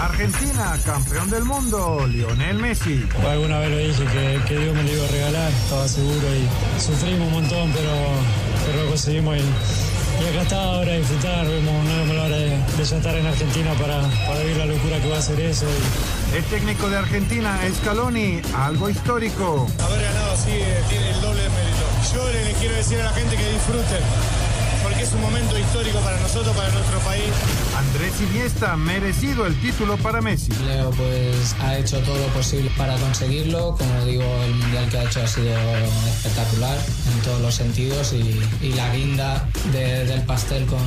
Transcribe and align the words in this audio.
Argentina, 0.00 0.78
campeón 0.84 1.28
del 1.30 1.44
mundo, 1.44 2.06
Lionel 2.06 2.58
Messi. 2.58 3.06
Alguna 3.28 3.58
vez 3.58 3.70
lo 3.70 3.78
dije 3.78 4.04
que, 4.12 4.40
que 4.46 4.58
Dios 4.60 4.74
me 4.74 4.82
lo 4.84 4.92
iba 4.92 5.04
a 5.04 5.08
regalar, 5.08 5.52
estaba 5.52 5.88
seguro 5.88 6.26
y 6.34 6.80
sufrimos 6.80 7.26
un 7.26 7.32
montón, 7.32 7.72
pero, 7.72 7.90
pero 8.66 8.84
lo 8.84 8.88
conseguimos 8.90 9.36
y, 9.36 9.40
y 9.40 10.28
acá 10.28 10.42
está 10.42 10.62
ahora 10.62 10.92
disfrutar, 10.92 11.46
vemos 11.46 11.84
una 11.84 12.04
nueva 12.04 12.24
hora 12.26 12.36
de, 12.36 12.50
de 12.76 12.84
ya 12.84 12.96
estar 12.96 13.16
en 13.16 13.26
Argentina 13.26 13.72
para, 13.74 14.00
para 14.26 14.40
vivir 14.40 14.56
la 14.56 14.66
locura 14.66 15.00
que 15.00 15.08
va 15.08 15.18
a 15.18 15.22
ser 15.22 15.40
eso. 15.40 15.66
Y... 15.66 16.36
El 16.36 16.44
técnico 16.44 16.88
de 16.90 16.98
Argentina, 16.98 17.58
Scaloni, 17.78 18.40
algo 18.56 18.90
histórico. 18.90 19.66
Haber 19.82 20.02
ganado 20.02 20.32
así 20.32 20.50
eh, 20.52 20.82
tiene 20.88 21.10
el 21.10 21.20
doble 21.20 21.42
de 21.42 21.48
mérito. 21.48 21.84
Yo 22.14 22.30
le, 22.30 22.44
le 22.44 22.52
quiero 22.52 22.74
decir 22.76 23.00
a 23.00 23.04
la 23.04 23.10
gente 23.10 23.36
que 23.36 23.52
disfruten, 23.52 24.02
es 25.00 25.12
un 25.12 25.20
momento 25.20 25.58
histórico 25.58 25.98
para 26.00 26.18
nosotros, 26.20 26.56
para 26.56 26.68
nuestro 26.70 26.98
país. 27.00 27.30
Andrés 27.76 28.20
Iniesta, 28.20 28.76
merecido 28.76 29.46
el 29.46 29.58
título 29.60 29.96
para 29.96 30.20
Messi. 30.20 30.52
Leo 30.66 30.90
pues 30.90 31.54
ha 31.60 31.78
hecho 31.78 31.98
todo 32.00 32.18
lo 32.18 32.26
posible 32.28 32.70
para 32.76 32.96
conseguirlo. 32.96 33.76
Como 33.76 34.04
digo, 34.04 34.24
el 34.44 34.54
mundial 34.54 34.88
que 34.88 34.98
ha 34.98 35.04
hecho 35.04 35.22
ha 35.22 35.26
sido 35.26 35.56
espectacular 36.08 36.76
en 37.12 37.22
todos 37.22 37.40
los 37.40 37.54
sentidos 37.54 38.12
y, 38.12 38.40
y 38.60 38.72
la 38.72 38.94
guinda 38.94 39.48
de, 39.72 40.04
del 40.04 40.22
pastel 40.22 40.66
con, 40.66 40.80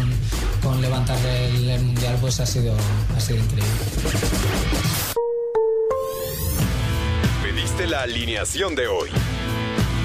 con 0.61 0.81
levantarle 0.81 1.47
el, 1.47 1.69
el, 1.69 1.81
mundial 1.81 2.17
pues 2.19 2.39
ha 2.39 2.45
sido, 2.45 2.75
ha 3.15 3.19
sido 3.19 3.39
increíble. 3.39 3.71
Pediste 7.43 7.87
la 7.87 8.01
alineación 8.01 8.75
de 8.75 8.87
hoy. 8.87 9.09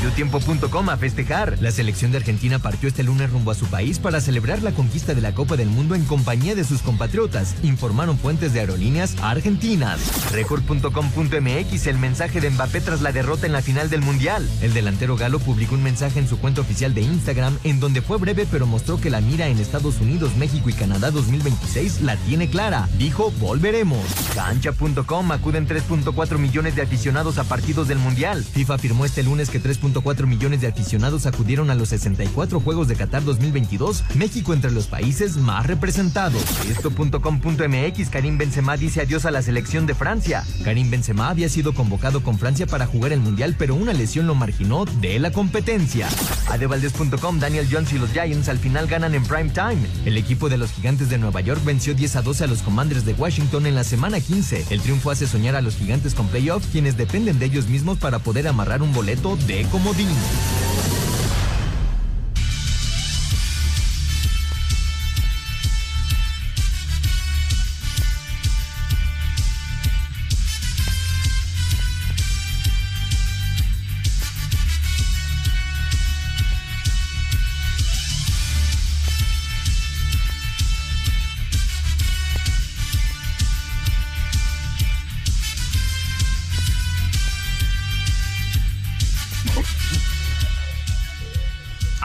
Mediotiempo.com 0.00 0.88
a 0.88 0.96
festejar. 0.96 1.58
La 1.60 1.70
selección 1.70 2.10
de 2.10 2.16
Argentina 2.16 2.58
partió 2.58 2.88
este 2.88 3.02
lunes 3.02 3.30
rumbo 3.30 3.50
a 3.50 3.54
su 3.54 3.66
país 3.66 3.98
para 3.98 4.22
celebrar 4.22 4.62
la 4.62 4.72
conquista 4.72 5.12
de 5.12 5.20
la 5.20 5.34
Copa 5.34 5.58
del 5.58 5.68
Mundo 5.68 5.94
en 5.94 6.06
compañía 6.06 6.54
de 6.54 6.64
sus 6.64 6.80
compatriotas, 6.80 7.54
informaron 7.62 8.16
fuentes 8.16 8.54
de 8.54 8.60
aerolíneas 8.60 9.14
argentinas. 9.20 10.00
Record.com.mx 10.32 11.86
el 11.86 11.98
mensaje 11.98 12.40
de 12.40 12.48
Mbappé 12.48 12.80
tras 12.80 13.02
la 13.02 13.12
derrota 13.12 13.44
en 13.44 13.52
la 13.52 13.60
final 13.60 13.90
del 13.90 14.00
Mundial. 14.00 14.48
El 14.62 14.72
delantero 14.72 15.18
galo 15.18 15.38
publicó 15.38 15.74
un 15.74 15.82
mensaje 15.82 16.18
en 16.18 16.26
su 16.26 16.38
cuenta 16.38 16.62
oficial 16.62 16.94
de 16.94 17.02
Instagram 17.02 17.58
en 17.64 17.78
donde 17.78 18.00
fue 18.00 18.16
breve 18.16 18.46
pero 18.50 18.66
mostró 18.66 18.98
que 18.98 19.10
la 19.10 19.20
mira 19.20 19.48
en 19.48 19.58
Estados 19.58 20.00
Unidos, 20.00 20.34
México 20.38 20.70
y 20.70 20.72
Canadá 20.72 21.10
2026 21.10 22.00
la 22.00 22.16
tiene 22.16 22.48
clara. 22.48 22.88
Dijo, 22.96 23.32
volveremos. 23.32 24.06
Cancha.com 24.34 25.30
acuden 25.30 25.68
3.4 25.68 26.38
millones 26.38 26.74
de 26.74 26.80
aficionados 26.80 27.36
a 27.36 27.44
partidos 27.44 27.86
del 27.86 27.98
Mundial. 27.98 28.42
FIFA 28.42 28.74
afirmó 28.76 29.04
este 29.04 29.22
lunes 29.22 29.50
que 29.50 29.60
3 29.60 29.76
3.4 29.92 30.26
millones 30.26 30.60
de 30.60 30.68
aficionados 30.68 31.26
acudieron 31.26 31.70
a 31.70 31.74
los 31.74 31.88
64 31.90 32.60
Juegos 32.60 32.88
de 32.88 32.96
Qatar 32.96 33.24
2022, 33.24 34.04
México 34.14 34.54
entre 34.54 34.70
los 34.70 34.86
países 34.86 35.36
más 35.36 35.66
representados. 35.66 36.42
Esto.com.mx 36.68 38.08
Karim 38.10 38.38
Benzema 38.38 38.76
dice 38.76 39.02
adiós 39.02 39.24
a 39.24 39.30
la 39.30 39.42
selección 39.42 39.86
de 39.86 39.94
Francia. 39.94 40.44
Karim 40.64 40.90
Benzema 40.90 41.28
había 41.28 41.48
sido 41.48 41.74
convocado 41.74 42.22
con 42.22 42.38
Francia 42.38 42.66
para 42.66 42.86
jugar 42.86 43.12
el 43.12 43.20
Mundial, 43.20 43.56
pero 43.58 43.74
una 43.74 43.92
lesión 43.92 44.26
lo 44.26 44.34
marginó 44.34 44.84
de 44.84 45.18
la 45.18 45.30
competencia. 45.30 46.08
Adevaldes.com 46.48 47.38
Daniel 47.38 47.68
Jones 47.70 47.92
y 47.92 47.98
los 47.98 48.10
Giants 48.12 48.48
al 48.48 48.58
final 48.58 48.86
ganan 48.86 49.14
en 49.14 49.24
prime 49.24 49.50
time. 49.50 49.80
El 50.04 50.16
equipo 50.16 50.48
de 50.48 50.58
los 50.58 50.72
Gigantes 50.72 51.10
de 51.10 51.18
Nueva 51.18 51.40
York 51.40 51.60
venció 51.64 51.94
10 51.94 52.16
a 52.16 52.22
12 52.22 52.44
a 52.44 52.46
los 52.46 52.62
Commanders 52.62 53.04
de 53.04 53.14
Washington 53.14 53.66
en 53.66 53.74
la 53.74 53.84
semana 53.84 54.20
15. 54.20 54.66
El 54.70 54.80
triunfo 54.80 55.10
hace 55.10 55.26
soñar 55.26 55.56
a 55.56 55.60
los 55.60 55.76
Gigantes 55.76 56.14
con 56.14 56.28
playoffs, 56.28 56.68
quienes 56.68 56.96
dependen 56.96 57.38
de 57.38 57.46
ellos 57.46 57.68
mismos 57.68 57.98
para 57.98 58.18
poder 58.18 58.48
amarrar 58.48 58.82
un 58.82 58.92
boleto 58.92 59.36
de 59.46 59.60
comodín. 59.82 60.99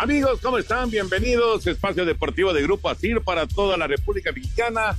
Amigos, 0.06 0.40
¿cómo 0.40 0.60
están? 0.60 0.92
Bienvenidos. 0.92 1.66
Espacio 1.66 2.06
Deportivo 2.06 2.54
de 2.54 2.62
Grupo 2.62 2.92
ASIR 2.92 3.22
para 3.22 3.48
toda 3.48 3.76
la 3.76 3.88
República 3.88 4.32
Mexicana. 4.32 4.96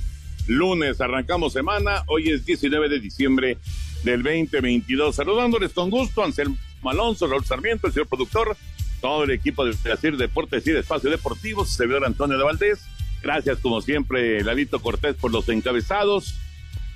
Lunes 0.47 0.99
arrancamos 0.99 1.53
semana. 1.53 2.03
Hoy 2.07 2.29
es 2.29 2.45
19 2.45 2.89
de 2.89 2.99
diciembre 2.99 3.57
del 4.03 4.21
2022. 4.21 5.15
Saludándoles 5.15 5.71
con 5.71 5.89
gusto, 5.89 6.25
Anselmo 6.25 6.57
Alonso, 6.83 7.25
Raúl 7.25 7.45
Sarmiento, 7.45 7.87
el 7.87 7.93
señor 7.93 8.09
productor, 8.09 8.57
todo 8.99 9.23
el 9.23 9.31
equipo 9.31 9.63
de 9.63 9.77
ASIR 9.89 10.17
Deportes 10.17 10.67
y 10.67 10.71
Espacio 10.71 11.09
Deportivo, 11.09 11.63
servidor 11.63 12.03
Antonio 12.03 12.37
de 12.37 12.43
Valdés. 12.43 12.81
Gracias, 13.23 13.59
como 13.59 13.79
siempre, 13.79 14.43
Lalito 14.43 14.81
Cortés 14.81 15.15
por 15.15 15.31
los 15.31 15.47
encabezados. 15.47 16.35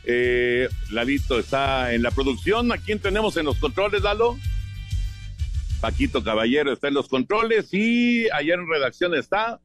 Eh, 0.04 0.68
Lalito 0.90 1.40
está 1.40 1.94
en 1.94 2.04
la 2.04 2.12
producción. 2.12 2.74
¿A 2.74 2.78
quién 2.78 3.00
tenemos 3.00 3.38
en 3.38 3.46
los 3.46 3.58
controles, 3.58 4.02
Lalo? 4.02 4.38
Paquito 5.82 6.24
Caballero 6.24 6.72
está 6.72 6.90
en 6.90 6.94
los 6.94 7.10
controles 7.10 7.74
y 7.74 8.30
ayer 8.30 8.60
en 8.60 8.70
redacción 8.70 9.16
está 9.16 9.60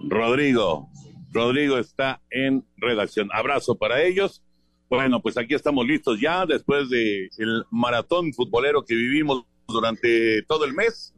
Rodrigo. 0.00 0.88
Rodrigo 1.30 1.78
está 1.78 2.20
en 2.28 2.64
redacción. 2.76 3.28
Abrazo 3.32 3.76
para 3.76 4.02
ellos. 4.02 4.42
Bueno, 4.90 5.22
pues 5.22 5.38
aquí 5.38 5.54
estamos 5.54 5.86
listos 5.86 6.20
ya 6.20 6.44
después 6.44 6.90
de 6.90 7.30
el 7.38 7.64
maratón 7.70 8.32
futbolero 8.32 8.84
que 8.84 8.96
vivimos 8.96 9.44
durante 9.68 10.42
todo 10.42 10.64
el 10.64 10.74
mes. 10.74 11.14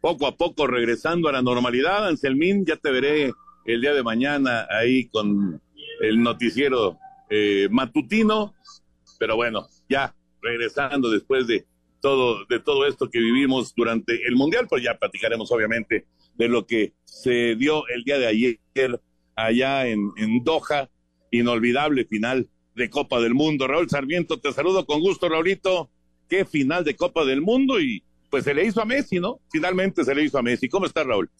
Poco 0.00 0.28
a 0.28 0.36
poco 0.36 0.68
regresando 0.68 1.28
a 1.28 1.32
la 1.32 1.42
normalidad. 1.42 2.06
Anselmín, 2.06 2.64
ya 2.64 2.76
te 2.76 2.92
veré 2.92 3.32
el 3.64 3.80
día 3.80 3.92
de 3.92 4.04
mañana 4.04 4.68
ahí 4.70 5.08
con 5.08 5.60
el 6.00 6.22
noticiero 6.22 6.98
eh, 7.28 7.66
matutino. 7.72 8.54
Pero 9.18 9.34
bueno, 9.34 9.66
ya 9.88 10.14
regresando 10.40 11.10
después 11.10 11.48
de 11.48 11.66
todo, 12.04 12.44
de 12.50 12.60
todo 12.60 12.86
esto 12.86 13.08
que 13.08 13.18
vivimos 13.18 13.74
durante 13.74 14.28
el 14.28 14.36
Mundial, 14.36 14.66
pues 14.68 14.82
ya 14.82 14.98
platicaremos 14.98 15.50
obviamente 15.50 16.04
de 16.34 16.48
lo 16.48 16.66
que 16.66 16.92
se 17.04 17.56
dio 17.56 17.88
el 17.88 18.04
día 18.04 18.18
de 18.18 18.26
ayer 18.26 18.60
allá 19.34 19.86
en, 19.86 20.12
en 20.18 20.44
Doha, 20.44 20.90
inolvidable 21.30 22.04
final 22.04 22.46
de 22.74 22.90
Copa 22.90 23.22
del 23.22 23.32
Mundo. 23.32 23.66
Raúl 23.66 23.88
Sarmiento, 23.88 24.38
te 24.38 24.52
saludo 24.52 24.84
con 24.84 25.00
gusto, 25.00 25.30
Raulito. 25.30 25.88
Qué 26.28 26.44
final 26.44 26.84
de 26.84 26.94
Copa 26.94 27.24
del 27.24 27.40
Mundo 27.40 27.80
y 27.80 28.04
pues 28.28 28.44
se 28.44 28.52
le 28.52 28.66
hizo 28.66 28.82
a 28.82 28.84
Messi, 28.84 29.18
¿no? 29.18 29.40
Finalmente 29.50 30.04
se 30.04 30.14
le 30.14 30.24
hizo 30.24 30.36
a 30.36 30.42
Messi. 30.42 30.68
¿Cómo 30.68 30.84
estás, 30.84 31.06
Raúl? 31.06 31.30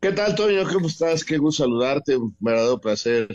¿Qué 0.00 0.12
tal, 0.12 0.36
Toño? 0.36 0.62
¿Cómo 0.72 0.86
estás? 0.86 1.24
Qué 1.24 1.36
gusto 1.36 1.64
saludarte. 1.64 2.16
Un 2.16 2.36
verdadero 2.38 2.80
placer 2.80 3.26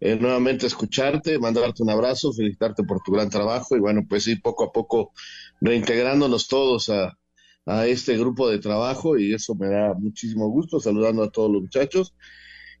eh, 0.00 0.16
nuevamente 0.16 0.66
escucharte, 0.66 1.38
mandarte 1.38 1.82
un 1.82 1.90
abrazo, 1.90 2.32
felicitarte 2.32 2.82
por 2.84 3.02
tu 3.02 3.12
gran 3.12 3.28
trabajo 3.28 3.76
y 3.76 3.80
bueno, 3.80 4.02
pues 4.08 4.24
sí, 4.24 4.34
poco 4.36 4.64
a 4.64 4.72
poco 4.72 5.12
reintegrándonos 5.60 6.48
todos 6.48 6.88
a, 6.90 7.18
a 7.66 7.86
este 7.86 8.16
grupo 8.18 8.48
de 8.48 8.58
trabajo 8.58 9.18
y 9.18 9.34
eso 9.34 9.54
me 9.54 9.68
da 9.68 9.94
muchísimo 9.94 10.48
gusto, 10.48 10.80
saludando 10.80 11.22
a 11.22 11.30
todos 11.30 11.50
los 11.52 11.62
muchachos. 11.62 12.14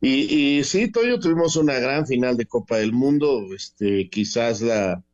Y, 0.00 0.58
y 0.58 0.64
sí, 0.64 0.90
Toyo, 0.90 1.20
tuvimos 1.20 1.56
una 1.56 1.78
gran 1.78 2.06
final 2.06 2.36
de 2.36 2.46
Copa 2.46 2.78
del 2.78 2.92
Mundo, 2.92 3.46
este, 3.54 4.08
quizás 4.08 4.62
la, 4.62 5.04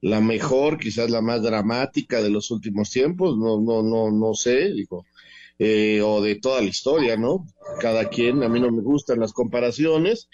la 0.00 0.20
mejor, 0.20 0.78
quizás 0.78 1.10
la 1.10 1.22
más 1.22 1.42
dramática 1.42 2.22
de 2.22 2.30
los 2.30 2.50
últimos 2.50 2.90
tiempos, 2.90 3.36
no, 3.38 3.60
no, 3.60 3.82
no, 3.82 4.10
no 4.10 4.34
sé, 4.34 4.72
digo, 4.72 5.06
eh, 5.58 6.00
o 6.02 6.20
de 6.22 6.36
toda 6.36 6.60
la 6.60 6.68
historia, 6.68 7.16
¿no? 7.16 7.46
Cada 7.80 8.08
quien, 8.08 8.42
a 8.42 8.48
mí 8.48 8.60
no 8.60 8.70
me 8.70 8.82
gustan 8.82 9.20
las 9.20 9.32
comparaciones, 9.32 10.28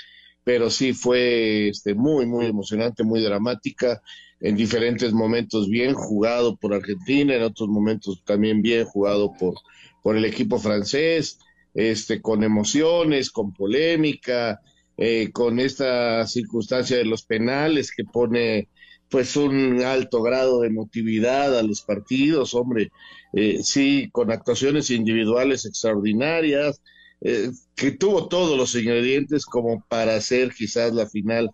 pero 0.45 0.71
sí 0.71 0.93
fue 0.93 1.69
este, 1.69 1.95
muy, 1.95 2.27
muy 2.27 2.47
emocionante, 2.47 3.05
muy 3.05 3.23
dramática, 3.23 4.03
en 4.43 4.57
diferentes 4.57 5.13
momentos 5.13 5.69
bien 5.69 5.95
jugado 5.95 6.57
por 6.57 6.75
Argentina, 6.75 7.37
en 7.37 7.45
otros 7.45 7.69
momentos 7.69 8.23
también 8.25 8.61
bien 8.61 8.85
jugado 8.85 9.33
por, 9.39 9.55
por 10.03 10.17
el 10.17 10.25
equipo 10.25 10.59
francés, 10.59 11.39
este, 11.75 12.21
con 12.21 12.43
emociones, 12.43 13.31
con 13.31 13.55
polémica, 13.55 14.61
eh, 14.97 15.31
con 15.33 15.61
esta 15.61 16.27
circunstancia 16.27 16.97
de 16.97 17.05
los 17.05 17.23
penales 17.23 17.93
que 17.97 18.05
pone 18.05 18.69
pues 19.09 19.37
un 19.37 19.83
alto 19.83 20.23
grado 20.23 20.61
de 20.61 20.69
emotividad 20.69 21.57
a 21.57 21.63
los 21.63 21.83
partidos, 21.83 22.55
hombre, 22.55 22.91
eh, 23.35 23.61
sí, 23.63 24.09
con 24.11 24.33
actuaciones 24.33 24.91
individuales 24.91 25.67
extraordinarias, 25.67 26.81
eh, 27.21 27.51
que 27.77 27.93
tuvo 27.93 28.27
todos 28.27 28.57
los 28.57 28.75
ingredientes 28.75 29.47
como 29.47 29.85
para 29.89 30.17
hacer 30.17 30.53
quizás 30.53 30.93
la 30.95 31.07
final 31.07 31.51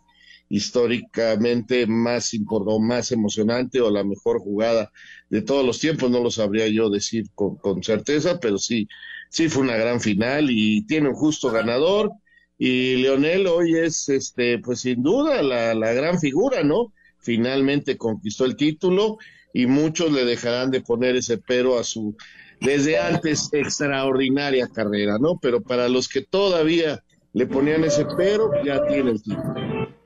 históricamente 0.48 1.86
más 1.86 2.34
importante, 2.34 2.80
más 2.80 3.12
emocionante 3.12 3.80
o 3.80 3.90
la 3.90 4.04
mejor 4.04 4.38
jugada 4.40 4.90
de 5.28 5.42
todos 5.42 5.64
los 5.64 5.78
tiempos, 5.78 6.10
no 6.10 6.20
lo 6.22 6.30
sabría 6.30 6.68
yo 6.68 6.88
decir 6.90 7.26
con, 7.34 7.56
con, 7.56 7.82
certeza, 7.82 8.40
pero 8.40 8.58
sí, 8.58 8.88
sí 9.30 9.48
fue 9.48 9.62
una 9.62 9.76
gran 9.76 10.00
final 10.00 10.50
y 10.50 10.86
tiene 10.86 11.08
un 11.08 11.14
justo 11.14 11.50
ganador 11.50 12.12
y 12.56 12.96
Leonel 12.96 13.46
hoy 13.46 13.76
es, 13.76 14.08
este, 14.08 14.58
pues 14.58 14.80
sin 14.80 15.02
duda 15.02 15.42
la, 15.42 15.74
la 15.74 15.92
gran 15.92 16.18
figura, 16.18 16.64
¿no? 16.64 16.92
Finalmente 17.20 17.96
conquistó 17.96 18.44
el 18.44 18.56
título 18.56 19.18
y 19.52 19.66
muchos 19.66 20.12
le 20.12 20.24
dejarán 20.24 20.70
de 20.70 20.80
poner 20.80 21.16
ese 21.16 21.38
pero 21.38 21.78
a 21.78 21.84
su 21.84 22.16
desde 22.60 22.98
antes 22.98 23.50
extraordinaria 23.52 24.68
carrera, 24.68 25.18
¿no? 25.18 25.38
Pero 25.40 25.60
para 25.60 25.88
los 25.88 26.08
que 26.08 26.22
todavía 26.22 27.02
le 27.32 27.46
ponían 27.46 27.84
ese 27.84 28.04
pero, 28.16 28.50
ya 28.64 28.84
tiene 28.86 29.12
el 29.12 29.22
título. 29.22 29.97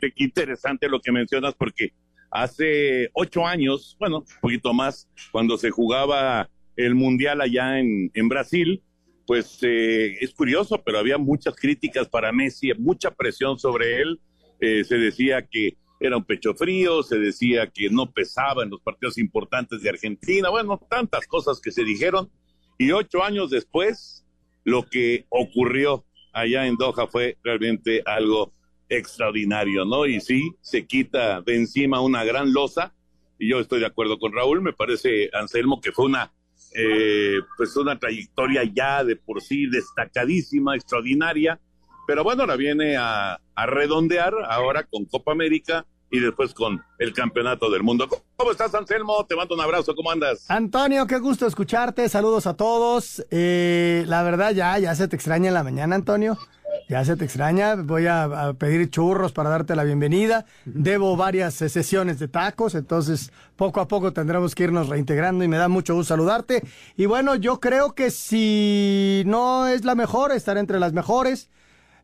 Qué 0.00 0.12
interesante 0.16 0.88
lo 0.88 1.00
que 1.00 1.12
mencionas 1.12 1.54
porque 1.54 1.92
hace 2.30 3.08
ocho 3.12 3.46
años, 3.46 3.96
bueno, 3.98 4.18
un 4.18 4.40
poquito 4.40 4.74
más, 4.74 5.08
cuando 5.30 5.56
se 5.56 5.70
jugaba 5.70 6.50
el 6.76 6.94
Mundial 6.94 7.40
allá 7.40 7.78
en, 7.78 8.28
Brasil, 8.28 8.82
pues 9.26 9.58
eh, 9.62 10.16
es 10.20 10.34
curioso, 10.34 10.82
pero 10.84 10.98
había 10.98 11.16
muchas 11.16 11.54
críticas 11.54 12.08
para 12.08 12.32
Messi, 12.32 12.72
mucha 12.76 13.10
presión 13.12 13.58
sobre 13.58 14.02
él. 14.02 14.20
Eh, 14.60 14.84
se 14.84 14.98
decía 14.98 15.46
que 15.46 15.76
era 16.00 16.16
un 16.16 16.24
pecho 16.24 16.54
frío, 16.54 17.02
se 17.02 17.18
decía 17.18 17.70
que 17.70 17.88
no 17.88 18.10
pesaba 18.10 18.64
en 18.64 18.70
los 18.70 18.80
partidos 18.80 19.16
importantes 19.18 19.80
de 19.82 19.90
Argentina, 19.90 20.50
bueno, 20.50 20.80
tantas 20.90 21.26
cosas 21.26 21.60
que 21.60 21.70
se 21.70 21.84
dijeron. 21.84 22.30
Y 22.78 22.90
ocho 22.90 23.22
años 23.22 23.50
después, 23.50 24.26
lo 24.64 24.82
que 24.82 25.26
ocurrió 25.28 26.04
allá 26.32 26.66
en 26.66 26.76
Doha 26.76 27.06
fue 27.06 27.38
realmente 27.44 28.02
algo 28.04 28.52
extraordinario, 28.88 29.84
¿no? 29.84 30.06
Y 30.06 30.20
sí, 30.20 30.52
se 30.60 30.86
quita 30.86 31.40
de 31.42 31.56
encima 31.56 32.00
una 32.00 32.24
gran 32.24 32.52
losa, 32.52 32.94
y 33.38 33.50
yo 33.50 33.60
estoy 33.60 33.80
de 33.80 33.86
acuerdo 33.86 34.18
con 34.18 34.32
Raúl, 34.32 34.62
me 34.62 34.72
parece, 34.72 35.30
Anselmo, 35.32 35.80
que 35.80 35.92
fue 35.92 36.06
una, 36.06 36.32
eh, 36.74 37.40
pues 37.56 37.76
una 37.76 37.98
trayectoria 37.98 38.62
ya 38.64 39.04
de 39.04 39.16
por 39.16 39.40
sí 39.42 39.66
destacadísima, 39.66 40.76
extraordinaria, 40.76 41.60
pero 42.06 42.22
bueno, 42.22 42.42
ahora 42.42 42.56
viene 42.56 42.96
a, 42.96 43.40
redondear 43.66 44.34
ahora 44.48 44.84
con 44.84 45.04
Copa 45.04 45.32
América 45.32 45.86
y 46.10 46.20
después 46.20 46.52
con 46.52 46.82
el 46.98 47.12
campeonato 47.12 47.70
del 47.70 47.82
mundo. 47.82 48.08
¿Cómo 48.36 48.50
estás, 48.50 48.74
Anselmo? 48.74 49.24
Te 49.26 49.34
mando 49.34 49.54
un 49.54 49.60
abrazo, 49.60 49.94
¿cómo 49.94 50.10
andas? 50.10 50.44
Antonio, 50.48 51.06
qué 51.06 51.18
gusto 51.18 51.46
escucharte, 51.46 52.08
saludos 52.08 52.46
a 52.46 52.56
todos. 52.56 53.24
Eh, 53.30 54.04
la 54.06 54.22
verdad, 54.22 54.52
ya, 54.52 54.78
ya 54.78 54.94
se 54.94 55.08
te 55.08 55.16
extraña 55.16 55.48
en 55.48 55.54
la 55.54 55.64
mañana, 55.64 55.96
Antonio. 55.96 56.36
Ya 56.86 57.02
se 57.04 57.16
te 57.16 57.24
extraña, 57.24 57.76
voy 57.76 58.06
a, 58.06 58.52
pedir 58.58 58.90
churros 58.90 59.32
para 59.32 59.48
darte 59.48 59.74
la 59.74 59.84
bienvenida. 59.84 60.44
Debo 60.66 61.16
varias 61.16 61.54
sesiones 61.54 62.18
de 62.18 62.28
tacos, 62.28 62.74
entonces 62.74 63.32
poco 63.56 63.80
a 63.80 63.88
poco 63.88 64.12
tendremos 64.12 64.54
que 64.54 64.64
irnos 64.64 64.88
reintegrando 64.88 65.44
y 65.44 65.48
me 65.48 65.56
da 65.56 65.68
mucho 65.68 65.94
gusto 65.94 66.14
saludarte. 66.14 66.62
Y 66.96 67.06
bueno, 67.06 67.36
yo 67.36 67.58
creo 67.58 67.94
que 67.94 68.10
si 68.10 69.22
no 69.24 69.66
es 69.66 69.84
la 69.84 69.94
mejor, 69.94 70.32
estar 70.32 70.58
entre 70.58 70.78
las 70.78 70.92
mejores. 70.92 71.48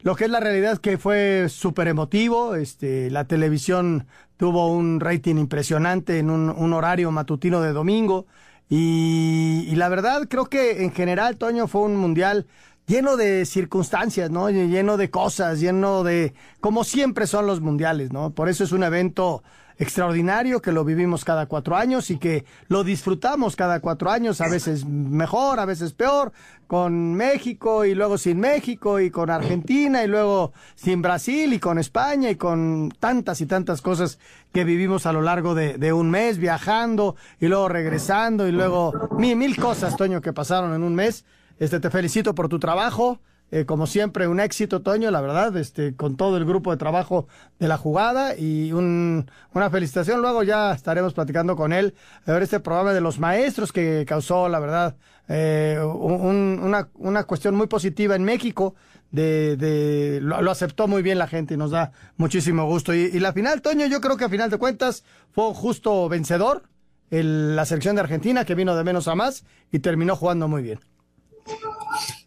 Lo 0.02 0.16
que 0.16 0.24
es 0.24 0.30
la 0.30 0.40
realidad 0.40 0.72
es 0.72 0.78
que 0.80 0.96
fue 0.96 1.48
súper 1.50 1.86
emotivo. 1.88 2.54
Este, 2.54 3.10
la 3.10 3.26
televisión 3.26 4.06
tuvo 4.38 4.72
un 4.72 4.98
rating 4.98 5.36
impresionante 5.36 6.18
en 6.18 6.30
un, 6.30 6.48
un 6.48 6.72
horario 6.72 7.10
matutino 7.10 7.60
de 7.60 7.74
domingo. 7.74 8.26
Y, 8.70 9.66
y, 9.68 9.74
la 9.74 9.88
verdad, 9.88 10.22
creo 10.28 10.46
que 10.46 10.84
en 10.84 10.92
general, 10.92 11.36
Toño, 11.36 11.66
fue 11.66 11.82
un 11.82 11.96
mundial 11.96 12.46
lleno 12.90 13.16
de 13.16 13.46
circunstancias, 13.46 14.30
¿no? 14.30 14.50
Lleno 14.50 14.96
de 14.96 15.10
cosas, 15.10 15.60
lleno 15.60 16.02
de. 16.02 16.34
como 16.60 16.82
siempre 16.82 17.28
son 17.28 17.46
los 17.46 17.60
mundiales, 17.60 18.12
¿no? 18.12 18.30
Por 18.30 18.48
eso 18.48 18.64
es 18.64 18.72
un 18.72 18.82
evento 18.82 19.42
extraordinario 19.78 20.60
que 20.60 20.72
lo 20.72 20.84
vivimos 20.84 21.24
cada 21.24 21.46
cuatro 21.46 21.74
años 21.74 22.10
y 22.10 22.18
que 22.18 22.44
lo 22.68 22.84
disfrutamos 22.84 23.56
cada 23.56 23.80
cuatro 23.80 24.10
años, 24.10 24.42
a 24.42 24.48
veces 24.48 24.84
mejor, 24.84 25.58
a 25.58 25.64
veces 25.64 25.94
peor, 25.94 26.32
con 26.66 27.14
México 27.14 27.86
y 27.86 27.94
luego 27.94 28.18
sin 28.18 28.40
México 28.40 29.00
y 29.00 29.10
con 29.10 29.30
Argentina 29.30 30.04
y 30.04 30.08
luego 30.08 30.52
sin 30.74 31.00
Brasil 31.00 31.54
y 31.54 31.58
con 31.60 31.78
España 31.78 32.28
y 32.28 32.36
con 32.36 32.92
tantas 32.98 33.40
y 33.40 33.46
tantas 33.46 33.80
cosas 33.80 34.18
que 34.52 34.64
vivimos 34.64 35.06
a 35.06 35.12
lo 35.12 35.22
largo 35.22 35.54
de, 35.54 35.78
de 35.78 35.92
un 35.94 36.10
mes 36.10 36.36
viajando 36.36 37.16
y 37.38 37.46
luego 37.46 37.68
regresando 37.68 38.48
y 38.48 38.52
luego 38.52 38.92
mil, 39.16 39.36
mil 39.36 39.56
cosas, 39.56 39.96
Toño, 39.96 40.20
que 40.20 40.34
pasaron 40.34 40.74
en 40.74 40.82
un 40.82 40.94
mes. 40.94 41.24
Este, 41.60 41.78
te 41.78 41.90
felicito 41.90 42.34
por 42.34 42.48
tu 42.48 42.58
trabajo. 42.58 43.20
Eh, 43.52 43.64
como 43.66 43.86
siempre, 43.86 44.28
un 44.28 44.40
éxito, 44.40 44.80
Toño, 44.80 45.10
la 45.10 45.20
verdad, 45.20 45.56
este, 45.56 45.94
con 45.94 46.16
todo 46.16 46.36
el 46.36 46.44
grupo 46.44 46.70
de 46.70 46.76
trabajo 46.76 47.26
de 47.58 47.66
la 47.68 47.76
jugada 47.76 48.36
y 48.38 48.72
un, 48.72 49.28
una 49.52 49.70
felicitación. 49.70 50.22
Luego 50.22 50.42
ya 50.42 50.72
estaremos 50.72 51.12
platicando 51.14 51.56
con 51.56 51.72
él 51.72 51.94
a 52.26 52.32
ver 52.32 52.44
este 52.44 52.60
programa 52.60 52.92
de 52.92 53.00
los 53.00 53.18
maestros 53.18 53.72
que 53.72 54.04
causó, 54.08 54.48
la 54.48 54.60
verdad, 54.60 54.96
eh, 55.28 55.78
un, 55.82 56.60
una, 56.62 56.88
una 56.94 57.24
cuestión 57.24 57.54
muy 57.56 57.66
positiva 57.66 58.16
en 58.16 58.24
México. 58.24 58.74
De, 59.10 59.56
de 59.56 60.20
lo, 60.22 60.52
aceptó 60.52 60.86
muy 60.86 61.02
bien 61.02 61.18
la 61.18 61.26
gente 61.26 61.54
y 61.54 61.56
nos 61.56 61.72
da 61.72 61.90
muchísimo 62.16 62.64
gusto. 62.66 62.94
Y, 62.94 63.10
y, 63.12 63.18
la 63.18 63.32
final, 63.32 63.60
Toño, 63.60 63.86
yo 63.86 64.00
creo 64.00 64.16
que 64.16 64.24
a 64.24 64.28
final 64.28 64.50
de 64.50 64.58
cuentas 64.58 65.04
fue 65.32 65.52
justo 65.52 66.08
vencedor. 66.08 66.62
El, 67.10 67.56
la 67.56 67.64
selección 67.64 67.96
de 67.96 68.02
Argentina 68.02 68.44
que 68.44 68.54
vino 68.54 68.76
de 68.76 68.84
menos 68.84 69.08
a 69.08 69.16
más 69.16 69.44
y 69.72 69.80
terminó 69.80 70.14
jugando 70.14 70.46
muy 70.46 70.62
bien. 70.62 70.78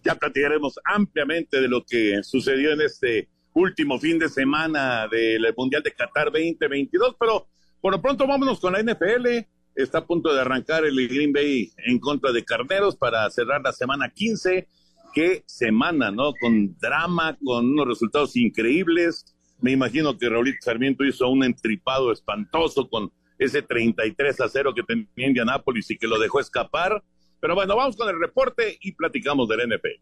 Ya 0.03 0.15
platicaremos 0.15 0.79
ampliamente 0.83 1.61
de 1.61 1.67
lo 1.67 1.85
que 1.85 2.21
sucedió 2.23 2.71
en 2.71 2.81
este 2.81 3.29
último 3.53 3.99
fin 3.99 4.19
de 4.19 4.29
semana 4.29 5.07
del 5.07 5.53
Mundial 5.55 5.83
de 5.83 5.91
Qatar 5.91 6.25
2022, 6.25 7.15
pero 7.19 7.47
por 7.79 7.93
lo 7.93 8.01
pronto 8.01 8.27
vámonos 8.27 8.59
con 8.59 8.73
la 8.73 8.81
NFL. 8.81 9.45
Está 9.75 9.99
a 9.99 10.05
punto 10.05 10.33
de 10.33 10.41
arrancar 10.41 10.85
el 10.85 10.95
Green 11.07 11.33
Bay 11.33 11.71
en 11.85 11.99
contra 11.99 12.31
de 12.31 12.43
Carneros 12.43 12.95
para 12.95 13.29
cerrar 13.29 13.61
la 13.63 13.71
semana 13.71 14.09
15. 14.09 14.67
Qué 15.13 15.43
semana, 15.45 16.11
¿no? 16.11 16.33
Con 16.39 16.77
drama, 16.79 17.37
con 17.43 17.71
unos 17.71 17.87
resultados 17.87 18.35
increíbles. 18.35 19.35
Me 19.61 19.71
imagino 19.71 20.17
que 20.17 20.29
Raúl 20.29 20.53
Sarmiento 20.59 21.05
hizo 21.05 21.29
un 21.29 21.43
entripado 21.43 22.11
espantoso 22.11 22.89
con 22.89 23.11
ese 23.37 23.61
33 23.61 24.41
a 24.41 24.49
0 24.49 24.73
que 24.75 24.83
tenía 24.83 25.07
Indianápolis 25.15 25.89
y 25.91 25.97
que 25.97 26.07
lo 26.07 26.19
dejó 26.19 26.39
escapar. 26.39 27.03
Pero 27.43 27.55
bueno, 27.55 27.75
vamos 27.75 27.97
con 27.97 28.07
el 28.07 28.17
reporte 28.17 28.77
y 28.79 28.93
platicamos 28.93 29.49
del 29.49 29.59
NP. 29.59 29.99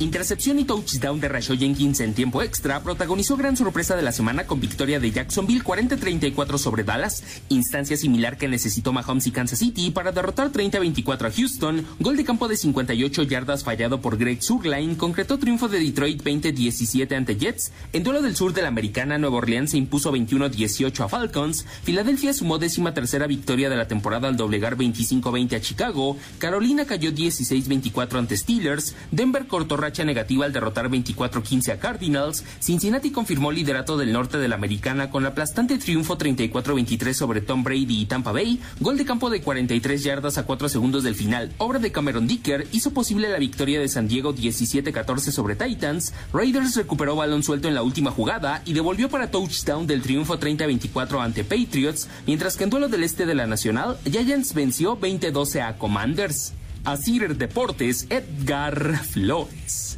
Intercepción 0.00 0.58
y 0.58 0.64
touchdown 0.64 1.20
de 1.20 1.28
Rashad 1.28 1.58
Jenkins 1.58 2.00
en 2.00 2.14
tiempo 2.14 2.40
extra 2.40 2.82
protagonizó 2.82 3.36
gran 3.36 3.54
sorpresa 3.54 3.96
de 3.96 4.02
la 4.02 4.12
semana 4.12 4.46
con 4.46 4.58
victoria 4.58 4.98
de 4.98 5.10
Jacksonville 5.10 5.62
40-34 5.62 6.56
sobre 6.56 6.84
Dallas, 6.84 7.22
instancia 7.50 7.98
similar 7.98 8.38
que 8.38 8.48
necesitó 8.48 8.94
Mahomes 8.94 9.26
y 9.26 9.30
Kansas 9.30 9.58
City 9.58 9.90
para 9.90 10.10
derrotar 10.10 10.52
30-24 10.52 11.26
a 11.26 11.30
Houston, 11.30 11.86
gol 11.98 12.16
de 12.16 12.24
campo 12.24 12.48
de 12.48 12.56
58 12.56 13.24
yardas 13.24 13.62
fallado 13.62 14.00
por 14.00 14.16
Greg 14.16 14.42
Surline 14.42 14.96
concretó 14.96 15.38
triunfo 15.38 15.68
de 15.68 15.80
Detroit 15.80 16.22
20-17 16.22 17.14
ante 17.14 17.36
Jets, 17.36 17.70
en 17.92 18.02
duelo 18.02 18.22
del 18.22 18.36
sur 18.36 18.54
de 18.54 18.62
la 18.62 18.68
americana 18.68 19.18
Nueva 19.18 19.36
Orleans 19.36 19.72
se 19.72 19.76
impuso 19.76 20.14
21-18 20.14 21.04
a 21.04 21.08
Falcons, 21.10 21.66
Filadelfia 21.82 22.32
sumó 22.32 22.56
décima 22.56 22.94
tercera 22.94 23.26
victoria 23.26 23.68
de 23.68 23.76
la 23.76 23.86
temporada 23.86 24.28
al 24.28 24.38
doblegar 24.38 24.78
25-20 24.78 25.56
a 25.56 25.60
Chicago, 25.60 26.16
Carolina 26.38 26.86
cayó 26.86 27.10
16-24 27.10 28.18
ante 28.18 28.38
Steelers, 28.38 28.94
Denver 29.10 29.46
cortó 29.46 29.76
negativa 29.98 30.44
al 30.44 30.52
derrotar 30.52 30.88
24-15 30.88 31.72
a 31.72 31.78
Cardinals, 31.78 32.44
Cincinnati 32.60 33.10
confirmó 33.10 33.52
liderato 33.52 33.96
del 33.96 34.12
norte 34.12 34.38
de 34.38 34.48
la 34.48 34.54
americana 34.54 35.10
con 35.10 35.26
aplastante 35.26 35.78
triunfo 35.78 36.16
34-23 36.16 37.12
sobre 37.12 37.40
Tom 37.40 37.62
Brady 37.62 38.00
y 38.02 38.06
Tampa 38.06 38.32
Bay, 38.32 38.60
gol 38.78 38.96
de 38.96 39.04
campo 39.04 39.30
de 39.30 39.42
43 39.42 40.02
yardas 40.02 40.38
a 40.38 40.44
4 40.44 40.68
segundos 40.68 41.02
del 41.02 41.14
final, 41.14 41.52
obra 41.58 41.78
de 41.78 41.92
Cameron 41.92 42.26
Dicker, 42.26 42.66
hizo 42.72 42.92
posible 42.92 43.28
la 43.28 43.38
victoria 43.38 43.80
de 43.80 43.88
San 43.88 44.08
Diego 44.08 44.34
17-14 44.34 45.18
sobre 45.30 45.56
Titans, 45.56 46.14
Raiders 46.32 46.76
recuperó 46.76 47.16
balón 47.16 47.42
suelto 47.42 47.68
en 47.68 47.74
la 47.74 47.82
última 47.82 48.10
jugada 48.10 48.62
y 48.64 48.72
devolvió 48.72 49.08
para 49.08 49.30
touchdown 49.30 49.86
del 49.86 50.02
triunfo 50.02 50.38
30-24 50.38 51.20
ante 51.20 51.44
Patriots, 51.44 52.08
mientras 52.26 52.56
que 52.56 52.64
en 52.64 52.70
duelo 52.70 52.88
del 52.88 53.04
este 53.04 53.26
de 53.26 53.34
la 53.34 53.46
Nacional, 53.46 53.98
Giants 54.04 54.54
venció 54.54 54.98
20-12 54.98 55.62
a 55.62 55.76
Commanders. 55.76 56.52
Asir 56.84 57.34
Deportes, 57.34 58.06
Edgar 58.08 59.04
Flores. 59.04 59.89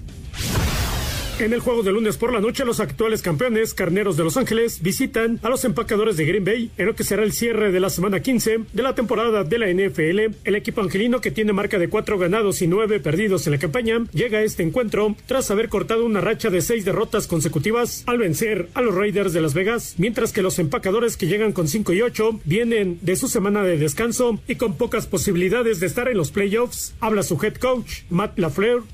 En 1.39 1.53
el 1.53 1.61
juego 1.61 1.83
de 1.83 1.93
lunes 1.93 2.19
por 2.19 2.33
la 2.33 2.41
noche, 2.41 2.65
los 2.65 2.79
actuales 2.79 3.23
campeones 3.23 3.75
carneros 3.75 4.17
de 4.17 4.23
Los 4.23 4.37
Ángeles 4.37 4.81
visitan 4.83 5.41
a 5.43 5.49
los 5.49 5.65
empacadores 5.65 6.17
de 6.17 6.27
Green 6.27 6.45
Bay 6.45 6.71
en 6.77 6.87
lo 6.87 6.95
que 6.95 7.05
será 7.05 7.23
el 7.23 7.33
cierre 7.33 7.73
de 7.73 7.81
la 7.81 7.91
semana 7.91 8.21
15 8.21 8.61
de 8.73 8.83
la 8.83 8.95
temporada 8.95 9.43
de 9.43 9.59
la 9.59 9.67
NFL. 9.67 10.37
El 10.45 10.55
equipo 10.55 10.83
angelino, 10.83 11.21
que 11.21 11.31
tiene 11.31 11.53
marca 11.53 11.79
de 11.79 11.89
cuatro 11.89 12.19
ganados 12.19 12.61
y 12.63 12.67
nueve 12.67 13.01
perdidos 13.01 13.47
en 13.47 13.55
la 13.55 13.59
campaña, 13.59 14.05
llega 14.13 14.39
a 14.39 14.43
este 14.43 14.63
encuentro 14.63 15.17
tras 15.27 15.51
haber 15.51 15.69
cortado 15.69 16.05
una 16.05 16.21
racha 16.21 16.51
de 16.51 16.61
seis 16.61 16.85
derrotas 16.85 17.27
consecutivas 17.27 18.05
al 18.07 18.19
vencer 18.19 18.69
a 18.75 18.83
los 18.83 18.95
Raiders 18.95 19.33
de 19.33 19.41
Las 19.41 19.55
Vegas, 19.55 19.95
mientras 19.97 20.33
que 20.33 20.43
los 20.43 20.59
empacadores 20.59 21.17
que 21.17 21.27
llegan 21.27 21.53
con 21.53 21.67
5 21.67 21.95
y 21.95 22.03
8 22.03 22.41
vienen 22.45 22.99
de 23.01 23.17
su 23.17 23.27
semana 23.27 23.63
de 23.63 23.79
descanso 23.79 24.39
y 24.47 24.57
con 24.57 24.77
pocas 24.77 25.07
posibilidades 25.07 25.81
de 25.81 25.87
estar 25.87 26.09
en 26.09 26.19
los 26.19 26.31
playoffs. 26.31 26.95
Habla 27.01 27.23
su 27.23 27.43
head 27.43 27.55
coach, 27.55 28.03
Matt 28.11 28.39
LaFleur. 28.39 28.85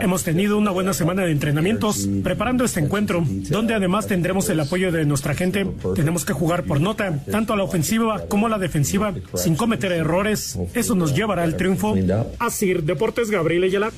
Hemos 0.00 0.24
tenido 0.24 0.56
una 0.56 0.70
buena 0.70 0.93
semana 0.94 1.24
de 1.24 1.32
entrenamientos 1.32 2.08
preparando 2.22 2.64
este 2.64 2.80
encuentro, 2.80 3.22
donde 3.26 3.74
además 3.74 4.06
tendremos 4.06 4.48
el 4.48 4.60
apoyo 4.60 4.90
de 4.90 5.04
nuestra 5.04 5.34
gente. 5.34 5.66
Tenemos 5.94 6.24
que 6.24 6.32
jugar 6.32 6.64
por 6.64 6.80
nota, 6.80 7.22
tanto 7.30 7.52
a 7.52 7.56
la 7.56 7.64
ofensiva 7.64 8.26
como 8.28 8.46
a 8.46 8.50
la 8.50 8.58
defensiva, 8.58 9.12
sin 9.34 9.56
cometer 9.56 9.92
errores. 9.92 10.58
Eso 10.74 10.94
nos 10.94 11.14
llevará 11.14 11.42
al 11.42 11.56
triunfo. 11.56 11.94
Así, 12.38 12.72
Deportes 12.74 13.30
Gabriel 13.30 13.64
Ayala. 13.64 13.90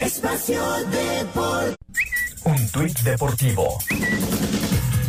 Espacio 0.00 0.60
Deportivo. 0.90 1.76
Un 2.44 2.68
tuit 2.68 2.98
deportivo. 3.00 3.78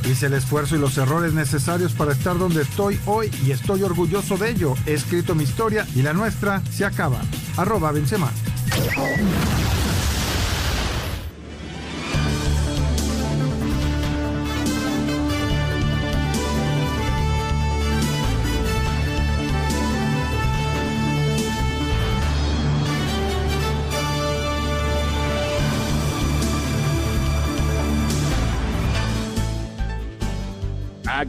Hice 0.09 0.25
el 0.25 0.33
esfuerzo 0.33 0.75
y 0.75 0.79
los 0.79 0.97
errores 0.97 1.33
necesarios 1.33 1.93
para 1.93 2.13
estar 2.13 2.35
donde 2.35 2.63
estoy 2.63 2.99
hoy 3.05 3.29
y 3.45 3.51
estoy 3.51 3.83
orgulloso 3.83 4.37
de 4.37 4.49
ello. 4.49 4.73
He 4.87 4.93
escrito 4.93 5.35
mi 5.35 5.43
historia 5.43 5.85
y 5.93 6.01
la 6.01 6.13
nuestra 6.13 6.63
se 6.71 6.83
acaba. 6.83 7.21
Arroba 7.57 7.91
Benzema. 7.91 8.31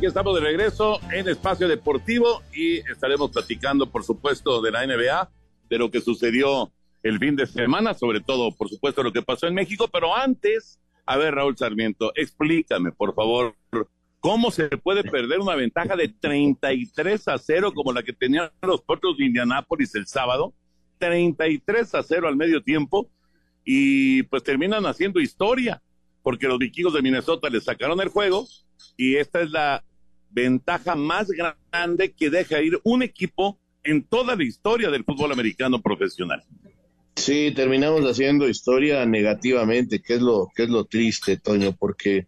Aquí 0.01 0.07
estamos 0.07 0.35
de 0.35 0.41
regreso 0.41 0.99
en 1.13 1.29
Espacio 1.29 1.69
Deportivo 1.69 2.41
y 2.55 2.79
estaremos 2.91 3.33
platicando, 3.33 3.85
por 3.85 4.03
supuesto, 4.03 4.63
de 4.63 4.71
la 4.71 4.87
NBA, 4.87 5.31
de 5.69 5.79
lo 5.79 5.91
que 5.91 6.01
sucedió 6.01 6.73
el 7.03 7.19
fin 7.19 7.37
de 7.37 7.45
semana, 7.45 7.93
sobre 7.93 8.23
todo, 8.23 8.51
por 8.51 8.71
supuesto, 8.71 9.03
lo 9.03 9.13
que 9.13 9.21
pasó 9.21 9.47
en 9.47 9.53
México. 9.53 9.89
Pero 9.93 10.17
antes, 10.17 10.81
a 11.05 11.19
ver, 11.19 11.35
Raúl 11.35 11.55
Sarmiento, 11.55 12.13
explícame, 12.15 12.93
por 12.93 13.15
favor, 13.15 13.55
cómo 14.21 14.51
se 14.51 14.71
puede 14.71 15.05
perder 15.05 15.39
una 15.39 15.55
ventaja 15.55 15.95
de 15.97 16.09
33 16.09 17.29
a 17.29 17.37
0 17.37 17.73
como 17.75 17.93
la 17.93 18.03
que 18.03 18.15
tenían 18.15 18.49
los 18.63 18.81
Potros 18.81 19.19
de 19.19 19.27
Indianápolis 19.27 19.95
el 19.97 20.07
sábado, 20.07 20.55
33 20.97 21.95
a 21.95 22.03
0 22.03 22.27
al 22.27 22.37
medio 22.37 22.63
tiempo, 22.63 23.11
y 23.67 24.23
pues 24.23 24.45
terminan 24.45 24.87
haciendo 24.87 25.21
historia, 25.21 25.83
porque 26.23 26.49
los 26.49 26.59
vikingos 26.59 26.95
de 26.95 27.03
Minnesota 27.03 27.51
les 27.51 27.65
sacaron 27.65 28.01
el 28.01 28.09
juego 28.09 28.49
y 28.97 29.17
esta 29.17 29.43
es 29.43 29.51
la 29.51 29.85
ventaja 30.31 30.95
más 30.95 31.29
grande 31.29 32.13
que 32.13 32.31
deja 32.31 32.63
ir 32.63 32.79
un 32.85 33.03
equipo 33.03 33.59
en 33.83 34.05
toda 34.05 34.37
la 34.37 34.45
historia 34.45 34.91
del 34.91 35.05
fútbol 35.05 35.33
americano 35.33 35.81
profesional. 35.81 36.43
Sí, 37.17 37.53
terminamos 37.55 38.03
haciendo 38.03 38.49
historia 38.49 39.05
negativamente, 39.05 40.01
que 40.01 40.15
es 40.15 40.23
lo, 40.23 40.49
que 40.55 40.65
es 40.65 40.69
lo 40.69 40.85
triste, 40.85 41.37
Toño, 41.37 41.77
porque 41.77 42.27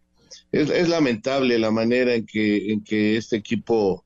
es, 0.51 0.89
lamentable 0.89 1.59
la 1.59 1.71
manera 1.71 2.15
en 2.15 2.27
que, 2.27 2.73
en 2.73 2.85
que 2.85 3.17
este 3.17 3.37
equipo 3.37 4.05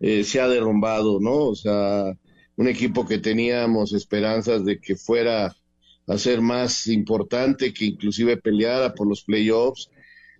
eh, 0.00 0.24
se 0.24 0.40
ha 0.40 0.48
derrumbado, 0.48 1.20
¿no? 1.20 1.46
O 1.46 1.54
sea, 1.54 2.12
un 2.56 2.68
equipo 2.68 3.06
que 3.06 3.18
teníamos 3.18 3.92
esperanzas 3.92 4.64
de 4.64 4.80
que 4.80 4.96
fuera 4.96 5.54
a 6.08 6.18
ser 6.18 6.40
más 6.40 6.86
importante, 6.86 7.72
que 7.72 7.84
inclusive 7.84 8.36
peleara 8.36 8.94
por 8.94 9.08
los 9.08 9.22
playoffs, 9.22 9.90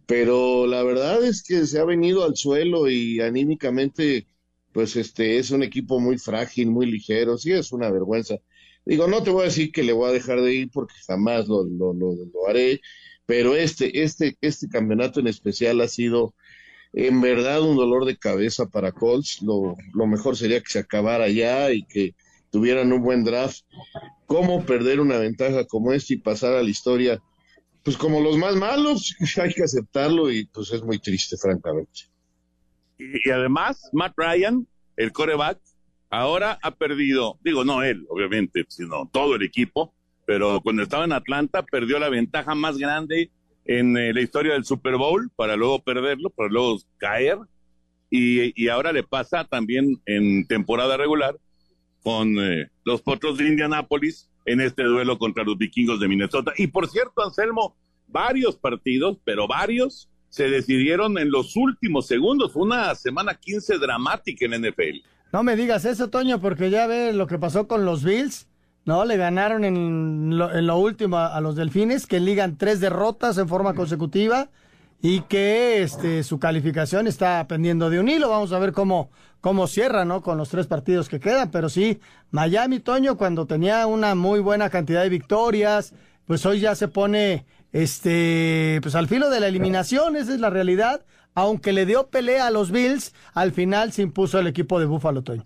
pero 0.07 0.67
la 0.67 0.83
verdad 0.83 1.25
es 1.25 1.43
que 1.43 1.67
se 1.67 1.81
ha 1.81 1.85
venido 1.85 2.25
al 2.25 2.37
suelo 2.37 2.89
y 2.89 3.21
anímicamente, 3.21 4.27
pues 4.73 4.97
este 4.97 5.39
es 5.39 5.51
un 5.51 5.63
equipo 5.63 6.01
muy 6.01 6.19
frágil, 6.19 6.71
muy 6.71 6.87
ligero, 6.87 7.37
sí 7.39 7.53
es 7.53 7.73
una 7.73 7.91
vergüenza. 7.91 8.37
Digo, 8.85 9.09
no 9.09 9.23
te 9.23 9.31
voy 9.31 9.43
a 9.43 9.47
decir 9.47 9.73
que 9.73 9.83
le 9.83 9.93
voy 9.93 10.09
a 10.11 10.13
dejar 10.13 10.41
de 10.41 10.55
ir 10.55 10.71
porque 10.71 10.95
jamás 11.07 11.49
lo, 11.49 11.65
lo, 11.65 11.93
lo, 11.93 12.15
haré, 12.49 12.81
pero 13.27 13.57
este, 13.57 14.03
este, 14.05 14.37
este 14.41 14.69
campeonato 14.69 15.19
en 15.21 15.27
especial 15.27 15.81
ha 15.81 15.89
sido 15.89 16.35
en 16.93 17.21
verdad 17.21 17.63
un 17.63 17.77
dolor 17.77 18.05
de 18.05 18.17
cabeza 18.17 18.67
para 18.67 18.93
Colts. 18.93 19.43
Lo, 19.43 19.75
lo 19.93 20.07
mejor 20.07 20.37
sería 20.37 20.61
que 20.61 20.71
se 20.71 20.79
acabara 20.79 21.29
ya 21.29 21.73
y 21.73 21.85
que 21.85 22.15
tuvieran 22.51 22.93
un 22.93 23.03
buen 23.03 23.25
draft. 23.25 23.63
¿Cómo 24.27 24.65
perder 24.65 25.01
una 25.01 25.19
ventaja 25.19 25.65
como 25.67 25.93
esta 25.93 26.15
y 26.15 26.19
pasar 26.19 26.55
a 26.55 26.63
la 26.63 26.71
historia? 26.71 27.21
Pues 27.87 27.97
como 27.97 28.21
los 28.21 28.37
más 28.37 28.57
malos, 28.57 29.15
hay 29.41 29.55
que 29.55 29.63
aceptarlo 29.63 30.29
y 30.29 30.45
pues 30.47 30.73
es 30.73 30.83
muy 30.83 30.99
triste, 30.99 31.37
francamente. 31.37 32.01
Y, 32.99 33.31
además, 33.31 33.89
Matt 33.93 34.15
Ryan, 34.17 34.67
el 34.97 35.13
coreback, 35.13 35.61
ahora 36.11 36.59
ha 36.63 36.73
perdido, 36.73 37.39
digo, 37.45 37.65
no 37.65 37.85
él, 37.85 38.05
obviamente, 38.09 38.65
sino 38.67 39.09
todo 39.13 39.37
el 39.37 39.45
equipo, 39.45 39.95
pero 40.27 40.61
cuando 40.63 40.83
estaba 40.83 41.05
en 41.05 41.13
Atlanta 41.13 41.63
perdió 41.63 42.01
la 42.01 42.09
ventaja 42.09 42.57
más 42.57 42.77
grande 42.77 43.31
en 43.67 43.97
eh, 43.97 44.13
la 44.13 44.21
historia 44.21 44.55
del 44.55 44.65
Super 44.65 44.97
Bowl 44.97 45.31
para 45.37 45.55
luego 45.55 45.81
perderlo, 45.81 46.31
para 46.31 46.49
luego 46.49 46.81
caer. 46.99 47.39
Y, 48.11 48.53
y 48.61 48.69
ahora 48.69 48.93
le 48.93 49.05
pasa 49.05 49.45
también 49.45 50.03
en 50.07 50.45
temporada 50.49 50.97
regular 50.97 51.37
con 52.03 52.37
eh, 52.41 52.69
los 52.85 53.01
Potros 53.03 53.39
de 53.39 53.47
Indianápolis 53.47 54.29
en 54.47 54.61
este 54.61 54.85
duelo 54.85 55.19
contra 55.19 55.45
los 55.45 55.59
vikingos 55.59 56.01
de 56.01 56.09
Minnesota. 56.09 56.53
Y 56.57 56.69
por 56.69 56.89
cierto, 56.89 57.23
Anselmo, 57.23 57.77
varios 58.07 58.57
partidos, 58.57 59.19
pero 59.25 59.47
varios, 59.47 60.09
se 60.29 60.49
decidieron 60.49 61.19
en 61.19 61.31
los 61.31 61.57
últimos 61.57 62.07
segundos. 62.07 62.53
Fue 62.53 62.63
una 62.63 62.95
semana 62.95 63.35
15 63.35 63.79
dramática 63.79 64.47
en 64.47 64.63
NFL. 64.63 65.05
No 65.33 65.43
me 65.43 65.57
digas 65.57 65.85
eso, 65.85 66.09
Toño, 66.09 66.41
porque 66.41 66.71
ya 66.71 66.87
ves 66.87 67.15
lo 67.15 67.27
que 67.27 67.39
pasó 67.39 67.67
con 67.67 67.85
los 67.85 68.05
Bills. 68.05 68.47
No, 68.85 69.05
le 69.05 69.17
ganaron 69.17 69.65
en 69.65 70.39
lo, 70.39 70.55
en 70.55 70.67
lo 70.67 70.79
último 70.79 71.19
a, 71.19 71.41
los 71.41 71.57
Delfines, 71.57 72.07
que 72.07 72.21
ligan 72.21 72.57
tres 72.57 72.79
derrotas 72.79 73.37
en 73.37 73.49
forma 73.49 73.75
consecutiva 73.75 74.49
y 75.03 75.21
que 75.23 75.83
este, 75.83 76.23
su 76.23 76.39
calificación 76.39 77.07
está 77.07 77.47
pendiendo 77.47 77.91
de 77.91 78.01
un 78.01 78.09
hilo. 78.09 78.31
Vamos 78.31 78.53
a 78.53 78.59
ver 78.59 78.73
cómo, 78.73 79.11
cómo 79.41 79.67
cierra, 79.67 80.05
¿no? 80.05 80.23
Con 80.23 80.39
los 80.39 80.49
tres 80.49 80.67
partidos 80.67 81.09
que 81.09 81.21
quedan. 81.21 81.51
Pero 81.51 81.69
sí, 81.69 82.01
Miami, 82.31 82.81
Toño, 82.81 83.17
cuando 83.17 83.47
tenía 83.47 83.87
una 83.87 84.15
muy 84.15 84.41
buena 84.41 84.71
cantidad 84.71 85.03
de 85.03 85.09
victorias, 85.09 85.95
pues 86.27 86.45
hoy 86.47 86.61
ya 86.61 86.75
se 86.75 86.89
pone 86.89 87.47
este, 87.73 88.81
pues 88.83 88.95
al 88.95 89.09
filo 89.09 89.31
de 89.31 89.41
la 89.41 89.49
eliminación, 89.49 90.17
esa 90.17 90.35
es 90.35 90.41
la 90.41 90.51
realidad. 90.51 91.05
Aunque 91.35 91.73
le 91.75 91.85
dio 91.85 92.09
pelea 92.09 92.47
a 92.47 92.51
los 92.51 92.71
Bills, 92.73 93.15
al 93.35 93.53
final 93.53 93.93
se 93.93 94.03
impuso 94.03 94.39
el 94.39 94.47
equipo 94.47 94.81
de 94.81 94.87
Búfalo, 94.87 95.23
Toño. 95.23 95.45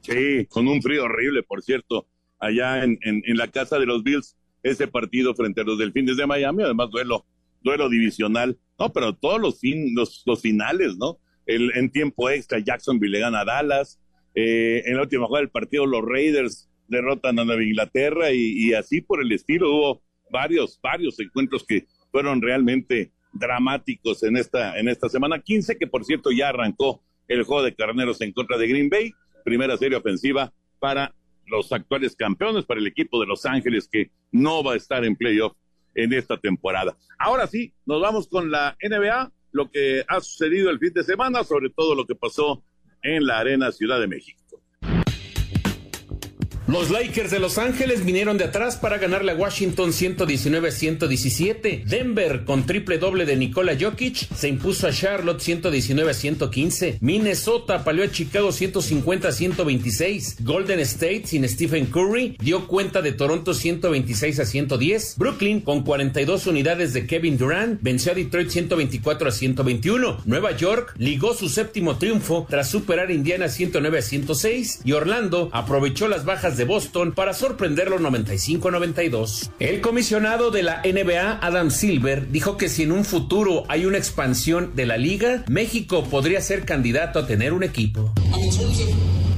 Sí, 0.00 0.46
con 0.46 0.66
un 0.68 0.80
frío 0.80 1.04
horrible, 1.04 1.42
por 1.42 1.62
cierto, 1.62 2.06
allá 2.38 2.82
en, 2.82 2.98
en, 3.02 3.22
en 3.26 3.36
la 3.36 3.48
casa 3.48 3.78
de 3.78 3.84
los 3.84 4.02
Bills, 4.02 4.36
ese 4.62 4.88
partido 4.88 5.34
frente 5.34 5.60
a 5.60 5.64
los 5.64 5.78
Delfines 5.78 6.16
de 6.16 6.26
Miami, 6.26 6.62
además 6.62 6.88
duelo, 6.90 7.26
duelo 7.66 7.90
divisional, 7.90 8.58
no, 8.78 8.92
pero 8.92 9.14
todos 9.14 9.40
los, 9.40 9.60
fin, 9.60 9.94
los, 9.94 10.22
los 10.24 10.40
finales, 10.40 10.96
¿no? 10.96 11.18
El, 11.44 11.70
en 11.74 11.90
tiempo 11.90 12.30
extra, 12.30 12.58
Jacksonville 12.58 13.12
le 13.12 13.20
gana 13.20 13.40
a 13.40 13.44
Dallas, 13.44 14.00
eh, 14.34 14.82
en 14.84 14.96
la 14.96 15.02
última 15.02 15.26
jugada 15.26 15.42
del 15.42 15.50
partido 15.50 15.86
los 15.86 16.04
Raiders 16.04 16.68
derrotan 16.88 17.38
a 17.38 17.44
Nueva 17.44 17.64
Inglaterra 17.64 18.32
y, 18.32 18.72
así 18.74 19.00
por 19.00 19.22
el 19.22 19.32
estilo, 19.32 19.74
hubo 19.74 20.02
varios, 20.30 20.78
varios 20.82 21.18
encuentros 21.18 21.64
que 21.66 21.86
fueron 22.12 22.40
realmente 22.42 23.12
dramáticos 23.32 24.22
en 24.22 24.36
esta, 24.36 24.78
en 24.78 24.88
esta 24.88 25.08
semana. 25.08 25.40
15, 25.40 25.78
que 25.78 25.86
por 25.86 26.04
cierto 26.04 26.30
ya 26.30 26.50
arrancó 26.50 27.02
el 27.28 27.42
juego 27.42 27.62
de 27.62 27.74
carneros 27.74 28.20
en 28.20 28.32
contra 28.32 28.58
de 28.58 28.68
Green 28.68 28.88
Bay, 28.88 29.12
primera 29.44 29.76
serie 29.76 29.96
ofensiva 29.96 30.52
para 30.78 31.14
los 31.46 31.72
actuales 31.72 32.14
campeones, 32.14 32.66
para 32.66 32.80
el 32.80 32.86
equipo 32.86 33.20
de 33.20 33.26
Los 33.26 33.46
Ángeles 33.46 33.88
que 33.90 34.10
no 34.30 34.62
va 34.62 34.74
a 34.74 34.76
estar 34.76 35.04
en 35.04 35.16
playoff 35.16 35.54
en 35.96 36.12
esta 36.12 36.38
temporada. 36.38 36.96
Ahora 37.18 37.46
sí, 37.46 37.74
nos 37.84 38.00
vamos 38.00 38.28
con 38.28 38.50
la 38.50 38.76
NBA, 38.80 39.32
lo 39.52 39.70
que 39.70 40.04
ha 40.06 40.20
sucedido 40.20 40.70
el 40.70 40.78
fin 40.78 40.92
de 40.92 41.02
semana, 41.02 41.42
sobre 41.42 41.70
todo 41.70 41.94
lo 41.94 42.06
que 42.06 42.14
pasó 42.14 42.62
en 43.02 43.26
la 43.26 43.38
Arena 43.38 43.72
Ciudad 43.72 43.98
de 43.98 44.06
México. 44.06 44.40
Los 46.68 46.90
Lakers 46.90 47.30
de 47.30 47.38
Los 47.38 47.58
Ángeles 47.58 48.04
vinieron 48.04 48.38
de 48.38 48.44
atrás 48.44 48.76
para 48.76 48.98
ganarle 48.98 49.30
a 49.30 49.36
Washington 49.36 49.90
119-117. 49.92 51.84
Denver, 51.84 52.44
con 52.44 52.66
triple 52.66 52.98
doble 52.98 53.24
de 53.24 53.36
Nikola 53.36 53.76
Jokic, 53.80 54.16
se 54.34 54.48
impuso 54.48 54.88
a 54.88 54.92
Charlotte 54.92 55.40
119-115. 55.40 56.96
Minnesota 57.00 57.84
palió 57.84 58.02
a 58.02 58.10
Chicago 58.10 58.48
150-126. 58.48 60.42
Golden 60.42 60.80
State, 60.80 61.28
sin 61.28 61.48
Stephen 61.48 61.86
Curry, 61.86 62.36
dio 62.40 62.66
cuenta 62.66 63.00
de 63.00 63.12
Toronto 63.12 63.52
126-110. 63.52 65.18
Brooklyn, 65.18 65.60
con 65.60 65.84
42 65.84 66.48
unidades 66.48 66.92
de 66.92 67.06
Kevin 67.06 67.38
Durant, 67.38 67.80
venció 67.80 68.10
a 68.10 68.16
Detroit 68.16 68.48
124-121. 68.48 70.22
Nueva 70.24 70.50
York 70.56 70.94
ligó 70.98 71.32
su 71.32 71.48
séptimo 71.48 71.96
triunfo 71.96 72.44
tras 72.50 72.68
superar 72.68 73.10
a 73.10 73.12
Indiana 73.12 73.46
109-106. 73.46 74.80
Y 74.84 74.90
Orlando 74.90 75.48
aprovechó 75.52 76.08
las 76.08 76.24
bajas 76.24 76.55
de 76.56 76.64
Boston 76.64 77.12
para 77.12 77.34
sorprenderlo 77.34 77.98
95-92. 77.98 79.50
El 79.58 79.80
comisionado 79.80 80.50
de 80.50 80.62
la 80.62 80.82
NBA, 80.82 81.38
Adam 81.42 81.70
Silver, 81.70 82.30
dijo 82.30 82.56
que 82.56 82.68
si 82.68 82.84
en 82.84 82.92
un 82.92 83.04
futuro 83.04 83.64
hay 83.68 83.86
una 83.86 83.98
expansión 83.98 84.72
de 84.74 84.86
la 84.86 84.96
liga, 84.96 85.44
México 85.48 86.04
podría 86.04 86.40
ser 86.40 86.64
candidato 86.64 87.18
a 87.18 87.26
tener 87.26 87.52
un 87.52 87.62
equipo. 87.62 88.12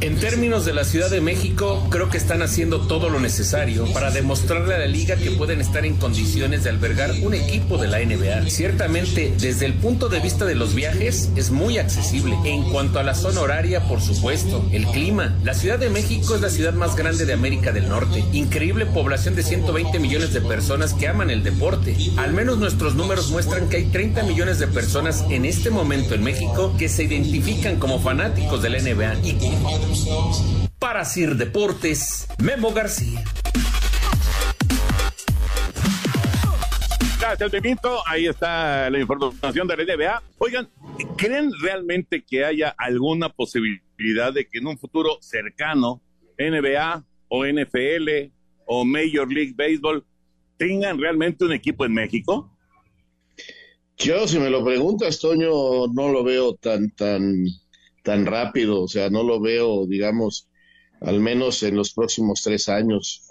En 0.01 0.15
términos 0.21 0.65
de 0.65 0.73
la 0.73 0.85
Ciudad 0.85 1.11
de 1.11 1.21
México, 1.21 1.85
creo 1.91 2.09
que 2.09 2.19
están 2.19 2.41
haciendo 2.41 2.83
todo 2.83 3.11
lo 3.11 3.19
necesario 3.19 3.85
para 3.93 4.13
demostrarle 4.13 4.77
a 4.77 4.79
la 4.79 4.87
liga 4.87 5.17
que 5.17 5.33
pueden 5.33 5.61
estar 5.61 5.85
en 5.85 5.97
condiciones 5.97 6.63
de 6.63 6.71
albergar 6.71 7.11
un 7.21 7.35
equipo 7.35 7.79
de 7.79 7.89
la 7.89 7.99
NBA. 7.99 8.49
Ciertamente, 8.49 9.35
desde 9.41 9.67
el 9.67 9.75
punto 9.75 10.09
de 10.09 10.21
vista 10.21 10.45
de 10.45 10.55
los 10.55 10.77
viajes, 10.77 11.31
es 11.35 11.51
muy 11.51 11.79
accesible. 11.79 12.37
En 12.45 12.63
cuanto 12.71 13.01
a 13.01 13.03
la 13.03 13.17
zona 13.17 13.41
horaria, 13.41 13.89
por 13.89 14.01
supuesto, 14.01 14.65
el 14.71 14.87
clima. 14.87 15.37
La 15.43 15.55
Ciudad 15.55 15.81
de 15.81 15.91
México 15.91 16.37
es 16.37 16.43
la 16.43 16.51
ciudad 16.51 16.75
más 16.75 16.95
grande 16.95 17.27
de 17.27 17.33
América 17.33 17.73
del 17.73 17.89
Norte. 17.89 18.23
Increíble 18.33 18.87
población 18.87 19.35
de 19.35 19.43
120 19.43 19.99
millones 19.99 20.33
de 20.33 20.41
personas 20.43 20.95
que 20.95 21.09
aman 21.09 21.29
el 21.31 21.43
deporte. 21.43 21.97
Al 22.17 22.33
menos 22.33 22.59
nuestros 22.59 22.95
números 22.95 23.33
muestran 23.33 23.69
que 23.69 23.79
hay 23.79 23.87
30 23.87 24.23
millones 24.23 24.61
de 24.61 24.69
personas 24.69 25.25
en 25.29 25.45
este 25.45 25.71
momento 25.71 26.15
en 26.15 26.23
México 26.23 26.73
que 26.79 26.89
se 26.89 27.03
identifican 27.03 27.81
como 27.81 27.99
fanáticos 27.99 28.63
de 28.63 28.71
la 28.71 28.79
NBA 28.79 29.88
para 30.79 31.05
Sir 31.05 31.37
Deportes, 31.37 32.27
Memo 32.43 32.73
García. 32.73 33.23
Gracias, 37.21 37.53
Memito. 37.53 38.01
Ahí 38.07 38.27
está 38.27 38.89
la 38.89 38.99
información 39.01 39.69
de 39.69 39.77
la 39.77 39.97
NBA. 39.97 40.23
Oigan, 40.39 40.69
¿creen 41.17 41.51
realmente 41.61 42.25
que 42.25 42.45
haya 42.45 42.75
alguna 42.79 43.29
posibilidad 43.29 44.33
de 44.33 44.47
que 44.47 44.59
en 44.59 44.67
un 44.67 44.79
futuro 44.79 45.19
cercano 45.21 46.01
NBA 46.39 47.05
o 47.29 47.45
NFL 47.45 48.31
o 48.67 48.85
Major 48.85 49.31
League 49.31 49.55
Baseball 49.57 50.05
tengan 50.57 50.99
realmente 50.99 51.45
un 51.45 51.53
equipo 51.53 51.85
en 51.85 51.95
México? 51.95 52.51
Yo, 53.97 54.29
si 54.29 54.39
me 54.39 54.49
lo 54.49 54.65
preguntas, 54.65 55.19
Toño, 55.19 55.89
no 55.93 56.09
lo 56.09 56.23
veo 56.23 56.55
tan, 56.55 56.91
tan, 56.93 57.47
tan 58.09 58.25
rápido. 58.25 58.83
O 58.83 58.89
sea, 58.89 59.11
no 59.11 59.23
lo 59.23 59.39
veo, 59.39 59.87
digamos, 59.87 60.49
al 61.03 61.21
menos 61.21 61.63
en 61.63 61.77
los 61.77 61.93
próximos 61.93 62.41
tres 62.43 62.69
años. 62.71 63.29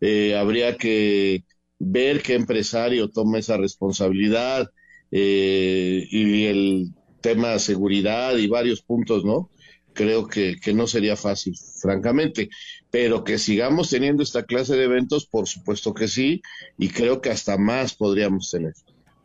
Eh, 0.00 0.36
habría 0.36 0.76
que 0.76 1.44
ver 1.80 2.22
qué 2.22 2.34
empresario 2.34 3.10
toma 3.10 3.40
esa 3.40 3.56
responsabilidad 3.56 4.70
eh, 5.10 6.06
y 6.10 6.44
el 6.46 6.90
tema 7.20 7.50
de 7.54 7.58
seguridad 7.58 8.36
y 8.36 8.46
varios 8.46 8.82
puntos, 8.82 9.24
¿no? 9.24 9.50
Creo 9.94 10.28
que, 10.28 10.56
que 10.62 10.72
no 10.74 10.86
sería 10.86 11.16
fácil, 11.16 11.54
francamente. 11.82 12.48
Pero 12.90 13.24
que 13.24 13.36
sigamos 13.38 13.90
teniendo 13.90 14.22
esta 14.22 14.44
clase 14.44 14.76
de 14.76 14.84
eventos, 14.84 15.26
por 15.26 15.48
supuesto 15.48 15.92
que 15.92 16.06
sí, 16.06 16.40
y 16.78 16.88
creo 16.90 17.20
que 17.20 17.30
hasta 17.30 17.58
más 17.58 17.96
podríamos 17.96 18.50
tener. 18.50 18.74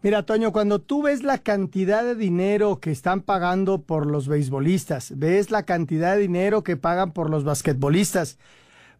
Mira, 0.05 0.21
Toño, 0.23 0.51
cuando 0.51 0.77
tú 0.77 1.01
ves 1.01 1.23
la 1.23 1.39
cantidad 1.39 2.03
de 2.03 2.13
dinero 2.13 2.79
que 2.79 2.91
están 2.91 3.21
pagando 3.21 3.81
por 3.81 4.05
los 4.05 4.27
beisbolistas, 4.27 5.17
ves 5.17 5.49
la 5.49 5.63
cantidad 5.63 6.13
de 6.13 6.21
dinero 6.21 6.63
que 6.63 6.77
pagan 6.77 7.11
por 7.11 7.31
los 7.31 7.43
basquetbolistas, 7.43 8.37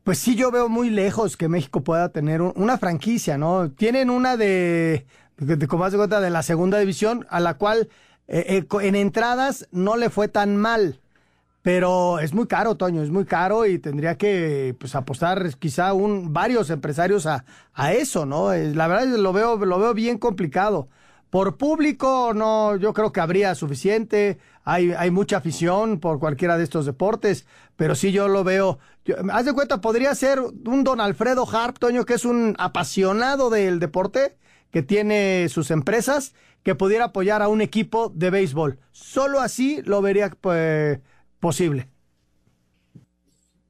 pues 0.03 0.17
sí 0.17 0.35
yo 0.35 0.49
veo 0.49 0.67
muy 0.67 0.89
lejos 0.89 1.37
que 1.37 1.47
México 1.47 1.83
pueda 1.83 2.09
tener 2.09 2.41
un- 2.41 2.53
una 2.55 2.79
franquicia, 2.79 3.37
¿no? 3.37 3.69
Tienen 3.69 4.09
una 4.09 4.35
de, 4.35 5.05
de, 5.37 5.67
como 5.67 5.87
de 5.87 5.95
cuenta, 5.95 6.19
de 6.21 6.31
la 6.31 6.41
segunda 6.41 6.79
división, 6.79 7.27
a 7.29 7.39
la 7.39 7.53
cual 7.53 7.87
eh, 8.27 8.65
eh, 8.71 8.77
en 8.81 8.95
entradas 8.95 9.67
no 9.71 9.97
le 9.97 10.09
fue 10.09 10.27
tan 10.27 10.57
mal. 10.57 10.99
Pero 11.65 12.19
es 12.19 12.31
muy 12.35 12.45
caro, 12.45 12.75
Toño, 12.77 13.01
es 13.01 13.09
muy 13.09 13.25
caro 13.25 13.65
y 13.65 13.79
tendría 13.79 14.19
que 14.19 14.75
pues, 14.79 14.93
apostar 14.93 15.49
quizá 15.57 15.93
un, 15.93 16.31
varios 16.31 16.69
empresarios 16.69 17.25
a, 17.25 17.43
a 17.73 17.91
eso, 17.93 18.27
¿no? 18.27 18.53
Es- 18.53 18.75
La 18.75 18.87
verdad 18.87 19.05
es 19.07 19.15
que 19.15 19.17
lo 19.21 19.33
veo, 19.33 19.57
lo 19.57 19.79
veo 19.79 19.95
bien 19.95 20.19
complicado. 20.19 20.89
Por 21.31 21.57
público, 21.57 22.33
no, 22.35 22.75
yo 22.77 22.93
creo 22.93 23.11
que 23.11 23.19
habría 23.19 23.55
suficiente. 23.55 24.37
Hay, 24.63 24.91
hay 24.91 25.09
mucha 25.09 25.37
afición 25.37 25.99
por 25.99 26.19
cualquiera 26.19 26.55
de 26.59 26.63
estos 26.63 26.85
deportes, 26.85 27.47
pero 27.75 27.95
sí 27.95 28.11
yo 28.11 28.27
lo 28.27 28.43
veo. 28.43 28.77
haz 29.31 29.45
de 29.45 29.53
cuenta, 29.53 29.81
podría 29.81 30.13
ser 30.13 30.39
un 30.39 30.83
don 30.83 31.01
Alfredo 31.01 31.47
Harp, 31.51 31.79
Toño, 31.79 32.05
que 32.05 32.13
es 32.13 32.25
un 32.25 32.55
apasionado 32.59 33.49
del 33.49 33.79
deporte, 33.79 34.37
que 34.69 34.83
tiene 34.83 35.47
sus 35.49 35.71
empresas, 35.71 36.35
que 36.61 36.75
pudiera 36.75 37.05
apoyar 37.05 37.41
a 37.41 37.47
un 37.47 37.61
equipo 37.61 38.11
de 38.13 38.29
béisbol. 38.29 38.77
Solo 38.91 39.39
así 39.41 39.81
lo 39.83 40.03
vería 40.03 40.29
pues, 40.29 40.99
posible. 41.45 41.87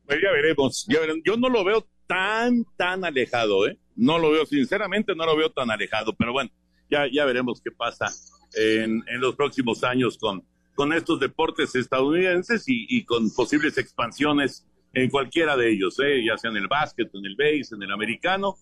Pues 0.05 0.21
ya 0.21 0.31
veremos. 0.31 0.87
Yo 0.87 1.35
no 1.35 1.49
lo 1.49 1.65
veo 1.65 1.85
tan, 2.07 2.63
tan 2.77 3.03
alejado, 3.03 3.67
¿eh? 3.67 3.77
No 3.97 4.17
lo 4.17 4.31
veo, 4.31 4.45
sinceramente, 4.45 5.13
no 5.13 5.25
lo 5.25 5.35
veo 5.35 5.51
tan 5.51 5.69
alejado, 5.69 6.15
pero 6.15 6.31
bueno, 6.31 6.49
ya, 6.89 7.05
ya 7.11 7.25
veremos 7.25 7.61
qué 7.61 7.71
pasa 7.71 8.07
en, 8.53 9.03
en 9.07 9.19
los 9.19 9.35
próximos 9.35 9.83
años 9.83 10.17
con, 10.17 10.41
con 10.73 10.93
estos 10.93 11.19
deportes 11.19 11.75
estadounidenses 11.75 12.63
y, 12.69 12.85
y 12.87 13.03
con 13.03 13.29
posibles 13.35 13.77
expansiones 13.77 14.65
en 14.93 15.09
cualquiera 15.09 15.57
de 15.57 15.73
ellos, 15.73 15.99
¿eh? 15.99 16.23
ya 16.25 16.37
sea 16.37 16.51
en 16.51 16.57
el 16.57 16.69
básquet, 16.69 17.13
en 17.13 17.25
el 17.25 17.35
base, 17.35 17.75
en 17.75 17.83
el 17.83 17.91
americano, 17.91 18.55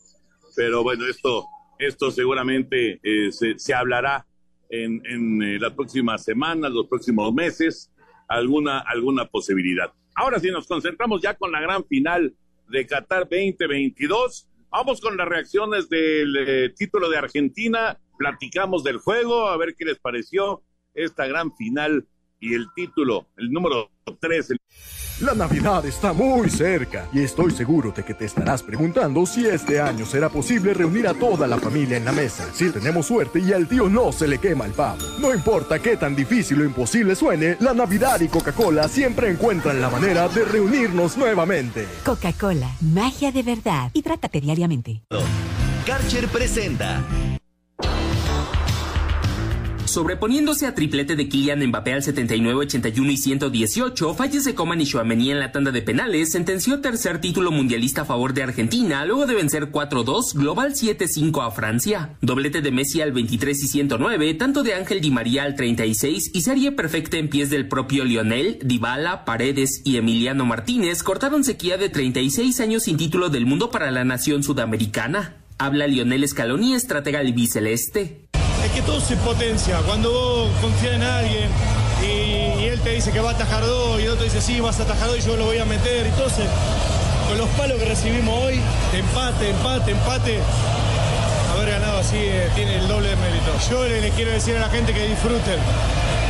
pero 0.55 0.81
bueno, 0.81 1.05
esto, 1.05 1.45
esto 1.77 2.09
seguramente 2.09 2.99
eh, 3.03 3.31
se, 3.31 3.59
se 3.59 3.75
hablará 3.75 4.25
en, 4.69 5.03
en 5.05 5.43
eh, 5.43 5.59
las 5.59 5.73
próximas 5.73 6.23
semanas, 6.23 6.71
los 6.71 6.87
próximos 6.87 7.31
meses, 7.31 7.91
alguna, 8.27 8.79
alguna 8.79 9.25
posibilidad. 9.25 9.91
Ahora 10.15 10.39
sí 10.39 10.49
nos 10.51 10.67
concentramos 10.67 11.21
ya 11.21 11.35
con 11.35 11.51
la 11.51 11.61
gran 11.61 11.85
final 11.85 12.35
de 12.69 12.85
Qatar 12.85 13.27
2022. 13.29 14.49
Vamos 14.69 15.01
con 15.01 15.17
las 15.17 15.27
reacciones 15.27 15.89
del 15.89 16.35
eh, 16.35 16.73
título 16.75 17.09
de 17.09 17.17
Argentina, 17.17 17.99
platicamos 18.17 18.83
del 18.83 18.97
juego, 18.97 19.47
a 19.47 19.57
ver 19.57 19.75
qué 19.77 19.85
les 19.85 19.99
pareció 19.99 20.63
esta 20.93 21.27
gran 21.27 21.55
final 21.55 22.07
y 22.43 22.53
el 22.53 22.67
título, 22.75 23.27
el 23.37 23.49
número 23.51 23.89
3. 24.19 24.49
La 25.21 25.33
Navidad 25.33 25.85
está 25.85 26.11
muy 26.11 26.49
cerca 26.49 27.07
y 27.13 27.21
estoy 27.21 27.51
seguro 27.51 27.91
de 27.91 28.03
que 28.03 28.13
te 28.13 28.25
estarás 28.25 28.61
preguntando 28.61 29.25
si 29.25 29.47
este 29.47 29.79
año 29.79 30.05
será 30.05 30.27
posible 30.27 30.73
reunir 30.73 31.07
a 31.07 31.13
toda 31.13 31.47
la 31.47 31.57
familia 31.57 31.95
en 31.95 32.03
la 32.03 32.11
mesa. 32.11 32.51
Si 32.53 32.69
tenemos 32.69 33.05
suerte 33.05 33.39
y 33.39 33.53
al 33.53 33.69
tío 33.69 33.87
no 33.87 34.11
se 34.11 34.27
le 34.27 34.39
quema 34.39 34.65
el 34.65 34.73
pavo. 34.73 34.99
No 35.21 35.33
importa 35.33 35.79
qué 35.79 35.95
tan 35.95 36.17
difícil 36.17 36.59
o 36.61 36.65
imposible 36.65 37.15
suene, 37.15 37.55
la 37.61 37.73
Navidad 37.73 38.19
y 38.19 38.27
Coca-Cola 38.27 38.89
siempre 38.89 39.29
encuentran 39.29 39.79
la 39.79 39.89
manera 39.89 40.27
de 40.27 40.43
reunirnos 40.43 41.15
nuevamente. 41.15 41.87
Coca-Cola, 42.03 42.75
magia 42.81 43.31
de 43.31 43.43
verdad. 43.43 43.89
Hidrátate 43.93 44.41
diariamente. 44.41 45.03
Karcher 45.85 46.27
presenta 46.27 47.01
Sobreponiéndose 49.93 50.65
a 50.65 50.73
triplete 50.73 51.15
de 51.15 51.29
Kylian 51.29 51.67
Mbappé 51.67 51.93
al 51.93 52.01
79, 52.01 52.61
81 52.61 53.11
y 53.11 53.15
118, 53.17 54.15
falles 54.15 54.43
de 54.43 54.55
Coman 54.55 54.81
y 54.81 54.87
Chouameni 54.87 55.29
en 55.29 55.39
la 55.39 55.51
tanda 55.51 55.69
de 55.69 55.83
penales, 55.83 56.31
sentenció 56.31 56.81
tercer 56.81 57.21
título 57.21 57.51
mundialista 57.51 58.01
a 58.01 58.05
favor 58.05 58.33
de 58.33 58.41
Argentina, 58.41 59.05
luego 59.05 59.27
de 59.27 59.35
vencer 59.35 59.71
4-2, 59.71 60.33
global 60.33 60.73
7-5 60.73 61.45
a 61.45 61.51
Francia. 61.51 62.17
Doblete 62.21 62.61
de 62.61 62.71
Messi 62.71 63.01
al 63.01 63.11
23 63.11 63.65
y 63.65 63.67
109, 63.67 64.33
tanto 64.33 64.63
de 64.63 64.73
Ángel 64.73 64.99
Di 64.99 65.11
María 65.11 65.43
al 65.43 65.55
36 65.55 66.31
y 66.33 66.41
serie 66.41 66.71
perfecta 66.71 67.17
en 67.17 67.29
pies 67.29 67.51
del 67.51 67.67
propio 67.67 68.03
Lionel, 68.03 68.57
Dybala, 68.63 69.25
Paredes 69.25 69.83
y 69.85 69.97
Emiliano 69.97 70.43
Martínez 70.43 71.03
cortaron 71.03 71.43
sequía 71.43 71.77
de 71.77 71.89
36 71.89 72.59
años 72.61 72.81
sin 72.81 72.97
título 72.97 73.29
del 73.29 73.45
mundo 73.45 73.69
para 73.69 73.91
la 73.91 74.03
nación 74.03 74.41
sudamericana. 74.41 75.35
Habla 75.59 75.85
Lionel 75.85 76.27
Scaloni, 76.27 76.73
estratega 76.73 77.19
albiceleste. 77.19 78.23
Que 78.73 78.81
todo 78.81 78.99
se 78.99 79.15
potencia. 79.17 79.77
Cuando 79.85 80.11
vos 80.11 80.49
confías 80.59 80.95
en 80.95 81.03
alguien 81.03 81.49
y, 82.01 82.65
él 82.65 82.79
te 82.79 82.91
dice 82.91 83.11
que 83.11 83.19
va 83.19 83.31
a 83.31 83.33
atajar 83.33 83.63
dos 83.65 83.99
y 83.99 84.05
el 84.05 84.11
otro 84.11 84.23
dice 84.23 84.41
sí, 84.41 84.59
vas 84.59 84.79
a 84.79 84.83
atajar 84.83 85.07
dos 85.07 85.19
y 85.19 85.21
yo 85.21 85.35
lo 85.35 85.45
voy 85.45 85.59
a 85.59 85.65
meter. 85.65 86.07
Entonces, 86.07 86.45
con 87.27 87.37
los 87.37 87.47
palos 87.49 87.77
que 87.77 87.85
recibimos 87.85 88.35
hoy, 88.43 88.59
empate, 88.93 89.49
empate, 89.49 89.91
empate, 89.91 90.39
haber 91.53 91.69
ganado 91.69 91.99
así 91.99 92.17
eh, 92.17 92.49
tiene 92.55 92.77
el 92.77 92.87
doble 92.87 93.09
de 93.09 93.15
mérito. 93.17 93.51
Yo 93.69 93.83
le 93.83 94.09
quiero 94.11 94.31
decir 94.31 94.55
a 94.57 94.59
la 94.59 94.69
gente 94.69 94.93
que 94.93 95.07
disfruten, 95.07 95.59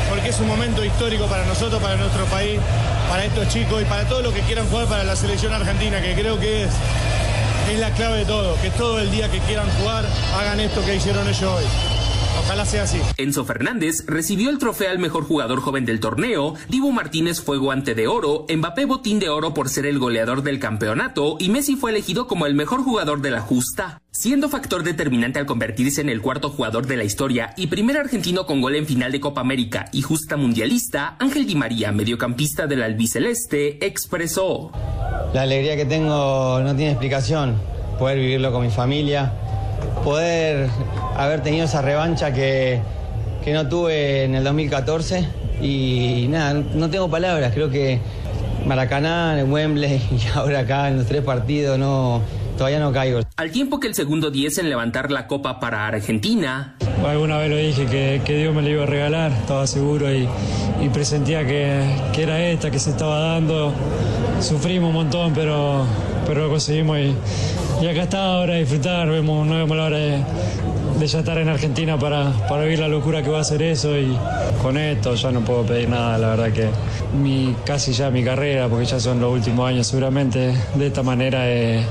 porque 0.10 0.30
es 0.30 0.40
un 0.40 0.48
momento 0.48 0.84
histórico 0.84 1.26
para 1.28 1.46
nosotros, 1.46 1.82
para 1.82 1.96
nuestro 1.96 2.26
país, 2.26 2.60
para 3.10 3.24
estos 3.24 3.48
chicos 3.48 3.82
y 3.82 3.86
para 3.86 4.04
todos 4.04 4.22
los 4.22 4.34
que 4.34 4.42
quieran 4.42 4.68
jugar 4.68 4.88
para 4.88 5.04
la 5.06 5.16
selección 5.16 5.54
argentina, 5.54 6.02
que 6.02 6.14
creo 6.14 6.38
que 6.40 6.64
es, 6.64 6.72
es 7.72 7.80
la 7.80 7.92
clave 7.92 8.20
de 8.20 8.26
todo, 8.26 8.60
que 8.62 8.70
todo 8.72 9.00
el 9.00 9.12
día 9.12 9.30
que 9.30 9.40
quieran 9.40 9.70
jugar 9.80 10.06
hagan 10.38 10.60
esto 10.60 10.84
que 10.84 10.96
hicieron 10.96 11.28
ellos 11.28 11.44
hoy. 11.44 11.93
Ojalá 12.44 12.66
sea 12.66 12.84
así. 12.84 13.00
Enzo 13.18 13.46
Fernández 13.46 14.04
recibió 14.06 14.50
el 14.50 14.58
trofeo 14.58 14.92
al 14.92 15.00
mejor 15.00 15.24
jugador 15.24 15.62
joven 15.62 15.86
del 15.86 16.02
torneo, 16.02 16.56
Dibu 16.68 16.92
Martínez 16.92 17.42
fue 17.42 17.58
guante 17.58 17.96
de 17.96 18.08
oro, 18.08 18.46
Mbappé 18.54 18.84
botín 18.84 19.20
de 19.20 19.30
oro 19.30 19.54
por 19.54 19.70
ser 19.70 19.86
el 19.86 19.98
goleador 19.98 20.44
del 20.44 20.60
campeonato 20.60 21.38
y 21.40 21.48
Messi 21.48 21.78
fue 21.78 21.92
elegido 21.92 22.28
como 22.28 22.46
el 22.46 22.54
mejor 22.54 22.84
jugador 22.84 23.22
de 23.22 23.32
la 23.32 23.40
justa. 23.40 24.02
Siendo 24.12 24.50
factor 24.50 24.84
determinante 24.84 25.40
al 25.40 25.46
convertirse 25.46 26.02
en 26.02 26.10
el 26.10 26.22
cuarto 26.22 26.50
jugador 26.50 26.86
de 26.86 26.98
la 26.98 27.06
historia 27.06 27.54
y 27.56 27.68
primer 27.68 27.98
argentino 27.98 28.46
con 28.46 28.62
gol 28.62 28.76
en 28.76 28.86
final 28.86 29.12
de 29.14 29.22
Copa 29.22 29.40
América 29.42 29.86
y 29.94 30.02
justa 30.02 30.36
mundialista, 30.36 31.16
Ángel 31.20 31.48
Di 31.48 31.56
María, 31.56 31.94
mediocampista 31.94 32.68
del 32.68 32.84
albiceleste, 32.84 33.86
expresó. 33.86 34.72
La 35.34 35.44
alegría 35.44 35.78
que 35.78 35.86
tengo 35.86 36.60
no 36.62 36.76
tiene 36.76 36.92
explicación. 36.92 37.56
Poder 37.98 38.20
vivirlo 38.20 38.52
con 38.52 38.64
mi 38.64 38.70
familia, 38.70 39.34
poder 40.04 40.70
haber 41.16 41.42
tenido 41.42 41.66
esa 41.66 41.82
revancha 41.82 42.34
que, 42.34 42.80
que 43.44 43.54
no 43.54 43.68
tuve 43.68 44.24
en 44.24 44.36
el 44.36 44.44
2014 44.44 45.28
y 45.62 46.28
nada, 46.30 46.54
no 46.54 46.90
tengo 46.90 47.10
palabras, 47.10 47.52
creo 47.54 47.70
que 47.70 48.00
Maracaná, 48.66 49.40
en 49.40 49.52
Wembley 49.52 50.02
y 50.12 50.38
ahora 50.38 50.60
acá 50.60 50.88
en 50.88 50.98
los 50.98 51.08
tres 51.08 51.22
partidos 51.22 51.78
no, 51.78 52.22
todavía 52.58 52.80
no 52.80 52.92
caigo. 52.92 53.20
Al 53.38 53.52
tiempo 53.52 53.80
que 53.80 53.88
el 53.88 53.96
segundo 53.96 54.32
10 54.32 54.60
en 54.60 54.70
levantar 54.70 55.12
la 55.12 55.28
copa 55.28 55.60
para 55.60 55.88
Argentina. 55.88 56.76
Alguna 57.06 57.38
vez 57.38 57.50
lo 57.50 57.58
dije 57.58 57.86
que, 57.86 58.22
que 58.24 58.38
Dios 58.38 58.56
me 58.56 58.62
la 58.62 58.70
iba 58.70 58.84
a 58.84 58.86
regalar, 58.86 59.32
estaba 59.32 59.68
seguro 59.68 60.14
y, 60.14 60.28
y 60.82 60.90
presentía 60.90 61.46
que, 61.46 61.84
que, 62.14 62.24
era 62.24 62.42
esta, 62.46 62.72
que 62.72 62.80
se 62.80 62.92
estaba 62.92 63.20
dando. 63.20 63.74
Sufrimos 64.40 64.90
un 64.90 64.96
montón, 64.96 65.34
pero, 65.34 65.86
pero 66.26 66.44
lo 66.44 66.50
conseguimos 66.50 66.98
y, 67.00 67.16
y 67.82 67.88
acá 67.88 68.04
está 68.04 68.26
ahora 68.26 68.56
disfrutar, 68.56 69.10
vemos, 69.10 69.46
no 69.48 69.56
vemos 69.56 69.78
la 69.78 69.86
hora 69.86 69.98
de, 69.98 70.24
de 71.00 71.08
ya 71.08 71.20
estar 71.20 71.38
en 71.38 71.50
Argentina 71.50 71.98
para, 71.98 72.32
para 72.48 72.64
vivir 72.64 72.80
la 72.80 72.88
locura 72.88 73.22
que 73.22 73.30
va 73.30 73.40
a 73.40 73.44
ser 73.44 73.62
eso 73.62 73.98
y 73.98 74.18
con 74.62 74.78
esto 74.78 75.16
ya 75.16 75.32
no 75.32 75.42
puedo 75.42 75.66
pedir 75.66 75.90
nada, 75.90 76.18
la 76.18 76.30
verdad 76.30 76.52
que 76.52 76.70
mi, 77.18 77.56
casi 77.66 77.94
ya 77.94 78.10
mi 78.10 78.24
carrera, 78.24 78.68
porque 78.70 78.86
ya 78.86 79.00
son 79.00 79.20
los 79.20 79.34
últimos 79.34 79.68
años 79.68 79.88
seguramente, 79.88 80.54
de 80.76 80.88
esta 80.88 81.04
manera 81.04 81.50
es 81.50 81.86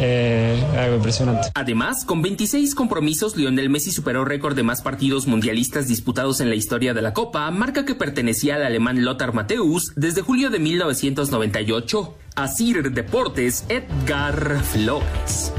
eh, 0.00 0.62
algo 0.78 0.96
impresionante. 0.96 1.48
Además, 1.54 2.04
con 2.04 2.22
26 2.22 2.74
compromisos, 2.74 3.36
Lionel 3.36 3.70
Messi 3.70 3.90
superó 3.90 4.24
récord 4.24 4.54
de 4.54 4.62
más 4.62 4.82
partidos 4.82 5.26
mundialistas 5.26 5.88
disputados 5.88 6.40
en 6.40 6.48
la 6.48 6.54
historia 6.54 6.94
de 6.94 7.02
la 7.02 7.12
Copa, 7.12 7.50
marca 7.50 7.84
que 7.84 7.94
pertenecía 7.94 8.56
al 8.56 8.64
alemán 8.64 9.04
Lothar 9.04 9.34
Matthäus 9.34 9.92
desde 9.96 10.22
julio 10.22 10.50
de 10.50 10.58
1998. 10.58 12.14
Asir 12.38 12.92
Deportes, 12.92 13.66
Edgar 13.68 14.62
Flores. 14.62 15.52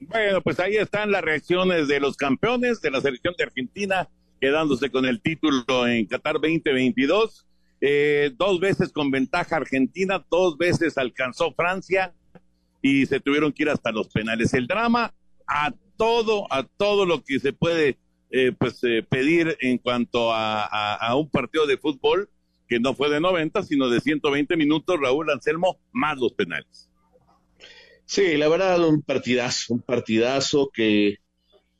Bueno, 0.00 0.42
pues 0.42 0.58
ahí 0.58 0.74
están 0.76 1.12
las 1.12 1.22
reacciones 1.22 1.86
de 1.86 2.00
los 2.00 2.16
campeones 2.16 2.80
de 2.80 2.90
la 2.90 3.00
selección 3.00 3.34
de 3.38 3.44
Argentina, 3.44 4.08
quedándose 4.40 4.90
con 4.90 5.04
el 5.06 5.22
título 5.22 5.86
en 5.86 6.04
Qatar 6.06 6.34
2022. 6.40 7.46
Eh, 7.80 8.32
dos 8.36 8.58
veces 8.58 8.90
con 8.92 9.12
ventaja 9.12 9.54
Argentina, 9.54 10.26
dos 10.28 10.58
veces 10.58 10.98
alcanzó 10.98 11.52
Francia 11.52 12.12
y 12.82 13.06
se 13.06 13.20
tuvieron 13.20 13.52
que 13.52 13.62
ir 13.62 13.70
hasta 13.70 13.92
los 13.92 14.08
penales. 14.08 14.52
El 14.52 14.66
drama 14.66 15.14
a 15.46 15.72
todo, 15.96 16.52
a 16.52 16.64
todo 16.64 17.06
lo 17.06 17.22
que 17.22 17.38
se 17.38 17.52
puede 17.52 17.98
eh, 18.32 18.50
pues 18.58 18.82
eh, 18.82 19.06
pedir 19.08 19.56
en 19.60 19.78
cuanto 19.78 20.32
a, 20.32 21.14
un 21.14 21.30
partido 21.30 21.68
de 21.68 21.78
fútbol 21.78 22.28
que 22.68 22.80
no 22.80 22.94
fue 22.94 23.10
de 23.10 23.20
90, 23.20 23.62
sino 23.62 23.88
de 23.88 24.00
120 24.00 24.56
minutos, 24.56 24.98
Raúl 25.00 25.30
Anselmo, 25.30 25.78
más 25.92 26.18
los 26.18 26.32
penales. 26.32 26.90
Sí, 28.04 28.36
la 28.36 28.48
verdad, 28.48 28.86
un 28.86 29.02
partidazo, 29.02 29.74
un 29.74 29.80
partidazo 29.80 30.70
que, 30.72 31.16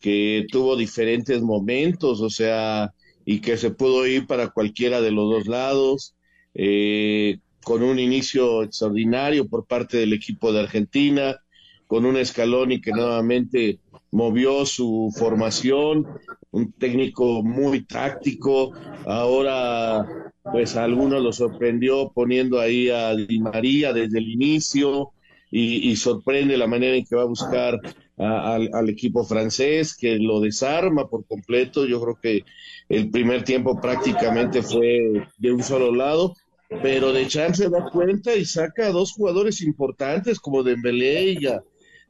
que 0.00 0.46
tuvo 0.50 0.76
diferentes 0.76 1.40
momentos, 1.40 2.20
o 2.20 2.30
sea, 2.30 2.92
y 3.24 3.40
que 3.40 3.56
se 3.56 3.70
pudo 3.70 4.06
ir 4.06 4.26
para 4.26 4.48
cualquiera 4.48 5.00
de 5.00 5.10
los 5.10 5.30
dos 5.30 5.46
lados, 5.46 6.14
eh, 6.54 7.38
con 7.62 7.82
un 7.82 7.98
inicio 7.98 8.62
extraordinario 8.62 9.48
por 9.48 9.66
parte 9.66 9.98
del 9.98 10.12
equipo 10.12 10.52
de 10.52 10.60
Argentina, 10.60 11.40
con 11.86 12.06
un 12.06 12.24
Scaloni 12.24 12.80
que 12.80 12.92
nuevamente 12.92 13.80
movió 14.10 14.64
su 14.64 15.12
formación, 15.16 16.06
un 16.50 16.72
técnico 16.72 17.42
muy 17.42 17.84
táctico, 17.84 18.72
ahora 19.04 20.32
pues 20.52 20.76
a 20.76 20.84
algunos 20.84 21.22
lo 21.22 21.32
sorprendió 21.32 22.12
poniendo 22.14 22.60
ahí 22.60 22.88
a 22.90 23.14
Di 23.14 23.38
María 23.38 23.92
desde 23.92 24.18
el 24.18 24.28
inicio 24.28 25.12
y, 25.50 25.94
sorprende 25.96 26.56
la 26.56 26.66
manera 26.66 26.96
en 26.96 27.04
que 27.04 27.16
va 27.16 27.22
a 27.22 27.26
buscar 27.26 27.80
a, 28.18 28.54
al, 28.54 28.88
equipo 28.90 29.24
francés, 29.24 29.96
que 29.96 30.18
lo 30.18 30.40
desarma 30.40 31.08
por 31.08 31.24
completo, 31.26 31.86
yo 31.86 32.00
creo 32.02 32.18
que 32.20 32.44
el 32.88 33.10
primer 33.10 33.42
tiempo 33.44 33.80
prácticamente 33.80 34.62
fue 34.62 35.26
de 35.38 35.52
un 35.52 35.62
solo 35.62 35.94
lado, 35.94 36.34
pero 36.82 37.12
de 37.12 37.26
chance 37.26 37.62
se 37.62 37.70
da 37.70 37.88
cuenta 37.90 38.34
y 38.34 38.44
saca 38.44 38.88
a 38.88 38.92
dos 38.92 39.12
jugadores 39.12 39.62
importantes 39.62 40.40
como 40.40 40.62
Dembélé 40.62 41.36
y 41.40 41.46
a, 41.46 41.62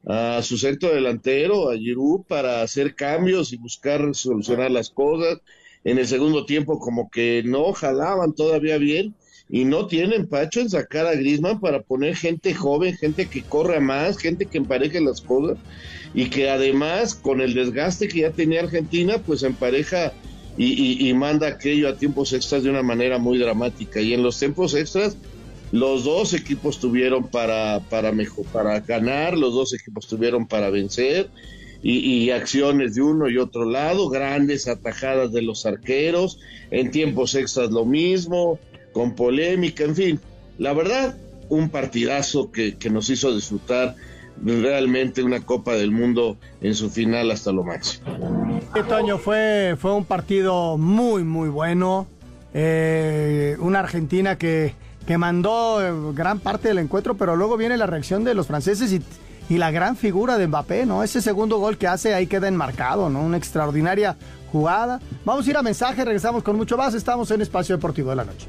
a 0.07 0.41
su 0.41 0.57
centro 0.57 0.93
delantero, 0.93 1.69
a 1.69 1.77
Giroud, 1.77 2.25
para 2.27 2.61
hacer 2.61 2.95
cambios 2.95 3.53
y 3.53 3.57
buscar 3.57 4.13
solucionar 4.15 4.71
las 4.71 4.89
cosas. 4.89 5.39
En 5.83 5.97
el 5.97 6.07
segundo 6.07 6.45
tiempo 6.45 6.79
como 6.79 7.09
que 7.09 7.43
no 7.45 7.71
jalaban 7.73 8.33
todavía 8.33 8.77
bien 8.77 9.15
y 9.49 9.65
no 9.65 9.87
tienen 9.87 10.27
pacho 10.27 10.59
en 10.59 10.69
sacar 10.69 11.05
a 11.07 11.15
Griezmann 11.15 11.59
para 11.59 11.81
poner 11.81 12.15
gente 12.15 12.53
joven, 12.53 12.97
gente 12.97 13.27
que 13.27 13.43
corra 13.43 13.79
más, 13.79 14.17
gente 14.17 14.45
que 14.45 14.57
empareje 14.57 14.99
las 14.99 15.21
cosas 15.21 15.57
y 16.13 16.29
que 16.29 16.49
además 16.49 17.15
con 17.15 17.41
el 17.41 17.53
desgaste 17.53 18.07
que 18.07 18.21
ya 18.21 18.31
tenía 18.31 18.61
Argentina, 18.61 19.17
pues 19.19 19.43
empareja 19.43 20.13
y, 20.57 21.13
manda 21.13 21.47
aquello 21.47 21.87
a 21.87 21.97
tiempos 21.97 22.33
extras 22.33 22.63
de 22.63 22.71
una 22.71 22.81
manera 22.81 23.19
muy 23.19 23.37
dramática. 23.37 24.01
Y 24.01 24.13
en 24.13 24.23
los 24.23 24.39
tiempos 24.39 24.73
extras, 24.73 25.15
los 25.71 26.03
dos 26.03 26.33
equipos 26.33 26.79
tuvieron 26.79 27.27
para, 27.27 27.81
para, 27.91 28.11
mejor, 28.11 28.45
para 28.47 28.79
ganar, 28.79 29.37
los 29.37 29.53
dos 29.53 29.73
equipos 29.73 30.07
tuvieron 30.07 30.47
para 30.47 30.71
vencer. 30.71 31.29
Y, 31.83 32.31
acciones 32.31 32.95
de 32.95 33.01
uno 33.01 33.29
y 33.29 33.37
otro 33.37 33.63
lado, 33.63 34.09
grandes 34.09 34.67
atajadas 34.67 35.31
de 35.31 35.41
los 35.41 35.65
arqueros, 35.65 36.39
en 36.71 36.91
tiempos 36.91 37.35
extras 37.35 37.71
lo 37.71 37.85
mismo, 37.85 38.59
con 38.93 39.15
polémica, 39.15 39.83
en 39.83 39.95
fin. 39.95 40.19
La 40.57 40.73
verdad, 40.73 41.15
un 41.49 41.69
partidazo 41.69 42.51
que, 42.51 42.75
que 42.77 42.89
nos 42.89 43.09
hizo 43.09 43.33
disfrutar 43.33 43.95
realmente 44.43 45.23
una 45.23 45.41
Copa 45.41 45.73
del 45.73 45.91
Mundo 45.91 46.37
en 46.61 46.75
su 46.75 46.89
final 46.89 47.31
hasta 47.31 47.51
lo 47.51 47.63
máximo. 47.63 48.59
Este 48.75 48.93
año 48.93 49.17
fue, 49.17 49.75
fue 49.79 49.93
un 49.93 50.05
partido 50.05 50.77
muy, 50.77 51.23
muy 51.23 51.49
bueno. 51.49 52.07
Eh, 52.53 53.55
una 53.59 53.79
Argentina 53.79 54.37
que, 54.37 54.73
que 55.05 55.17
mandó 55.17 56.13
gran 56.13 56.39
parte 56.39 56.69
del 56.69 56.79
encuentro, 56.79 57.15
pero 57.15 57.35
luego 57.35 57.57
viene 57.57 57.77
la 57.77 57.85
reacción 57.85 58.23
de 58.23 58.33
los 58.33 58.47
franceses 58.47 58.91
y, 58.91 59.01
y, 59.49 59.57
la 59.57 59.71
gran 59.71 59.95
figura 59.95 60.37
de 60.37 60.47
Mbappé, 60.47 60.85
¿no? 60.85 61.03
Ese 61.03 61.21
segundo 61.21 61.59
gol 61.59 61.77
que 61.77 61.87
hace 61.87 62.13
ahí 62.13 62.27
queda 62.27 62.47
enmarcado, 62.47 63.09
¿no? 63.09 63.21
Una 63.21 63.37
extraordinaria 63.37 64.17
jugada. 64.51 64.99
Vamos 65.25 65.47
a 65.47 65.49
ir 65.49 65.57
a 65.57 65.61
mensaje, 65.61 66.03
regresamos 66.03 66.43
con 66.43 66.55
mucho 66.55 66.77
más. 66.77 66.93
Estamos 66.93 67.31
en 67.31 67.41
Espacio 67.41 67.75
Deportivo 67.75 68.09
de 68.11 68.15
la 68.15 68.25
Noche. 68.25 68.47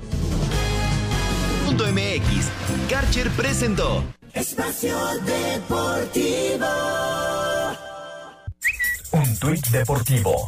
MX, 1.87 2.49
Karcher 2.91 3.31
presentó 3.31 4.05
Espacio 4.35 4.97
Deportivo. 5.25 6.67
Un 9.13 9.39
tuit 9.39 9.67
deportivo. 9.69 10.47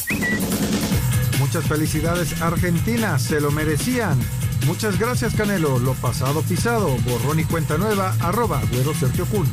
Muchas 1.38 1.64
felicidades 1.64 2.42
Argentina, 2.42 3.18
se 3.18 3.40
lo 3.40 3.50
merecían. 3.50 4.18
Muchas 4.66 4.98
gracias 4.98 5.34
Canelo, 5.34 5.78
lo 5.78 5.94
pasado 5.94 6.42
pisado, 6.42 6.96
borrón 7.08 7.40
y 7.40 7.44
cuenta 7.44 7.78
nueva, 7.78 8.14
arroba 8.20 8.60
Güero 8.70 8.94
Sergio 8.94 9.26
Kun. 9.26 9.46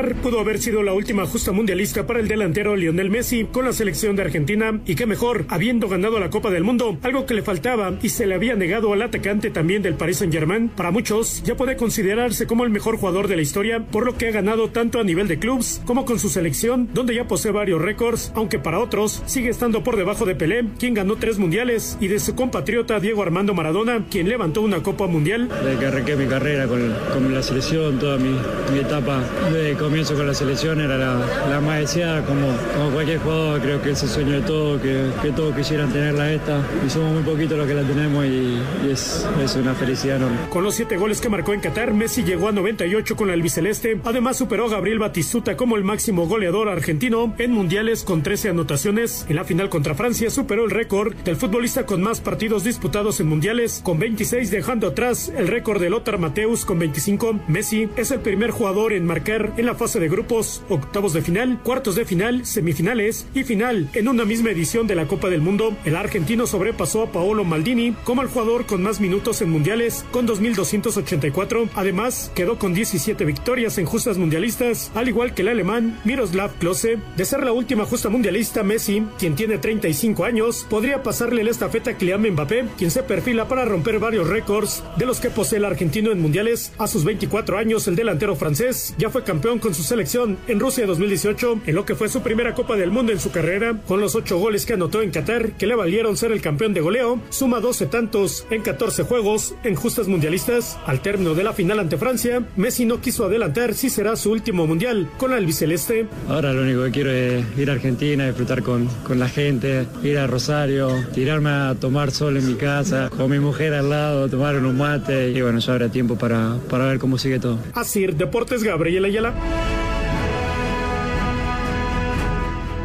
Qatar 0.00 0.14
pudo 0.16 0.40
haber 0.40 0.58
sido 0.58 0.82
la 0.82 0.94
última 0.94 1.26
justa 1.26 1.52
mundialista 1.52 2.06
para 2.06 2.20
el 2.20 2.28
delantero 2.28 2.74
Lionel 2.74 3.10
Messi 3.10 3.44
con 3.44 3.66
la 3.66 3.72
selección 3.72 4.16
de 4.16 4.22
Argentina 4.22 4.80
y 4.86 4.94
qué 4.94 5.04
mejor, 5.04 5.44
habiendo 5.48 5.88
ganado 5.88 6.18
la 6.18 6.30
Copa 6.30 6.50
del 6.50 6.64
Mundo, 6.64 6.96
algo 7.02 7.26
que 7.26 7.34
le 7.34 7.42
faltaba 7.42 7.92
y 8.00 8.08
se 8.08 8.26
le 8.26 8.34
había 8.34 8.54
negado 8.54 8.92
al 8.92 9.02
atacante 9.02 9.50
también 9.50 9.82
del 9.82 9.94
Paris 9.94 10.18
Saint-Germain. 10.18 10.70
Para 10.70 10.90
muchos, 10.90 11.42
ya 11.42 11.54
puede 11.54 11.76
considerarse 11.76 12.46
como 12.46 12.64
el 12.64 12.70
mejor 12.70 12.96
jugador 12.96 13.28
de 13.28 13.36
la 13.36 13.42
historia, 13.42 13.84
por 13.84 14.06
lo 14.06 14.16
que 14.16 14.28
ha 14.28 14.30
ganado 14.30 14.70
tanto 14.70 15.00
a 15.00 15.04
nivel 15.04 15.28
de 15.28 15.38
clubes 15.38 15.82
como 15.84 16.06
con 16.06 16.18
su 16.18 16.30
selección, 16.30 16.88
donde 16.94 17.14
ya 17.14 17.28
posee 17.28 17.52
varios 17.52 17.82
récords, 17.82 18.32
aunque 18.34 18.58
para 18.58 18.78
otros 18.78 19.22
sigue 19.26 19.50
estando 19.50 19.82
por 19.84 19.96
debajo 19.96 20.24
de 20.24 20.34
Pelé, 20.34 20.64
quien 20.78 20.94
ganó 20.94 21.16
tres 21.16 21.38
mundiales, 21.38 21.98
y 22.00 22.08
de 22.08 22.20
su 22.20 22.34
compatriota 22.34 23.00
Diego 23.00 23.22
Armando 23.22 23.52
Maradona, 23.52 24.06
quien 24.10 24.28
levantó 24.28 24.62
una 24.62 24.82
Copa 24.82 25.06
Mundial. 25.06 25.48
Desde 25.48 25.78
que 25.78 25.86
arranqué 25.86 26.16
mi 26.16 26.26
carrera 26.26 26.66
con, 26.66 26.94
con 27.12 27.34
la 27.34 27.42
selección, 27.42 27.98
toda 27.98 28.16
mi, 28.16 28.30
mi, 28.72 28.78
etapa 28.78 29.22
de 29.52 29.74
comienzo 29.90 30.14
con 30.14 30.24
la 30.24 30.34
selección 30.34 30.80
era 30.80 30.96
la, 30.96 31.48
la 31.50 31.60
más 31.60 31.80
deseada, 31.80 32.24
como, 32.24 32.46
como, 32.76 32.92
cualquier 32.92 33.18
jugador, 33.18 33.60
creo 33.60 33.82
que 33.82 33.90
es 33.90 34.00
el 34.04 34.08
sueño 34.08 34.34
de 34.34 34.42
todo, 34.42 34.80
que, 34.80 35.10
que 35.20 35.32
todos 35.32 35.52
quisieran 35.56 35.92
tenerla 35.92 36.32
esta, 36.32 36.64
y 36.86 36.88
somos 36.88 37.12
muy 37.12 37.24
poquitos 37.24 37.58
los 37.58 37.66
que 37.66 37.74
la 37.74 37.82
tenemos 37.82 38.24
y, 38.24 38.62
y 38.86 38.90
es, 38.92 39.26
es 39.42 39.56
una 39.56 39.74
felicidad 39.74 40.18
enorme. 40.18 40.36
Con 40.48 40.62
los 40.62 40.76
siete 40.76 40.96
goles 40.96 41.20
que 41.20 41.28
marcó 41.28 41.54
en 41.54 41.60
Qatar, 41.60 41.92
Messi 41.92 42.22
llegó 42.22 42.46
a 42.46 42.52
98 42.52 43.16
con 43.16 43.26
la 43.26 43.34
albiceleste. 43.34 44.00
Además, 44.04 44.36
superó 44.36 44.66
a 44.66 44.70
Gabriel 44.70 45.00
Batistuta 45.00 45.56
como 45.56 45.74
el 45.74 45.82
máximo 45.82 46.28
goleador 46.28 46.68
argentino 46.68 47.34
en 47.38 47.50
mundiales 47.50 48.04
con 48.04 48.22
13 48.22 48.50
anotaciones. 48.50 49.26
En 49.28 49.34
la 49.34 49.44
final 49.44 49.70
contra 49.70 49.96
Francia, 49.96 50.30
superó 50.30 50.66
el 50.66 50.70
récord 50.70 51.16
del 51.24 51.34
futbolista 51.34 51.84
con 51.84 52.00
más 52.00 52.20
partidos 52.20 52.62
disputados 52.62 53.18
en 53.18 53.26
mundiales, 53.26 53.80
con 53.82 53.98
26, 53.98 54.52
dejando 54.52 54.86
atrás 54.86 55.32
el 55.36 55.48
récord 55.48 55.80
de 55.80 55.90
Lothar 55.90 56.18
Mateus 56.18 56.64
con 56.64 56.78
25. 56.78 57.40
Messi 57.48 57.88
es 57.96 58.12
el 58.12 58.20
primer 58.20 58.52
jugador 58.52 58.92
en 58.92 59.04
marcar 59.04 59.52
en 59.56 59.66
la 59.66 59.79
fase 59.80 59.98
de 59.98 60.10
grupos, 60.10 60.62
octavos 60.68 61.14
de 61.14 61.22
final, 61.22 61.58
cuartos 61.62 61.94
de 61.94 62.04
final, 62.04 62.44
semifinales 62.44 63.26
y 63.32 63.44
final 63.44 63.88
en 63.94 64.08
una 64.08 64.26
misma 64.26 64.50
edición 64.50 64.86
de 64.86 64.94
la 64.94 65.06
Copa 65.06 65.30
del 65.30 65.40
Mundo. 65.40 65.74
El 65.86 65.96
argentino 65.96 66.46
sobrepasó 66.46 67.02
a 67.02 67.12
Paolo 67.12 67.44
Maldini 67.44 67.96
como 68.04 68.20
el 68.20 68.28
jugador 68.28 68.66
con 68.66 68.82
más 68.82 69.00
minutos 69.00 69.40
en 69.40 69.48
mundiales, 69.48 70.04
con 70.10 70.28
2.284. 70.28 71.70
Además, 71.74 72.30
quedó 72.34 72.58
con 72.58 72.74
17 72.74 73.24
victorias 73.24 73.78
en 73.78 73.86
justas 73.86 74.18
mundialistas, 74.18 74.90
al 74.94 75.08
igual 75.08 75.32
que 75.32 75.40
el 75.40 75.48
alemán 75.48 75.98
Miroslav 76.04 76.52
Klose. 76.58 76.98
De 77.16 77.24
ser 77.24 77.42
la 77.42 77.52
última 77.52 77.86
justa 77.86 78.10
mundialista, 78.10 78.62
Messi, 78.62 79.02
quien 79.18 79.34
tiene 79.34 79.56
35 79.56 80.26
años, 80.26 80.66
podría 80.68 81.02
pasarle 81.02 81.42
la 81.42 81.52
estafeta 81.52 81.92
a 81.92 81.96
Kylian 81.96 82.32
Mbappé, 82.32 82.66
quien 82.76 82.90
se 82.90 83.02
perfila 83.02 83.48
para 83.48 83.64
romper 83.64 83.98
varios 83.98 84.28
récords 84.28 84.84
de 84.98 85.06
los 85.06 85.20
que 85.20 85.30
posee 85.30 85.56
el 85.56 85.64
argentino 85.64 86.12
en 86.12 86.20
mundiales. 86.20 86.72
A 86.76 86.86
sus 86.86 87.04
24 87.04 87.56
años, 87.56 87.88
el 87.88 87.96
delantero 87.96 88.36
francés 88.36 88.94
ya 88.98 89.08
fue 89.08 89.24
campeón 89.24 89.58
con 89.60 89.74
su 89.74 89.82
selección 89.82 90.38
en 90.48 90.58
Rusia 90.58 90.86
2018, 90.86 91.60
en 91.66 91.74
lo 91.74 91.84
que 91.84 91.94
fue 91.94 92.08
su 92.08 92.22
primera 92.22 92.54
Copa 92.54 92.76
del 92.76 92.90
Mundo 92.90 93.12
en 93.12 93.20
su 93.20 93.30
carrera, 93.30 93.80
con 93.86 94.00
los 94.00 94.14
8 94.14 94.38
goles 94.38 94.66
que 94.66 94.74
anotó 94.74 95.02
en 95.02 95.10
Qatar, 95.10 95.52
que 95.52 95.66
le 95.66 95.74
valieron 95.74 96.16
ser 96.16 96.32
el 96.32 96.40
campeón 96.40 96.74
de 96.74 96.80
goleo, 96.80 97.20
suma 97.30 97.60
12 97.60 97.86
tantos 97.86 98.46
en 98.50 98.62
14 98.62 99.04
juegos 99.04 99.54
en 99.64 99.74
justas 99.74 100.08
mundialistas. 100.08 100.78
Al 100.86 101.02
término 101.02 101.34
de 101.34 101.44
la 101.44 101.52
final 101.52 101.78
ante 101.78 101.96
Francia, 101.96 102.42
Messi 102.56 102.84
no 102.86 103.00
quiso 103.00 103.24
adelantar 103.24 103.74
si 103.74 103.90
será 103.90 104.16
su 104.16 104.30
último 104.30 104.66
mundial 104.66 105.10
con 105.18 105.30
la 105.30 105.36
albiceleste. 105.36 106.06
Ahora 106.28 106.52
lo 106.52 106.62
único 106.62 106.84
que 106.84 106.90
quiero 106.90 107.10
es 107.10 107.44
ir 107.58 107.70
a 107.70 107.74
Argentina, 107.74 108.26
disfrutar 108.26 108.62
con, 108.62 108.86
con 109.04 109.18
la 109.18 109.28
gente, 109.28 109.86
ir 110.02 110.18
a 110.18 110.26
Rosario, 110.26 110.88
tirarme 111.14 111.50
a 111.50 111.74
tomar 111.78 112.10
sol 112.10 112.36
en 112.36 112.46
mi 112.46 112.54
casa, 112.54 113.10
con 113.10 113.30
mi 113.30 113.38
mujer 113.38 113.74
al 113.74 113.90
lado, 113.90 114.28
tomar 114.28 114.56
unos 114.56 114.74
mates 114.74 115.36
y 115.36 115.40
bueno, 115.40 115.58
ya 115.58 115.72
habrá 115.72 115.88
tiempo 115.88 116.16
para, 116.16 116.56
para 116.68 116.86
ver 116.86 116.98
cómo 116.98 117.18
sigue 117.18 117.38
todo. 117.38 117.58
Así, 117.74 118.06
Deportes 118.06 118.62
Gabriel 118.62 119.04
Ayala. 119.04 119.34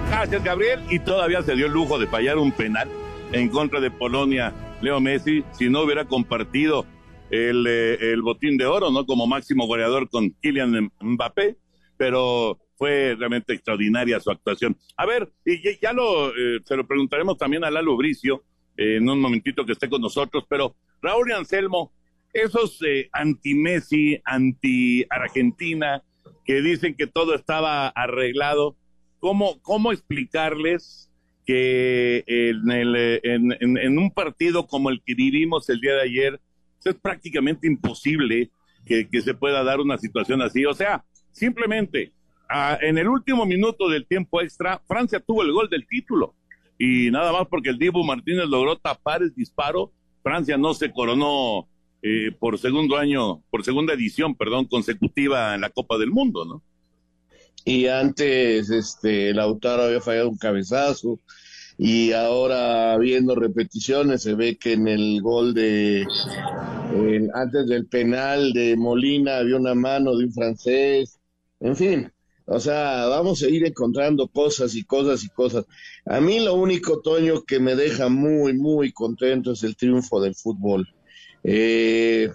Gracias, 0.10 0.44
Gabriel. 0.44 0.82
Y 0.90 1.00
todavía 1.00 1.42
se 1.44 1.56
dio 1.56 1.68
el 1.68 1.72
lujo 1.72 2.00
de 2.00 2.08
fallar 2.08 2.38
un 2.38 2.52
penal 2.52 2.90
en 3.32 3.50
contra 3.50 3.80
de 3.80 3.92
Polonia, 3.92 4.54
Leo 4.82 5.00
Messi, 5.00 5.44
si 5.52 5.70
no 5.70 5.82
hubiera 5.82 6.06
compartido 6.06 6.86
el, 7.30 7.66
eh, 7.68 8.16
botín 8.22 8.58
de 8.58 8.66
oro, 8.66 8.92
¿no? 8.92 9.06
Como 9.06 9.28
máximo 9.28 9.68
goleador 9.68 10.10
con 10.10 10.32
Kylian 10.42 10.92
Mbappé, 11.00 11.58
pero 11.98 12.60
fue 12.78 13.16
realmente 13.18 13.54
extraordinaria 13.54 14.20
su 14.20 14.32
actuación. 14.32 14.78
A 14.98 15.06
ver, 15.06 15.32
y 15.46 15.62
ya, 15.82 15.94
lo, 15.94 16.30
eh, 16.30 16.60
se 16.66 16.76
lo 16.76 16.86
preguntaremos 16.86 17.38
también 17.38 17.64
a 17.64 17.72
Lalo 17.72 17.96
Bricio 17.96 18.44
eh, 18.78 18.98
en 18.98 19.10
un 19.10 19.20
momentito 19.20 19.66
que 19.66 19.74
esté 19.74 19.90
con 19.90 20.02
nosotros, 20.02 20.46
pero 20.50 20.76
Raúl 21.02 21.30
y 21.30 21.34
Anselmo, 21.34 21.94
esos 22.34 22.82
eh, 22.86 23.10
anti-Messi, 23.14 24.20
anti-Argentina, 24.26 26.04
que 26.46 26.62
dicen 26.62 26.96
que 26.96 27.08
todo 27.08 27.36
estaba 27.36 27.88
arreglado, 27.90 28.78
¿cómo, 29.20 29.60
cómo 29.62 29.92
explicarles 29.92 31.12
que 31.46 32.24
en, 32.28 34.00
un 34.00 34.12
partido 34.12 34.68
como 34.68 34.90
el 34.90 35.02
que 35.06 35.14
vivimos 35.14 35.70
el 35.70 35.80
día 35.80 35.96
de 35.96 36.02
ayer, 36.02 36.42
es 36.84 36.96
prácticamente 36.96 37.66
imposible 37.68 38.52
que, 38.86 39.10
que, 39.10 39.22
se 39.22 39.34
pueda 39.34 39.64
dar 39.64 39.80
una 39.80 39.98
situación 39.98 40.42
así. 40.42 40.66
O 40.66 40.74
sea, 40.74 41.04
simplemente 41.32 42.14
en 42.82 42.98
el 42.98 43.08
último 43.08 43.46
minuto 43.46 43.90
del 43.90 44.06
tiempo 44.06 44.42
extra, 44.42 44.82
Francia 44.88 45.20
tuvo 45.20 45.42
el 45.44 45.52
gol 45.52 45.70
del 45.70 45.88
título. 45.88 46.36
Y 46.78 47.10
nada 47.10 47.32
más 47.32 47.48
porque 47.48 47.70
el 47.70 47.80
Dibu 47.80 48.04
Martínez 48.04 48.46
logró 48.48 48.76
tapar 48.76 49.24
el 49.24 49.34
disparo, 49.34 49.92
Francia 50.22 50.58
no 50.58 50.74
se 50.74 50.92
coronó 50.92 51.68
eh, 52.08 52.32
por 52.38 52.60
segundo 52.60 52.98
año, 52.98 53.42
por 53.50 53.66
segunda 53.66 53.96
edición, 53.96 54.36
perdón, 54.36 54.66
consecutiva 54.66 55.56
en 55.56 55.62
la 55.62 55.72
Copa 55.72 55.98
del 55.98 56.12
Mundo, 56.12 56.46
¿no? 56.46 56.62
Y 57.66 57.88
antes, 57.88 58.70
este, 58.70 59.34
Lautaro 59.34 59.86
había 59.86 60.02
fallado 60.02 60.30
un 60.30 60.38
cabezazo, 60.38 61.20
y 61.80 62.12
ahora 62.12 62.96
viendo 63.00 63.34
repeticiones 63.34 64.22
se 64.22 64.36
ve 64.36 64.56
que 64.56 64.74
en 64.74 64.88
el 64.88 65.20
gol 65.24 65.56
de 65.56 66.06
antes 67.34 67.66
del 67.66 67.88
penal 67.88 68.54
de 68.54 68.78
Molina 68.78 69.38
había 69.38 69.58
una 69.58 69.74
mano 69.74 70.16
de 70.16 70.26
un 70.26 70.32
francés, 70.32 71.20
en 71.60 71.76
fin, 71.76 72.12
o 72.46 72.60
sea, 72.60 73.08
vamos 73.08 73.42
a 73.42 73.50
ir 73.50 73.66
encontrando 73.66 74.28
cosas 74.28 74.76
y 74.76 74.84
cosas 74.84 75.24
y 75.24 75.30
cosas. 75.30 75.66
A 76.06 76.22
mí 76.22 76.40
lo 76.40 76.54
único, 76.54 77.02
Toño, 77.02 77.42
que 77.42 77.60
me 77.60 77.76
deja 77.76 78.10
muy, 78.10 78.54
muy 78.54 78.92
contento 78.92 79.54
es 79.54 79.64
el 79.64 79.76
triunfo 79.76 80.22
del 80.22 80.36
fútbol. 80.36 80.88
Eh, 81.48 82.32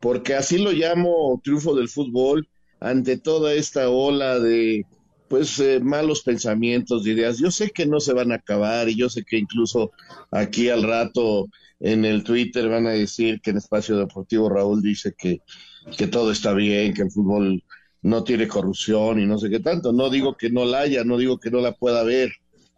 porque 0.00 0.34
así 0.34 0.58
lo 0.58 0.72
llamo 0.72 1.40
triunfo 1.44 1.74
del 1.74 1.88
fútbol 1.88 2.48
ante 2.80 3.18
toda 3.18 3.54
esta 3.54 3.90
ola 3.90 4.38
de 4.40 4.86
pues 5.28 5.58
eh, 5.58 5.80
malos 5.80 6.22
pensamientos, 6.22 7.06
ideas. 7.06 7.38
Yo 7.38 7.50
sé 7.50 7.70
que 7.70 7.86
no 7.86 8.00
se 8.00 8.12
van 8.12 8.32
a 8.32 8.36
acabar 8.36 8.88
y 8.88 8.96
yo 8.96 9.08
sé 9.08 9.24
que 9.24 9.38
incluso 9.38 9.92
aquí 10.30 10.68
al 10.68 10.82
rato 10.82 11.48
en 11.80 12.04
el 12.04 12.24
Twitter 12.24 12.68
van 12.68 12.86
a 12.86 12.90
decir 12.90 13.40
que 13.40 13.50
en 13.50 13.56
Espacio 13.58 13.96
Deportivo 13.96 14.48
Raúl 14.48 14.82
dice 14.82 15.14
que, 15.16 15.40
que 15.96 16.06
todo 16.06 16.30
está 16.30 16.52
bien, 16.52 16.94
que 16.94 17.02
el 17.02 17.10
fútbol 17.10 17.62
no 18.02 18.22
tiene 18.22 18.46
corrupción 18.46 19.18
y 19.18 19.26
no 19.26 19.38
sé 19.38 19.50
qué 19.50 19.60
tanto. 19.60 19.92
No 19.92 20.10
digo 20.10 20.36
que 20.36 20.50
no 20.50 20.64
la 20.64 20.80
haya, 20.80 21.04
no 21.04 21.16
digo 21.18 21.38
que 21.38 21.50
no 21.50 21.60
la 21.60 21.72
pueda 21.72 22.00
haber, 22.00 22.32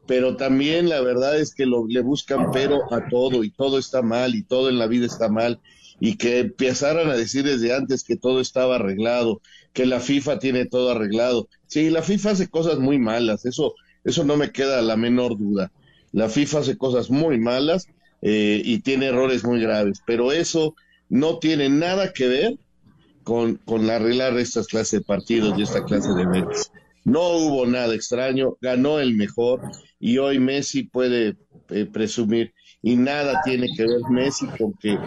pero 0.07 0.37
también 0.37 0.89
la 0.89 1.01
verdad 1.01 1.39
es 1.39 1.55
que 1.55 1.67
lo, 1.67 1.87
le 1.87 2.01
buscan 2.01 2.53
pero 2.53 2.93
a 2.93 3.09
todo 3.09 3.43
y 3.43 3.51
todo 3.51 3.79
está 3.79 4.03
mal 4.03 4.35
y 4.35 4.45
todo 4.45 4.69
en 4.69 4.79
la 4.79 4.87
vida 4.87 5.07
está 5.07 5.29
mal 5.29 5.61
y 6.01 6.17
que 6.17 6.41
empezaran 6.41 7.09
a 7.09 7.17
decir 7.17 7.45
desde 7.45 7.75
antes 7.75 8.05
que 8.05 8.17
todo 8.17 8.41
estaba 8.41 8.77
arreglado, 8.77 9.41
que 9.73 9.87
la 9.87 10.01
FIFA 10.01 10.39
tiene 10.39 10.67
todo 10.67 10.91
arreglado. 10.91 11.49
Sí, 11.67 11.91
la 11.91 12.03
FIFA 12.03 12.33
hace 12.33 12.49
cosas 12.49 12.79
muy 12.79 12.99
malas, 12.99 13.47
eso, 13.47 13.75
eso 14.05 14.25
no 14.25 14.37
me 14.37 14.51
queda 14.51 14.83
la 14.83 14.97
menor 14.97 15.39
duda. 15.39 15.73
La 16.13 16.29
FIFA 16.29 16.61
hace 16.61 16.77
cosas 16.77 17.11
muy 17.11 17.39
malas 17.39 17.87
eh, 18.23 18.61
y 18.65 18.81
tiene 18.81 19.07
errores 19.07 19.45
muy 19.45 19.61
graves, 19.61 20.01
pero 20.07 20.33
eso 20.33 20.75
no 21.09 21.39
tiene 21.39 21.69
nada 21.69 22.13
que 22.13 22.27
ver 22.27 22.59
con, 23.23 23.57
con 23.57 23.89
arreglar 23.91 24.39
estas 24.39 24.67
clases 24.67 25.01
de 25.01 25.05
partidos 25.05 25.59
y 25.59 25.63
esta 25.63 25.85
clase 25.85 26.13
de 26.15 26.23
eventos. 26.23 26.71
No 27.05 27.29
hubo 27.29 27.67
nada 27.67 27.95
extraño, 27.95 28.57
ganó 28.61 28.99
el 28.99 29.15
mejor 29.15 29.61
y 30.01 30.19
hoy 30.19 30.39
Messi 30.39 30.85
puede 30.85 31.37
eh, 31.71 31.87
presumir 31.87 32.53
y 32.83 32.97
nada 32.97 33.41
tiene 33.45 33.69
que 33.77 33.85
ver 33.85 34.01
Messi 34.11 34.47
con 34.59 34.73
que 34.75 34.99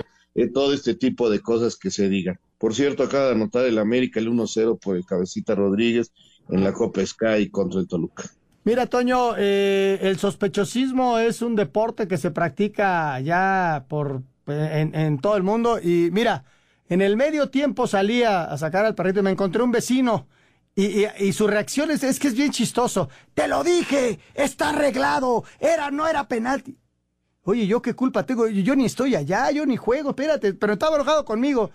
todo 0.54 0.74
este 0.74 0.96
tipo 0.96 1.30
de 1.30 1.39
cosas 1.39 1.76
que 1.76 1.92
se 1.92 2.10
digan. 2.10 2.39
Por 2.58 2.76
cierto, 2.76 3.04
acaba 3.04 3.28
de 3.28 3.32
anotar 3.32 3.65
el 3.65 3.78
América 3.78 4.20
el 4.20 4.30
1-0 4.30 4.80
por 4.80 4.98
el 4.98 5.06
Cabecita 5.06 5.56
Rodríguez 5.56 6.12
en 6.50 6.63
la 6.63 6.74
Copa 6.74 7.06
Sky 7.06 7.50
contra 7.50 7.80
el 7.80 7.88
Toluca. 7.88 8.30
Mira, 8.65 8.86
Toño, 8.88 9.36
eh, 9.38 9.98
el 10.02 10.20
sospechosismo 10.20 11.18
es 11.18 11.42
un 11.42 11.56
deporte 11.56 12.08
que 12.08 12.18
se 12.18 12.32
practica 12.32 13.20
ya 13.22 13.86
por 13.88 14.24
en, 14.48 14.94
en, 14.94 15.20
todo 15.20 15.38
el 15.38 15.44
mundo. 15.44 15.80
Y 15.80 16.10
mira, 16.12 16.44
en 16.89 17.02
el 17.02 17.15
medio 17.15 17.50
tiempo 17.50 17.88
salía 17.88 18.44
a 18.44 18.58
sacar 18.58 18.86
al 18.86 18.96
perrito 18.96 19.22
y 19.22 19.24
me 19.24 19.32
encontré 19.32 19.63
un 19.63 19.72
vecino. 19.72 20.28
Y, 20.76 21.02
y, 21.02 21.08
y, 21.20 21.34
su 21.34 21.48
reacción 21.48 21.92
es, 21.92 22.04
es 22.04 22.20
que 22.20 22.28
es 22.28 22.36
bien 22.36 22.52
chistoso. 22.52 23.10
Te 23.34 23.48
lo 23.48 23.63
dije, 23.63 24.20
está 24.34 24.70
arreglado, 24.70 25.44
era, 25.60 25.92
no 25.92 26.08
era 26.08 26.28
penalti. 26.28 26.78
Oye, 27.43 27.67
¿yo 27.67 27.82
qué 27.82 27.93
culpa 27.93 28.23
tengo? 28.25 28.47
Yo 28.47 28.75
ni 28.75 28.86
estoy 28.86 29.15
allá, 29.15 29.49
yo 29.52 29.65
ni 29.65 29.78
juego, 29.78 30.10
espérate, 30.10 30.54
pero 30.54 30.73
estaba 30.73 30.95
enojado 30.95 31.25
conmigo. 31.25 31.71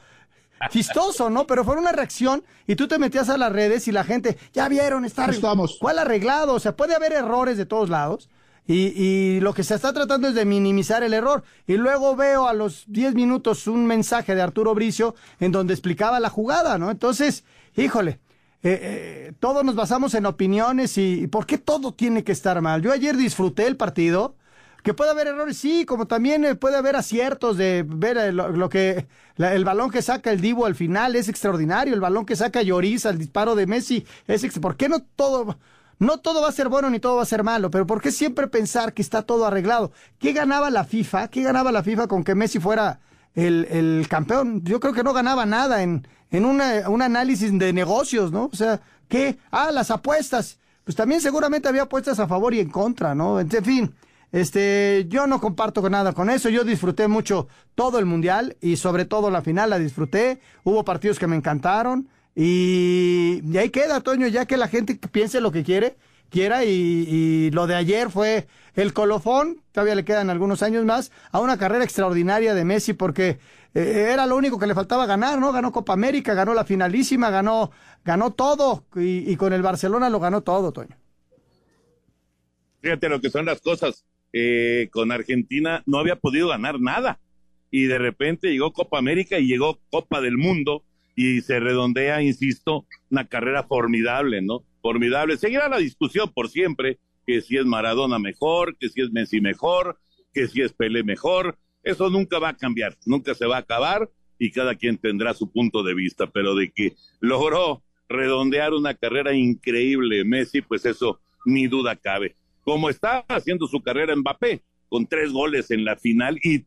chistoso, 0.71 1.31
¿no? 1.31 1.47
Pero 1.47 1.65
fue 1.65 1.77
una 1.77 1.93
reacción 1.93 2.43
y 2.67 2.77
tú 2.77 2.89
te 2.89 2.99
metías 2.99 3.29
a 3.29 3.37
las 3.37 3.53
redes 3.53 3.89
y 3.89 3.93
la 3.93 4.05
gente, 4.05 4.39
ya 4.53 4.69
vieron, 4.69 5.05
está 5.05 5.25
arreglado. 5.25 5.67
¿Cuál 5.81 5.99
arreglado? 5.99 6.55
O 6.55 6.61
sea, 6.61 6.77
puede 6.77 6.95
haber 6.95 7.13
errores 7.13 7.57
de 7.57 7.67
todos 7.67 7.89
lados. 7.91 8.29
Y, 8.67 8.93
y, 8.97 9.41
lo 9.41 9.53
que 9.53 9.63
se 9.63 9.75
está 9.75 9.93
tratando 9.93 10.29
es 10.29 10.35
de 10.35 10.47
minimizar 10.47 11.03
el 11.03 11.13
error. 11.13 11.45
Y 11.67 11.75
luego 11.75 12.17
veo 12.17 12.49
a 12.49 12.55
los 12.55 12.85
10 12.87 13.15
minutos 13.15 13.67
un 13.67 13.85
mensaje 13.85 14.35
de 14.35 14.41
Arturo 14.41 14.75
Bricio 14.75 15.15
en 15.39 15.53
donde 15.53 15.75
explicaba 15.75 16.19
la 16.19 16.31
jugada, 16.31 16.79
¿no? 16.79 16.91
Entonces, 16.91 17.45
híjole, 17.77 18.21
eh, 18.63 18.81
eh, 18.81 19.33
todos 19.39 19.65
nos 19.65 19.75
basamos 19.75 20.15
en 20.15 20.25
opiniones 20.25 20.97
y, 20.97 21.25
y, 21.25 21.27
¿por 21.27 21.45
qué 21.45 21.59
todo 21.59 21.93
tiene 21.93 22.25
que 22.25 22.33
estar 22.33 22.59
mal? 22.63 22.81
Yo 22.81 22.91
ayer 22.91 23.19
disfruté 23.19 23.67
el 23.67 23.77
partido. 23.77 24.35
Que 24.85 24.95
puede 24.95 25.11
haber 25.11 25.29
errores, 25.29 25.57
sí, 25.57 25.87
como 25.87 26.07
también 26.07 26.45
eh, 26.45 26.55
puede 26.55 26.77
haber 26.77 26.95
aciertos 26.95 27.57
de 27.57 27.85
ver 27.89 28.19
eh, 28.19 28.33
lo, 28.33 28.69
que 28.69 29.07
el 29.39 29.65
balón 29.65 29.91
que 29.91 30.03
saca 30.03 30.31
el 30.31 30.43
Divo 30.43 30.67
al 30.67 30.75
final 30.75 31.17
es 31.17 31.31
extraordinario, 31.31 31.95
el 31.95 32.03
balón 32.03 32.27
que 32.27 32.37
saca 32.37 32.61
Lloris 32.61 33.07
al 33.07 33.17
disparo 33.19 33.55
de 33.55 33.67
Messi 33.67 34.07
es 34.29 34.47
¿por 34.59 34.77
qué 34.77 34.91
no 34.91 35.01
todo 35.01 35.59
no 35.99 36.19
todo 36.19 36.43
va 36.43 36.49
a 36.49 36.53
ser 36.53 36.69
bueno 36.69 36.91
ni 36.91 37.01
todo 37.01 37.17
va 37.17 37.23
a 37.23 37.27
ser 37.27 37.43
malo, 37.43 37.71
pero 37.71 37.87
¿por 37.87 38.03
qué 38.03 38.13
siempre 38.13 38.47
pensar 38.47 38.93
que 38.93 39.01
está 39.01 39.23
todo 39.23 39.47
arreglado? 39.47 39.91
¿Qué 40.19 40.35
ganaba 40.35 40.69
la 40.69 40.85
FIFA? 40.85 41.29
¿Qué 41.29 41.43
ganaba 41.43 41.73
la 41.73 41.83
FIFA 41.83 42.07
con 42.07 42.23
que 42.23 42.35
Messi 42.35 42.59
fuera 42.61 43.01
el, 43.35 43.67
el 43.71 44.07
campeón? 44.09 44.63
Yo 44.65 44.81
creo 44.81 44.93
que 44.93 45.03
no 45.03 45.15
ganaba 45.15 45.47
nada 45.47 45.83
en, 45.83 46.07
en 46.31 46.45
una, 46.45 46.91
un 46.91 47.01
análisis 47.01 47.59
de 47.59 47.73
negocios, 47.73 48.33
¿no? 48.33 48.51
O 48.53 48.57
sea, 48.57 48.83
¿qué? 49.09 49.39
Ah, 49.51 49.71
las 49.73 49.91
apuestas. 49.91 50.59
Pues 50.85 50.95
también 50.95 51.23
seguramente 51.23 51.69
había 51.69 51.83
apuestas 51.83 52.19
a 52.19 52.29
favor 52.29 52.53
y 52.53 52.61
en 52.61 52.69
contra, 52.69 53.15
¿no? 53.15 53.41
En 53.41 53.49
fin, 53.49 53.95
este, 54.35 55.07
yo 55.09 55.29
no 55.29 55.41
comparto 55.41 55.81
con 55.81 55.93
nada 55.93 56.13
con 56.13 56.29
eso. 56.29 56.49
Yo 56.49 56.65
disfruté 56.65 57.07
mucho 57.07 57.47
todo 57.77 58.01
el 58.01 58.05
mundial 58.05 58.57
y 58.61 58.75
sobre 58.75 59.05
todo 59.05 59.31
la 59.31 59.43
final 59.43 59.71
la 59.71 59.79
disfruté. 59.79 60.41
Hubo 60.65 60.85
partidos 60.85 61.21
que 61.21 61.29
me 61.29 61.37
encantaron 61.37 62.09
y, 62.35 63.41
ahí 63.57 63.71
queda, 63.71 64.01
Toño, 64.01 64.27
ya 64.27 64.45
que 64.45 64.57
la 64.57 64.67
gente 64.67 64.97
piense 64.97 65.41
lo 65.41 65.53
que 65.53 65.63
quiere, 65.63 65.97
quiera 66.31 66.65
y, 66.65 66.69
y, 66.69 67.51
lo 67.53 67.69
de 67.69 67.77
ayer 67.77 68.11
fue 68.11 68.49
el 68.75 68.93
colofón, 68.93 69.63
todavía 69.71 69.95
le 69.95 70.05
quedan 70.05 70.31
algunos 70.31 70.65
años 70.65 70.85
más, 70.85 71.13
a 71.31 71.39
una 71.39 71.57
carrera 71.57 71.85
extraordinaria 71.85 72.55
de 72.55 72.65
Messi 72.65 72.93
porque 72.93 73.39
eh, 73.73 74.09
era 74.13 74.27
lo 74.27 74.35
único 74.35 74.59
que 74.59 74.67
le 74.67 74.75
faltaba 74.75 75.07
ganar, 75.07 75.39
¿no? 75.39 75.53
Ganó 75.53 75.71
Copa 75.71 75.93
América, 75.93 76.35
ganó 76.35 76.55
la 76.55 76.65
finalísima, 76.65 77.31
ganó, 77.31 77.71
ganó 78.05 78.33
todo 78.33 78.83
y, 78.97 79.31
y 79.31 79.37
con 79.37 79.53
el 79.53 79.63
Barcelona 79.63 80.11
lo 80.11 80.19
ganó 80.19 80.41
todo, 80.41 80.73
Toño. 80.73 80.97
Fíjate 82.81 83.09
lo 83.09 83.21
que 83.21 83.31
son 83.31 83.47
las 83.47 83.61
cosas 83.61 84.05
eh, 84.37 84.89
con 84.91 85.13
Argentina 85.13 85.85
no 85.87 85.99
había 85.99 86.17
podido 86.17 86.49
ganar 86.49 86.81
nada. 86.81 87.21
Y 87.71 87.85
de 87.85 87.99
repente 87.99 88.51
llegó 88.51 88.73
Copa 88.73 88.99
América 88.99 89.39
y 89.39 89.47
llegó 89.47 89.79
Copa 89.91 90.21
del 90.21 90.37
Mundo 90.37 90.85
y 91.15 91.41
se 91.43 91.61
redondea, 91.61 92.21
insisto, 92.21 92.85
una 93.11 93.29
carrera 93.29 93.63
formidable, 93.63 94.43
¿no? 94.43 94.65
Formidable. 94.83 95.37
Seguirá 95.37 95.69
la 95.69 95.79
discusión 95.79 96.33
por 96.35 96.49
siempre, 96.49 96.99
que 97.25 97.41
si 97.43 97.57
es 97.57 97.65
Maradona 97.65 98.19
mejor, 98.19 98.77
que 98.77 98.89
si 98.89 99.03
es 99.03 99.13
Messi 99.13 99.41
mejor, 99.41 99.99
que 100.33 100.49
si 100.49 100.63
es 100.63 100.73
Pelé 100.73 101.05
mejor. 101.05 101.57
Eso 101.85 102.11
nunca 102.11 102.41
va 102.41 102.51
a 102.51 102.57
cambiar, 102.57 102.97
nunca 103.07 103.35
se 103.35 103.47
va 103.47 103.57
a 103.57 103.61
acabar 103.61 104.11
y 104.37 104.51
cada 104.51 104.75
quien 104.75 104.99
tendrá 104.99 105.33
su 105.33 105.53
punto 105.53 105.85
de 105.85 105.95
vista, 105.95 106.27
pero 106.27 106.57
de 106.57 106.73
que 106.73 106.95
logró 107.21 107.85
redondear 108.09 108.75
una 108.75 108.95
carrera 108.95 109.33
increíble 109.33 110.25
Messi, 110.25 110.61
pues 110.61 110.85
eso 110.87 111.21
ni 111.47 111.69
duda 111.69 111.95
cabe 111.95 112.35
como 112.65 112.91
está 112.91 113.25
haciendo 113.29 113.67
su 113.67 113.83
carrera 113.83 114.17
Mbappé, 114.17 114.63
con 114.89 115.07
tres 115.07 115.33
goles 115.33 115.71
en 115.71 115.85
la 115.85 115.97
final 115.97 116.39
y 116.43 116.65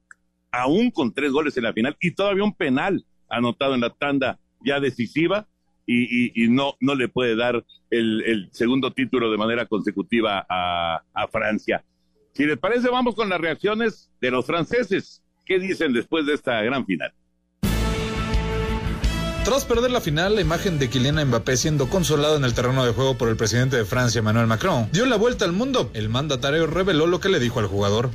aún 0.51 0.91
con 0.91 1.13
tres 1.13 1.31
goles 1.31 1.57
en 1.57 1.63
la 1.63 1.73
final 1.73 1.97
y 1.99 2.11
todavía 2.11 2.43
un 2.43 2.53
penal 2.53 3.05
anotado 3.29 3.75
en 3.75 3.81
la 3.81 3.89
tanda 3.89 4.39
ya 4.63 4.79
decisiva 4.79 5.47
y, 5.85 6.47
no, 6.49 6.75
no 6.81 6.95
le 6.95 7.07
puede 7.07 7.37
dar 7.37 7.63
el, 7.89 8.21
el, 8.25 8.49
segundo 8.51 8.91
título 8.91 9.31
de 9.31 9.37
manera 9.37 9.65
consecutiva 9.65 10.45
a 10.49 11.27
Francia. 11.31 11.85
Si 12.33 12.45
les 12.45 12.57
parece, 12.57 12.89
vamos 12.89 13.15
con 13.15 13.29
las 13.29 13.41
reacciones 13.41 14.11
de 14.21 14.29
los 14.29 14.45
franceses. 14.45 15.23
¿Qué 15.43 15.57
dicen 15.57 15.93
después 15.93 16.25
de 16.25 16.33
esta 16.33 16.61
gran 16.61 16.85
final? 16.85 17.11
Tras 19.47 19.63
perder 19.63 19.91
la 19.91 20.01
final, 20.01 20.35
la 20.35 20.41
imagen 20.41 20.77
de 20.77 20.89
Kylian 20.89 21.25
Mbappé 21.25 21.55
siendo 21.55 21.87
consolado 21.87 22.35
en 22.35 22.43
el 22.43 22.53
terreno 22.53 22.85
de 22.85 22.91
juego 22.91 23.17
por 23.17 23.29
el 23.29 23.37
presidente 23.37 23.77
de 23.77 23.85
Francia, 23.85 24.19
Emmanuel 24.19 24.45
Macron, 24.45 24.89
dio 24.91 25.05
la 25.05 25.15
vuelta 25.15 25.45
al 25.45 25.53
mundo. 25.53 25.89
El 25.93 26.09
mandatario 26.09 26.67
reveló 26.67 27.07
lo 27.07 27.21
que 27.21 27.29
le 27.29 27.39
dijo 27.39 27.61
al 27.61 27.67
jugador. 27.67 28.09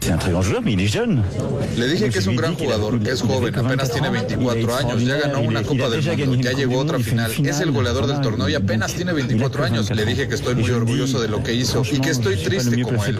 Le 1.74 1.88
dije 1.88 2.10
que 2.10 2.18
es 2.18 2.26
un 2.26 2.36
gran 2.36 2.54
jugador, 2.54 3.00
que 3.00 3.12
es 3.12 3.22
joven, 3.22 3.58
apenas 3.58 3.90
tiene 3.90 4.10
24 4.10 4.76
años, 4.76 5.02
ya 5.06 5.16
ganó 5.16 5.40
una 5.40 5.62
Copa 5.62 5.88
del 5.88 6.02
Mundo, 6.02 6.42
ya 6.42 6.52
llegó 6.52 6.80
a 6.80 6.82
otra 6.82 6.98
final, 6.98 7.32
es 7.32 7.60
el 7.60 7.72
goleador 7.72 8.08
del 8.08 8.20
torneo 8.20 8.50
y 8.50 8.54
apenas 8.54 8.92
tiene 8.92 9.14
24 9.14 9.64
años. 9.64 9.90
Le 9.90 10.04
dije 10.04 10.28
que 10.28 10.34
estoy 10.34 10.54
muy 10.54 10.70
orgulloso 10.70 11.18
de 11.18 11.28
lo 11.28 11.42
que 11.42 11.54
hizo 11.54 11.82
y 11.90 11.98
que 11.98 12.10
estoy 12.10 12.36
triste 12.36 12.82
como 12.82 13.02
él. 13.06 13.16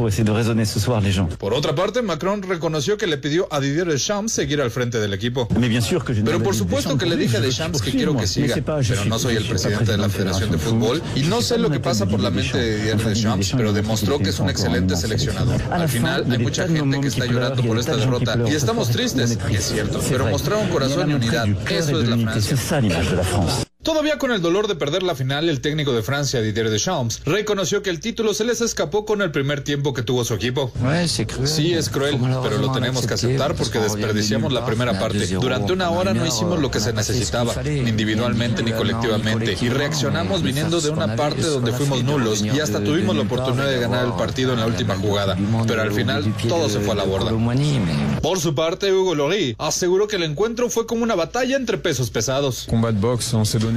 Por 1.39 1.55
otra 1.55 1.75
parte, 1.75 2.03
Macron 2.03 2.43
reconoció 2.43 2.99
que 2.99 3.07
le 3.07 3.17
pidió 3.17 3.49
a 3.51 3.59
Didier 3.59 3.87
Deschamps 3.87 4.33
seguir 4.33 4.61
al 4.61 4.71
frente 4.71 5.01
del 5.01 5.15
equipo. 5.15 5.49
Pero 5.49 6.43
por 6.43 6.55
supuesto 6.55 6.99
que 6.99 7.07
le 7.07 7.17
dije 7.17 7.39
a 7.39 7.41
Deschamps 7.41 7.81
que 7.81 8.02
quiero 8.05 8.17
que 8.17 8.27
siga, 8.27 8.57
pero 8.65 9.05
no 9.05 9.19
soy 9.19 9.37
el 9.37 9.45
presidente 9.45 9.93
de 9.93 9.99
la 9.99 10.09
Federación 10.09 10.51
de 10.51 10.59
Fútbol 10.59 11.03
y 11.15 11.23
no 11.23 11.41
sé 11.43 11.59
lo 11.59 11.71
que 11.71 11.81
pasa 11.81 12.07
por 12.07 12.21
la 12.21 12.31
mente 12.31 12.59
de 12.59 12.77
Didier 12.77 12.97
Deschamps, 12.99 13.53
pero 13.57 13.73
demostró 13.73 14.19
que 14.19 14.31
es 14.31 14.39
un 14.41 14.51
excelente 14.51 14.97
seleccionador. 14.97 15.61
Al 15.71 15.89
final 15.89 16.27
hay 16.31 16.39
mucha 16.39 16.67
gente 16.69 17.01
que 17.01 17.09
está 17.09 17.27
llorando 17.27 17.63
por 17.63 17.79
esta 17.79 17.97
derrota 17.97 18.39
y 18.47 18.55
estamos 18.55 18.91
tristes, 18.91 19.39
y 19.51 19.55
es 19.55 19.65
cierto, 19.65 20.01
pero 20.09 20.27
mostraron 20.27 20.69
corazón 20.69 21.11
y 21.11 21.15
unidad. 21.15 21.47
Eso 21.71 22.01
es 22.01 22.09
la 22.09 22.17
Francia. 22.19 23.67
Todavía 23.83 24.17
con 24.17 24.31
el 24.31 24.41
dolor 24.41 24.69
de 24.69 24.77
perder 24.77 25.03
la 25.03 25.17
final, 25.17 25.49
el 25.49 25.61
técnico 25.61 25.93
de 25.93 26.05
Francia, 26.05 26.41
Didier 26.41 26.71
Deschamps, 26.71 27.21
reconoció 27.25 27.83
que 27.83 27.91
el 27.91 27.99
título 27.99 28.33
se 28.33 28.45
les 28.45 28.61
escapó 28.61 29.05
con 29.05 29.23
el 29.23 29.33
primer 29.33 29.63
tiempo 29.63 29.93
que 29.93 30.03
tuvo 30.03 30.25
su 30.25 30.35
equipo. 30.35 30.71
Sí, 31.45 31.75
es 31.75 31.89
cruel, 31.89 32.17
pero 32.45 32.59
lo 32.59 32.71
tenemos 32.71 33.05
que 33.09 33.15
aceptar 33.15 33.57
porque 33.57 33.81
desperdiciamos 33.81 34.53
la 34.53 34.65
primera 34.65 35.01
parte. 35.01 35.27
Durante 35.27 35.73
una 35.73 35.91
hora 35.91 36.15
no 36.15 36.25
hicimos 36.25 36.61
lo 36.61 36.71
que 36.71 36.79
se 36.79 36.93
necesitaba, 36.93 37.61
ni 37.65 37.89
individualmente 37.91 38.63
ni 38.63 38.71
colectivamente, 38.71 39.57
y 39.61 39.69
reaccionamos 39.69 40.43
viniendo 40.45 40.81
de 40.81 40.91
una 40.91 41.17
parte 41.17 41.43
donde 41.43 41.73
fuimos 41.73 42.05
nulos 42.05 42.41
y 42.43 42.61
hasta 42.61 42.85
tuvimos 42.85 43.17
la 43.17 43.23
oportunidad 43.23 43.67
de 43.67 43.81
ganar 43.81 44.07
el 44.07 44.13
partido 44.13 44.53
en 44.53 44.61
la 44.61 44.67
última 44.67 44.95
jugada, 44.97 45.37
pero 45.67 45.83
al 45.83 45.93
final 45.93 46.33
todo 46.49 46.69
se 46.69 46.79
fue 46.79 46.93
a 46.93 46.97
la 46.99 47.05
borda. 47.05 47.33
Por 48.23 48.39
su 48.39 48.55
parte, 48.55 48.93
Hugo 48.93 49.17
Lloris 49.17 49.57
aseguró 49.59 50.07
que 50.07 50.15
el 50.15 50.23
encuentro 50.23 50.71
fue 50.71 50.87
como 50.87 51.03
una 51.03 51.17
batalla 51.17 51.57
entre 51.57 51.79
pesos 51.79 52.11
pesados. 52.11 52.67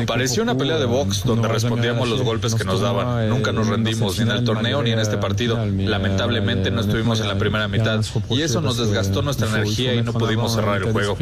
Pareció 0.07 0.43
una 0.43 0.57
pelea 0.57 0.77
de 0.77 0.85
box 0.85 1.23
donde 1.23 1.47
respondíamos 1.47 2.09
los 2.09 2.21
golpes 2.21 2.55
que 2.55 2.63
nos 2.63 2.81
daban. 2.81 3.29
Nunca 3.29 3.51
nos 3.51 3.67
rendimos 3.67 4.17
ni 4.17 4.23
en 4.23 4.31
el 4.31 4.43
torneo 4.43 4.83
ni 4.83 4.91
en 4.91 4.99
este 4.99 5.17
partido. 5.17 5.57
Lamentablemente 5.65 6.71
no 6.71 6.81
estuvimos 6.81 7.19
en 7.21 7.27
la 7.27 7.37
primera 7.37 7.67
mitad 7.67 8.03
y 8.29 8.41
eso 8.41 8.61
nos 8.61 8.77
desgastó 8.77 9.21
nuestra 9.21 9.47
energía 9.47 9.93
y 9.95 10.01
no 10.01 10.13
pudimos 10.13 10.53
cerrar 10.53 10.81
el 10.81 10.91
juego. 10.91 11.17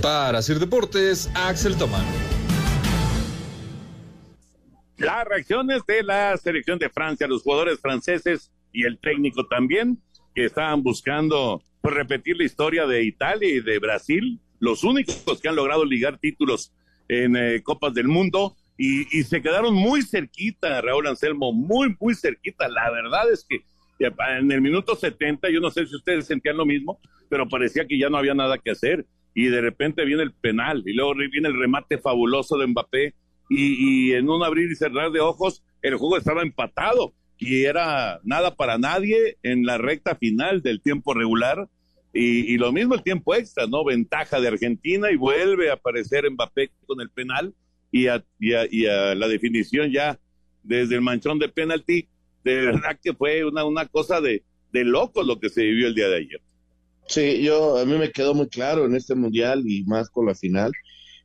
Para 0.00 0.42
Sir 0.42 0.58
Deportes, 0.58 1.30
Axel 1.34 1.76
Tomán. 1.76 2.04
Las 4.96 5.24
reacciones 5.26 5.82
de 5.86 6.02
la 6.02 6.36
selección 6.36 6.78
de 6.78 6.90
Francia, 6.90 7.26
los 7.26 7.42
jugadores 7.42 7.80
franceses 7.80 8.50
y 8.70 8.84
el 8.84 8.98
técnico 8.98 9.46
también, 9.46 9.98
que 10.34 10.44
estaban 10.44 10.82
buscando 10.82 11.62
pues, 11.80 11.94
repetir 11.94 12.36
la 12.36 12.44
historia 12.44 12.86
de 12.86 13.02
Italia 13.04 13.48
y 13.48 13.60
de 13.60 13.78
Brasil, 13.78 14.40
los 14.58 14.84
únicos 14.84 15.40
que 15.40 15.48
han 15.48 15.56
logrado 15.56 15.86
ligar 15.86 16.18
títulos 16.18 16.72
en 17.10 17.36
eh, 17.36 17.60
Copas 17.62 17.92
del 17.92 18.06
Mundo 18.06 18.56
y, 18.78 19.04
se 19.24 19.42
quedaron 19.42 19.74
muy 19.74 20.00
cerquita, 20.00 20.80
Raúl 20.80 21.06
Anselmo, 21.06 21.52
muy, 21.52 21.94
muy 22.00 22.14
cerquita. 22.14 22.66
La 22.66 22.90
verdad 22.90 23.30
es 23.30 23.44
que 23.46 23.62
en 23.98 24.50
el 24.50 24.62
minuto 24.62 24.96
70, 24.96 25.50
yo 25.50 25.60
no 25.60 25.70
sé 25.70 25.86
si 25.86 25.96
ustedes 25.96 26.26
sentían 26.26 26.56
lo 26.56 26.64
mismo, 26.64 26.98
pero 27.28 27.46
parecía 27.46 27.84
que 27.86 27.98
ya 27.98 28.08
no 28.08 28.16
había 28.16 28.32
nada 28.32 28.56
que 28.56 28.70
hacer. 28.70 29.04
Y 29.34 29.48
de 29.48 29.60
repente 29.60 30.06
viene 30.06 30.22
el 30.22 30.32
penal 30.32 30.82
y 30.86 30.94
luego 30.94 31.14
viene 31.14 31.48
el 31.48 31.58
remate 31.58 31.98
fabuloso 31.98 32.56
de 32.56 32.68
Mbappé 32.68 33.14
y 33.50 34.12
en 34.12 34.30
un 34.30 34.42
abrir 34.42 34.70
y 34.70 34.76
cerrar 34.76 35.10
de 35.10 35.20
ojos 35.20 35.62
el 35.82 35.96
juego 35.96 36.16
estaba 36.16 36.42
empatado. 36.42 37.12
Y 37.36 37.64
era 37.64 38.20
nada 38.22 38.54
para 38.54 38.78
nadie 38.78 39.36
en 39.42 39.66
la 39.66 39.76
recta 39.76 40.14
final 40.14 40.62
del 40.62 40.80
tiempo 40.80 41.12
regular 41.12 41.68
y, 42.12 42.54
y, 42.54 42.58
lo 42.58 42.72
mismo 42.72 42.94
el 42.94 43.02
tiempo 43.02 43.34
extra, 43.34 43.66
¿no? 43.66 43.84
Ventaja 43.84 44.40
de 44.40 44.48
Argentina 44.48 45.10
y 45.10 45.16
vuelve 45.16 45.70
a 45.70 45.74
aparecer 45.74 46.28
Mbappé 46.30 46.70
con 46.86 47.00
el 47.00 47.10
penal 47.10 47.54
y 47.92 48.08
a, 48.08 48.24
y 48.38 48.52
a, 48.52 48.66
y 48.70 48.86
a 48.86 49.14
la 49.14 49.28
definición 49.28 49.90
ya 49.92 50.18
desde 50.62 50.96
el 50.96 51.02
manchón 51.02 51.38
de 51.38 51.48
penalti. 51.48 52.08
De 52.42 52.56
verdad 52.56 52.98
que 53.02 53.14
fue 53.14 53.44
una, 53.44 53.64
una 53.64 53.86
cosa 53.86 54.20
de, 54.20 54.42
de 54.72 54.84
locos 54.84 55.26
lo 55.26 55.38
que 55.38 55.50
se 55.50 55.62
vivió 55.62 55.86
el 55.86 55.94
día 55.94 56.08
de 56.08 56.16
ayer. 56.16 56.40
Sí, 57.06 57.42
yo, 57.42 57.76
a 57.78 57.84
mí 57.84 57.96
me 57.98 58.12
quedó 58.12 58.34
muy 58.34 58.48
claro 58.48 58.86
en 58.86 58.94
este 58.94 59.14
mundial 59.14 59.64
y 59.66 59.84
más 59.84 60.08
con 60.10 60.26
la 60.26 60.34
final, 60.34 60.72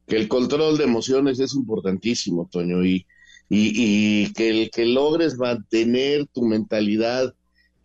que 0.08 0.18
el 0.18 0.28
control 0.28 0.78
de 0.78 0.84
emociones 0.84 1.40
es 1.40 1.54
importantísimo, 1.54 2.50
Toño, 2.52 2.84
y, 2.84 3.06
y, 3.50 4.24
y 4.24 4.34
que 4.34 4.50
el 4.50 4.72
que 4.72 4.86
logres 4.86 5.38
mantener 5.38 6.26
tu 6.28 6.44
mentalidad 6.44 7.34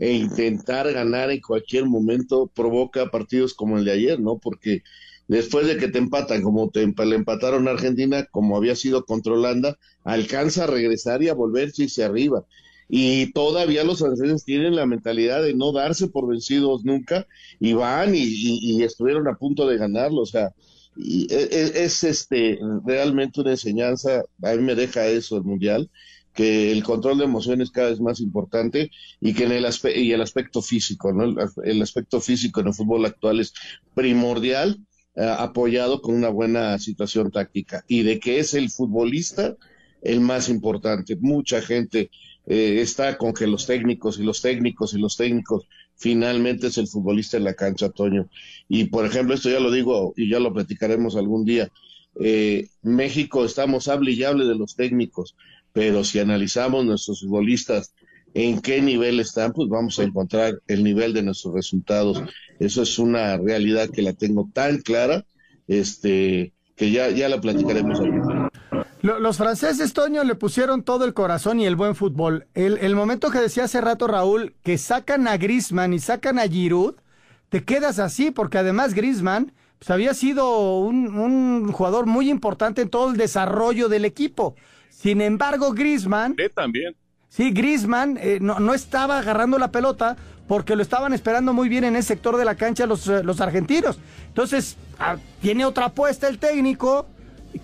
e 0.00 0.14
intentar 0.14 0.90
ganar 0.92 1.30
en 1.30 1.42
cualquier 1.42 1.84
momento 1.84 2.50
provoca 2.52 3.10
partidos 3.10 3.52
como 3.52 3.76
el 3.78 3.84
de 3.84 3.92
ayer, 3.92 4.18
¿no? 4.18 4.38
Porque 4.38 4.82
después 5.28 5.66
de 5.66 5.76
que 5.76 5.88
te 5.88 5.98
empatan, 5.98 6.42
como 6.42 6.70
te 6.70 6.86
le 6.86 7.16
empataron 7.16 7.68
a 7.68 7.72
Argentina, 7.72 8.26
como 8.30 8.56
había 8.56 8.74
sido 8.74 9.04
contra 9.04 9.34
Holanda, 9.34 9.78
alcanza 10.02 10.64
a 10.64 10.68
regresar 10.68 11.22
y 11.22 11.28
a 11.28 11.34
volverse 11.34 11.84
hacia 11.84 12.06
arriba. 12.06 12.46
Y 12.88 13.30
todavía 13.32 13.84
los 13.84 14.00
franceses 14.00 14.42
tienen 14.44 14.74
la 14.74 14.86
mentalidad 14.86 15.42
de 15.42 15.54
no 15.54 15.70
darse 15.70 16.08
por 16.08 16.26
vencidos 16.26 16.82
nunca 16.82 17.26
y 17.60 17.74
van 17.74 18.14
y, 18.14 18.82
estuvieron 18.82 19.28
a 19.28 19.36
punto 19.36 19.68
de 19.68 19.76
ganarlo. 19.76 20.22
O 20.22 20.26
sea, 20.26 20.52
y 20.96 21.32
e, 21.32 21.42
e, 21.42 21.84
es, 21.84 22.02
este 22.04 22.58
realmente 22.86 23.42
una 23.42 23.52
enseñanza, 23.52 24.24
a 24.42 24.52
mí 24.54 24.62
me 24.62 24.74
deja 24.74 25.06
eso 25.06 25.36
el 25.36 25.44
mundial, 25.44 25.90
que 26.34 26.72
el 26.72 26.82
control 26.82 27.18
de 27.18 27.24
emociones 27.24 27.70
cada 27.70 27.90
vez 27.90 28.00
más 28.00 28.20
importante 28.20 28.90
y 29.20 29.34
que 29.34 29.44
en 29.44 29.52
el 29.52 29.66
y 29.96 30.12
el 30.12 30.22
aspecto 30.22 30.62
físico, 30.62 31.12
¿no? 31.12 31.24
El, 31.64 31.82
aspecto 31.82 32.20
físico 32.20 32.60
en 32.60 32.68
el 32.68 32.74
fútbol 32.74 33.04
actual 33.04 33.40
es 33.40 33.52
primordial, 33.94 34.78
eh, 35.16 35.24
apoyado 35.38 36.00
con 36.00 36.14
una 36.14 36.28
buena 36.28 36.78
situación 36.78 37.30
táctica 37.30 37.84
y 37.88 38.02
de 38.02 38.20
que 38.20 38.38
es 38.38 38.54
el 38.54 38.70
futbolista 38.70 39.56
el 40.02 40.20
más 40.20 40.48
importante. 40.48 41.16
Mucha 41.16 41.60
gente 41.60 42.10
eh, 42.46 42.80
está 42.80 43.18
con 43.18 43.34
que 43.34 43.46
los 43.46 43.66
técnicos 43.66 44.18
y 44.18 44.22
los 44.22 44.40
técnicos 44.40 44.94
y 44.94 44.98
los 44.98 45.16
técnicos 45.16 45.66
finalmente 45.96 46.68
es 46.68 46.78
el 46.78 46.88
futbolista 46.88 47.36
en 47.36 47.44
la 47.44 47.54
cancha, 47.54 47.90
Toño. 47.90 48.28
Y 48.68 48.84
por 48.84 49.04
ejemplo, 49.04 49.34
esto 49.34 49.50
ya 49.50 49.60
lo 49.60 49.70
digo 49.70 50.14
y 50.16 50.30
ya 50.30 50.40
lo 50.40 50.52
platicaremos 50.52 51.16
algún 51.16 51.44
día. 51.44 51.70
Eh, 52.18 52.68
México 52.82 53.44
estamos 53.44 53.88
hable 53.88 54.12
y 54.12 54.24
hable 54.24 54.46
de 54.46 54.56
los 54.56 54.74
técnicos, 54.74 55.36
pero 55.72 56.04
si 56.04 56.18
analizamos 56.18 56.84
nuestros 56.84 57.20
futbolistas 57.20 57.94
en 58.34 58.60
qué 58.60 58.80
nivel 58.80 59.20
están, 59.20 59.52
pues 59.52 59.68
vamos 59.68 59.98
a 59.98 60.04
encontrar 60.04 60.54
el 60.66 60.84
nivel 60.84 61.12
de 61.12 61.22
nuestros 61.22 61.54
resultados. 61.54 62.22
Eso 62.58 62.82
es 62.82 62.98
una 62.98 63.36
realidad 63.36 63.90
que 63.90 64.02
la 64.02 64.12
tengo 64.12 64.48
tan 64.52 64.78
clara, 64.78 65.24
este, 65.66 66.52
que 66.76 66.90
ya, 66.90 67.10
ya 67.10 67.28
la 67.28 67.40
platicaremos 67.40 68.00
día. 68.00 68.50
Los 69.02 69.38
franceses, 69.38 69.94
Toño, 69.94 70.24
le 70.24 70.34
pusieron 70.34 70.82
todo 70.82 71.06
el 71.06 71.14
corazón 71.14 71.58
y 71.58 71.64
el 71.64 71.74
buen 71.74 71.94
fútbol. 71.94 72.46
El, 72.52 72.94
momento 72.94 73.30
que 73.30 73.38
decía 73.38 73.64
hace 73.64 73.80
rato 73.80 74.06
Raúl, 74.06 74.54
que 74.62 74.76
sacan 74.76 75.26
a 75.26 75.38
Grisman 75.38 75.94
y 75.94 75.98
sacan 75.98 76.38
a 76.38 76.46
Giroud, 76.46 76.96
te 77.48 77.64
quedas 77.64 77.98
así, 77.98 78.30
porque 78.30 78.58
además 78.58 78.92
Grisman 78.92 79.52
pues, 79.78 79.90
había 79.90 80.12
sido 80.12 80.78
un, 80.80 81.72
jugador 81.72 82.04
muy 82.04 82.28
importante 82.28 82.82
en 82.82 82.90
todo 82.90 83.10
el 83.10 83.16
desarrollo 83.16 83.88
del 83.88 84.04
equipo. 84.04 84.54
Sin 85.00 85.22
embargo, 85.22 85.72
Grisman... 85.72 86.34
Sí, 86.36 86.44
también. 86.54 86.94
Sí, 87.30 87.52
Grisman 87.52 88.18
eh, 88.20 88.38
no, 88.40 88.60
no, 88.60 88.74
estaba 88.74 89.18
agarrando 89.18 89.58
la 89.58 89.70
pelota 89.70 90.16
porque 90.46 90.76
lo 90.76 90.82
estaban 90.82 91.14
esperando 91.14 91.54
muy 91.54 91.68
bien 91.70 91.84
en 91.84 91.96
ese 91.96 92.08
sector 92.08 92.36
de 92.36 92.44
la 92.44 92.56
cancha 92.56 92.84
los, 92.86 93.06
eh, 93.08 93.22
los 93.22 93.40
argentinos. 93.40 93.98
Entonces, 94.28 94.76
ah, 94.98 95.16
tiene 95.40 95.64
otra 95.64 95.86
apuesta 95.86 96.28
el 96.28 96.38
técnico 96.38 97.06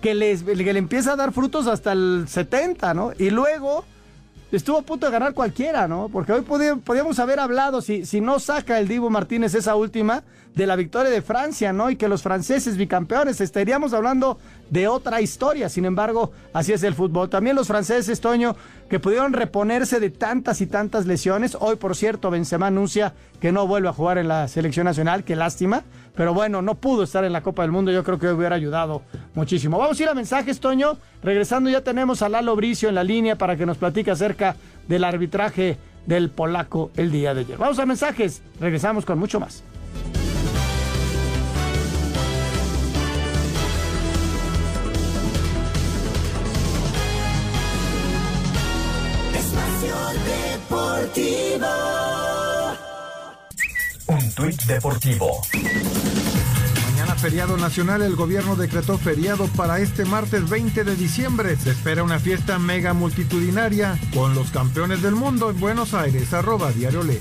que, 0.01 0.15
les, 0.15 0.41
que 0.41 0.55
le 0.55 0.79
empieza 0.79 1.13
a 1.13 1.15
dar 1.15 1.31
frutos 1.31 1.67
hasta 1.67 1.91
el 1.91 2.25
70, 2.27 2.93
¿no? 2.95 3.11
Y 3.19 3.29
luego 3.29 3.85
estuvo 4.51 4.77
a 4.77 4.81
punto 4.81 5.05
de 5.05 5.11
ganar 5.11 5.33
cualquiera, 5.33 5.87
¿no? 5.87 6.09
Porque 6.09 6.31
hoy 6.31 6.41
podíamos 6.41 7.19
haber 7.19 7.39
hablado, 7.39 7.81
si, 7.81 8.05
si 8.05 8.21
no 8.21 8.39
saca 8.39 8.79
el 8.79 8.87
Divo 8.87 9.09
Martínez 9.09 9.53
esa 9.55 9.75
última, 9.75 10.23
de 10.57 10.65
la 10.65 10.75
victoria 10.75 11.11
de 11.11 11.21
Francia, 11.21 11.71
¿no? 11.71 11.89
Y 11.91 11.95
que 11.95 12.07
los 12.07 12.23
franceses 12.23 12.77
bicampeones, 12.77 13.39
estaríamos 13.41 13.93
hablando 13.93 14.39
de 14.71 14.87
otra 14.87 15.21
historia. 15.21 15.69
Sin 15.69 15.85
embargo, 15.85 16.31
así 16.51 16.73
es 16.73 16.81
el 16.81 16.95
fútbol. 16.95 17.29
También 17.29 17.55
los 17.55 17.67
franceses, 17.67 18.19
Toño, 18.19 18.55
que 18.89 18.99
pudieron 18.99 19.33
reponerse 19.33 19.99
de 19.99 20.09
tantas 20.09 20.59
y 20.61 20.65
tantas 20.65 21.05
lesiones. 21.05 21.55
Hoy, 21.59 21.75
por 21.75 21.95
cierto, 21.95 22.31
Benzema 22.31 22.67
anuncia 22.67 23.13
que 23.39 23.51
no 23.51 23.67
vuelve 23.67 23.89
a 23.89 23.93
jugar 23.93 24.17
en 24.17 24.27
la 24.27 24.47
selección 24.47 24.85
nacional, 24.85 25.23
qué 25.23 25.35
lástima. 25.35 25.83
Pero 26.17 26.33
bueno, 26.33 26.63
no 26.63 26.75
pudo 26.75 27.03
estar 27.03 27.23
en 27.23 27.31
la 27.31 27.41
Copa 27.41 27.61
del 27.61 27.71
Mundo, 27.71 27.91
yo 27.91 28.03
creo 28.03 28.17
que 28.17 28.27
hubiera 28.27 28.55
ayudado 28.55 29.03
muchísimo. 29.35 29.77
Vamos 29.77 29.99
a 29.99 30.03
ir 30.03 30.09
a 30.09 30.15
mensajes, 30.15 30.59
Toño. 30.59 30.97
Regresando 31.21 31.69
ya 31.69 31.81
tenemos 31.81 32.23
a 32.23 32.29
Lalo 32.29 32.55
Bricio 32.55 32.89
en 32.89 32.95
la 32.95 33.03
línea 33.03 33.37
para 33.37 33.55
que 33.55 33.67
nos 33.67 33.77
platique 33.77 34.09
acerca 34.09 34.55
del 34.87 35.03
arbitraje 35.03 35.77
del 36.07 36.31
polaco 36.31 36.89
el 36.95 37.11
día 37.11 37.35
de 37.35 37.41
ayer. 37.41 37.57
Vamos 37.59 37.77
a 37.77 37.85
mensajes, 37.85 38.41
regresamos 38.59 39.05
con 39.05 39.19
mucho 39.19 39.39
más. 39.39 39.63
Un 51.19 52.16
tuit 54.37 54.61
deportivo. 54.65 55.41
Mañana 56.91 57.15
feriado 57.15 57.57
nacional, 57.57 58.03
el 58.03 58.15
gobierno 58.15 58.55
decretó 58.55 58.99
feriado 58.99 59.47
para 59.47 59.79
este 59.79 60.05
martes 60.05 60.47
20 60.47 60.83
de 60.83 60.95
diciembre. 60.95 61.55
Se 61.55 61.71
espera 61.71 62.03
una 62.03 62.19
fiesta 62.19 62.59
mega 62.59 62.93
multitudinaria 62.93 63.97
con 64.13 64.35
los 64.35 64.51
campeones 64.51 65.01
del 65.01 65.15
mundo 65.15 65.49
en 65.49 65.59
Buenos 65.59 65.95
Aires. 65.95 66.33
Arroba 66.33 66.71
Diario 66.71 67.01
Le. 67.01 67.19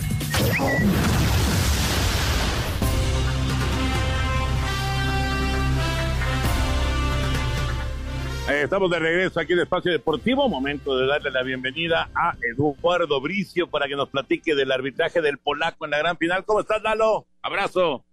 Estamos 8.63 8.91
de 8.91 8.99
regreso 8.99 9.39
aquí 9.39 9.53
en 9.53 9.61
Espacio 9.61 9.93
Deportivo. 9.93 10.49
Momento 10.49 10.97
de 10.97 11.07
darle 11.07 11.31
la 11.31 11.43
bienvenida 11.43 12.09
a 12.15 12.35
Eduardo 12.53 13.21
Bricio 13.21 13.69
para 13.69 13.87
que 13.87 13.97
nos 13.97 14.09
platique 14.09 14.55
del 14.55 14.73
arbitraje 14.73 15.21
del 15.21 15.39
polaco 15.39 15.85
en 15.85 15.91
la 15.91 15.99
gran 15.99 16.17
final. 16.17 16.45
¿Cómo 16.45 16.61
estás, 16.61 16.83
Lalo? 16.83 17.27
Abrazo. 17.43 18.05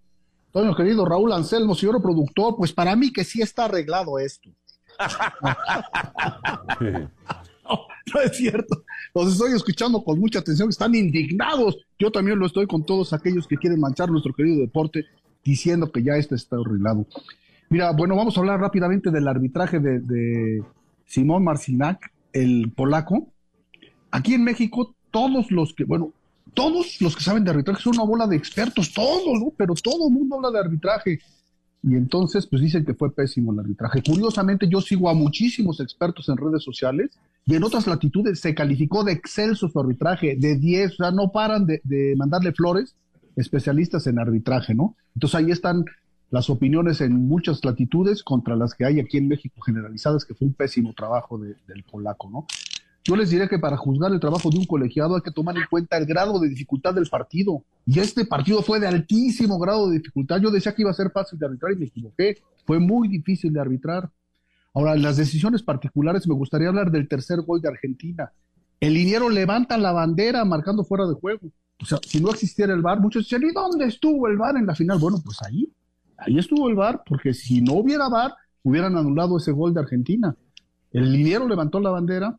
Toño, 0.51 0.75
querido 0.75 1.05
Raúl 1.05 1.31
Anselmo, 1.31 1.75
señor 1.75 2.01
productor, 2.01 2.55
pues 2.57 2.73
para 2.73 2.95
mí 2.95 3.11
que 3.11 3.23
sí 3.23 3.41
está 3.41 3.65
arreglado 3.65 4.19
esto. 4.19 4.49
no, 6.79 8.21
es 8.23 8.37
cierto. 8.37 8.83
Los 9.15 9.33
estoy 9.33 9.53
escuchando 9.53 10.03
con 10.03 10.19
mucha 10.19 10.39
atención, 10.39 10.69
están 10.69 10.93
indignados. 10.93 11.77
Yo 11.97 12.11
también 12.11 12.37
lo 12.37 12.45
estoy 12.45 12.67
con 12.67 12.85
todos 12.85 13.13
aquellos 13.13 13.47
que 13.47 13.57
quieren 13.57 13.79
manchar 13.79 14.09
nuestro 14.09 14.33
querido 14.33 14.59
deporte 14.59 15.05
diciendo 15.43 15.91
que 15.91 16.03
ya 16.03 16.13
esto 16.17 16.35
está 16.35 16.57
arreglado. 16.57 17.05
Mira, 17.73 17.91
bueno, 17.91 18.15
vamos 18.15 18.37
a 18.37 18.39
hablar 18.39 18.59
rápidamente 18.59 19.09
del 19.09 19.27
arbitraje 19.27 19.79
de, 19.79 20.63
Simón 21.07 21.43
Marcinac, 21.43 22.13
el 22.31 22.71
polaco. 22.71 23.33
Aquí 24.11 24.35
en 24.35 24.43
México, 24.43 24.93
todos 25.09 25.49
los 25.49 25.73
que, 25.73 25.83
bueno, 25.83 26.13
todos 26.53 27.01
los 27.01 27.15
que 27.15 27.23
saben 27.23 27.43
de 27.43 27.49
arbitraje 27.49 27.81
son 27.81 27.95
una 27.95 28.03
bola 28.03 28.27
de 28.27 28.35
expertos, 28.35 28.93
todos, 28.93 29.39
¿no? 29.39 29.51
Pero 29.57 29.73
todo 29.73 30.07
el 30.07 30.13
mundo 30.13 30.35
habla 30.35 30.51
de 30.51 30.59
arbitraje. 30.59 31.19
Y 31.81 31.95
entonces, 31.95 32.45
pues 32.45 32.61
dicen 32.61 32.85
que 32.85 32.93
fue 32.93 33.11
pésimo 33.11 33.51
el 33.51 33.61
arbitraje. 33.61 34.03
Curiosamente, 34.03 34.69
yo 34.69 34.79
sigo 34.79 35.09
a 35.09 35.15
muchísimos 35.15 35.79
expertos 35.79 36.29
en 36.29 36.37
redes 36.37 36.61
sociales 36.61 37.17
y 37.47 37.55
en 37.55 37.63
otras 37.63 37.87
latitudes 37.87 38.39
se 38.39 38.53
calificó 38.53 39.03
de 39.03 39.13
excelso 39.13 39.67
su 39.67 39.79
arbitraje, 39.79 40.35
de 40.35 40.57
10, 40.57 40.91
o 40.91 40.95
sea, 40.97 41.09
no 41.09 41.31
paran 41.31 41.65
de, 41.65 41.81
de 41.85 42.13
mandarle 42.17 42.51
flores 42.51 42.95
especialistas 43.35 44.05
en 44.05 44.19
arbitraje, 44.19 44.75
¿no? 44.75 44.95
Entonces 45.15 45.39
ahí 45.39 45.49
están 45.49 45.85
las 46.33 46.49
opiniones 46.49 46.99
en 47.01 47.27
muchas 47.27 47.63
latitudes 47.63 48.23
contra 48.23 48.55
las 48.55 48.73
que 48.73 48.85
hay 48.85 48.99
aquí 48.99 49.17
en 49.19 49.27
México 49.27 49.61
generalizadas, 49.61 50.25
que 50.25 50.33
fue 50.33 50.47
un 50.47 50.55
pésimo 50.55 50.91
trabajo 50.91 51.37
del 51.37 51.83
polaco, 51.83 52.27
¿no? 52.27 52.47
Yo 53.03 53.15
les 53.15 53.29
diré 53.29 53.47
que 53.47 53.59
para 53.59 53.77
juzgar 53.77 54.11
el 54.11 54.19
trabajo 54.19 54.49
de 54.49 54.57
un 54.57 54.65
colegiado 54.65 55.15
hay 55.15 55.21
que 55.21 55.29
tomar 55.29 55.55
en 55.55 55.65
cuenta 55.69 55.95
el 55.95 56.07
grado 56.07 56.39
de 56.39 56.49
dificultad 56.49 56.95
del 56.95 57.07
partido. 57.07 57.63
Y 57.85 57.99
este 57.99 58.25
partido 58.25 58.63
fue 58.63 58.79
de 58.79 58.87
altísimo 58.87 59.59
grado 59.59 59.87
de 59.87 59.99
dificultad. 59.99 60.41
Yo 60.41 60.49
decía 60.49 60.73
que 60.73 60.81
iba 60.81 60.89
a 60.89 60.95
ser 60.95 61.11
fácil 61.11 61.37
de 61.37 61.45
arbitrar 61.45 61.73
y 61.73 61.75
me 61.75 61.85
equivoqué. 61.85 62.41
Fue 62.65 62.79
muy 62.79 63.07
difícil 63.09 63.53
de 63.53 63.61
arbitrar. 63.61 64.09
Ahora, 64.73 64.95
en 64.95 65.03
las 65.03 65.17
decisiones 65.17 65.61
particulares 65.61 66.27
me 66.27 66.33
gustaría 66.33 66.69
hablar 66.69 66.89
del 66.89 67.07
tercer 67.07 67.41
gol 67.41 67.61
de 67.61 67.69
Argentina. 67.69 68.31
El 68.79 68.95
liniero 68.95 69.29
levanta 69.29 69.77
la 69.77 69.91
bandera 69.91 70.43
marcando 70.45 70.83
fuera 70.83 71.05
de 71.05 71.13
juego. 71.13 71.51
O 71.79 71.85
sea, 71.85 71.99
si 72.01 72.19
no 72.19 72.31
existiera 72.31 72.73
el 72.73 72.81
VAR, 72.81 72.99
muchos 72.99 73.25
dicen, 73.25 73.43
¿y 73.43 73.53
dónde 73.53 73.85
estuvo 73.85 74.27
el 74.27 74.37
VAR 74.37 74.57
en 74.57 74.65
la 74.65 74.73
final? 74.73 74.97
Bueno, 74.97 75.21
pues 75.23 75.37
ahí, 75.43 75.71
Ahí 76.25 76.37
estuvo 76.37 76.69
el 76.69 76.75
VAR, 76.75 77.03
porque 77.05 77.33
si 77.33 77.61
no 77.61 77.73
hubiera 77.73 78.09
VAR, 78.09 78.33
hubieran 78.63 78.97
anulado 78.97 79.37
ese 79.37 79.51
gol 79.51 79.73
de 79.73 79.81
Argentina. 79.81 80.35
El 80.91 81.11
liniero 81.11 81.47
levantó 81.47 81.79
la 81.79 81.89
bandera, 81.89 82.37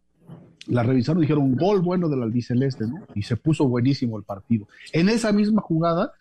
la 0.67 0.83
revisaron 0.83 1.23
y 1.23 1.27
dijeron, 1.27 1.55
gol 1.57 1.83
bueno 1.83 2.09
del 2.09 2.23
albiceleste, 2.23 2.87
¿no? 2.87 3.01
Y 3.15 3.23
se 3.23 3.37
puso 3.37 3.69
buenísimo 3.69 4.17
el 4.17 4.25
partido. 4.25 4.67
En 4.93 5.09
esa 5.09 5.33
misma 5.33 5.61
jugada 5.61 6.13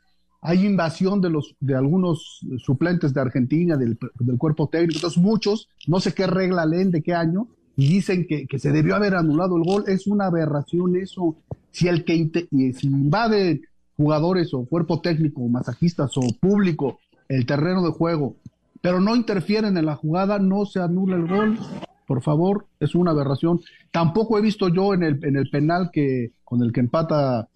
hay 0.41 0.65
invasión 0.65 1.21
de, 1.21 1.29
los, 1.29 1.55
de 1.61 1.75
algunos 1.75 2.41
suplentes 2.57 3.13
de 3.13 3.21
Argentina, 3.21 3.77
del, 3.77 3.97
cuerpo 4.37 4.67
técnico, 4.67 4.95
entonces 4.97 5.21
muchos, 5.21 5.69
no 5.87 6.01
sé 6.01 6.13
qué 6.13 6.27
regla 6.27 6.65
leen, 6.65 6.91
de 6.91 7.01
qué 7.01 7.13
año, 7.13 7.47
y 7.77 7.87
dicen 7.87 8.27
que, 8.27 8.59
se 8.59 8.71
debió 8.71 8.95
haber 8.95 9.15
anulado 9.15 9.55
el 9.57 9.63
gol. 9.63 9.85
Es 9.87 10.05
una 10.05 10.25
aberración 10.25 10.95
eso. 10.97 11.37
Si 11.71 11.87
el 11.87 12.03
que 12.03 12.29
si 12.77 12.87
invade 12.87 13.61
jugadores 13.95 14.53
o 14.53 14.65
cuerpo 14.65 14.99
técnico, 15.01 15.47
masajistas 15.47 16.15
o 16.17 16.21
público 16.39 16.99
el 17.35 17.45
terreno 17.45 17.83
de 17.83 17.91
juego, 17.91 18.35
pero 18.81 18.99
no 18.99 19.15
interfieren 19.15 19.77
en 19.77 19.85
la 19.85 19.95
jugada, 19.95 20.39
no 20.39 20.65
se 20.65 20.79
anula 20.79 21.15
el 21.15 21.27
gol. 21.27 21.57
Por 22.05 22.21
favor, 22.21 22.67
es 22.79 22.95
una 22.95 23.11
aberración. 23.11 23.61
Tampoco 23.91 24.37
he 24.37 24.41
visto 24.41 24.67
yo 24.67 24.93
en 24.93 25.03
el, 25.03 25.23
en 25.23 25.37
el 25.37 25.49
penal 25.49 25.89
que 25.91 26.31
con 26.43 26.61
el 26.61 26.71
que 26.73 26.81
empata 26.81 27.47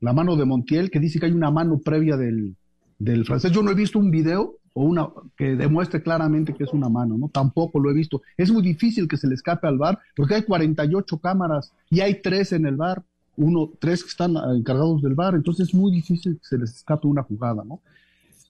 la 0.00 0.12
mano 0.12 0.36
de 0.36 0.44
Montiel, 0.44 0.90
que 0.90 1.00
dice 1.00 1.18
que 1.18 1.26
hay 1.26 1.32
una 1.32 1.50
mano 1.50 1.78
previa 1.78 2.16
del, 2.16 2.54
del 2.98 3.24
francés. 3.24 3.50
Yo 3.50 3.62
no 3.62 3.70
he 3.70 3.74
visto 3.74 3.98
un 3.98 4.10
video 4.10 4.58
o 4.74 4.84
una 4.84 5.08
que 5.36 5.56
demuestre 5.56 6.02
claramente 6.02 6.52
que 6.52 6.64
es 6.64 6.72
una 6.72 6.88
mano, 6.88 7.16
¿no? 7.16 7.28
Tampoco 7.28 7.80
lo 7.80 7.90
he 7.90 7.94
visto. 7.94 8.22
Es 8.36 8.52
muy 8.52 8.62
difícil 8.62 9.08
que 9.08 9.16
se 9.16 9.26
le 9.26 9.34
escape 9.34 9.66
al 9.66 9.78
bar 9.78 9.98
porque 10.14 10.34
hay 10.34 10.42
48 10.42 11.18
cámaras 11.18 11.72
y 11.90 12.00
hay 12.00 12.20
tres 12.20 12.52
en 12.52 12.66
el 12.66 12.76
bar, 12.76 13.02
uno, 13.36 13.70
tres 13.78 14.02
que 14.02 14.10
están 14.10 14.36
encargados 14.54 15.00
del 15.02 15.14
bar, 15.14 15.34
entonces 15.34 15.68
es 15.68 15.74
muy 15.74 15.90
difícil 15.92 16.34
que 16.34 16.44
se 16.44 16.58
les 16.58 16.76
escape 16.76 17.06
una 17.06 17.22
jugada, 17.22 17.64
¿no? 17.64 17.80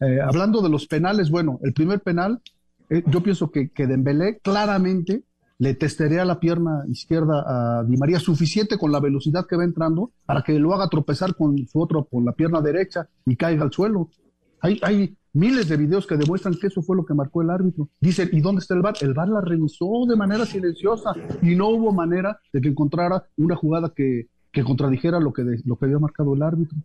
Eh, 0.00 0.20
hablando 0.20 0.60
de 0.60 0.68
los 0.68 0.86
penales, 0.86 1.30
bueno, 1.30 1.58
el 1.62 1.72
primer 1.72 2.00
penal, 2.00 2.40
eh, 2.90 3.02
yo 3.06 3.22
pienso 3.22 3.50
que, 3.50 3.70
que 3.70 3.86
Dembélé 3.86 4.38
claramente 4.38 5.24
le 5.58 5.74
testerea 5.74 6.24
la 6.24 6.40
pierna 6.40 6.84
izquierda 6.88 7.44
a 7.46 7.84
Di 7.84 7.96
María 7.96 8.18
suficiente 8.18 8.76
con 8.76 8.90
la 8.90 9.00
velocidad 9.00 9.46
que 9.46 9.56
va 9.56 9.64
entrando 9.64 10.10
para 10.26 10.42
que 10.42 10.58
lo 10.58 10.74
haga 10.74 10.88
tropezar 10.88 11.34
con 11.36 11.56
su 11.66 11.80
otro, 11.80 12.04
con 12.04 12.24
la 12.24 12.32
pierna 12.32 12.60
derecha 12.60 13.08
y 13.24 13.36
caiga 13.36 13.62
al 13.62 13.72
suelo. 13.72 14.08
Hay, 14.60 14.80
hay 14.82 15.16
miles 15.32 15.68
de 15.68 15.76
videos 15.76 16.06
que 16.06 16.16
demuestran 16.16 16.54
que 16.54 16.68
eso 16.68 16.82
fue 16.82 16.96
lo 16.96 17.04
que 17.04 17.14
marcó 17.14 17.42
el 17.42 17.50
árbitro. 17.50 17.88
Dicen, 18.00 18.30
¿y 18.32 18.40
dónde 18.40 18.60
está 18.60 18.74
el 18.74 18.82
VAR? 18.82 18.94
El 19.00 19.14
VAR 19.14 19.28
la 19.28 19.40
revisó 19.40 20.06
de 20.08 20.16
manera 20.16 20.44
silenciosa 20.44 21.12
y 21.42 21.54
no 21.54 21.68
hubo 21.68 21.92
manera 21.92 22.38
de 22.52 22.60
que 22.60 22.68
encontrara 22.68 23.24
una 23.36 23.54
jugada 23.54 23.92
que, 23.94 24.28
que 24.50 24.64
contradijera 24.64 25.20
lo 25.20 25.32
que, 25.32 25.44
lo 25.64 25.76
que 25.76 25.84
había 25.84 25.98
marcado 25.98 26.34
el 26.34 26.42
árbitro. 26.42 26.78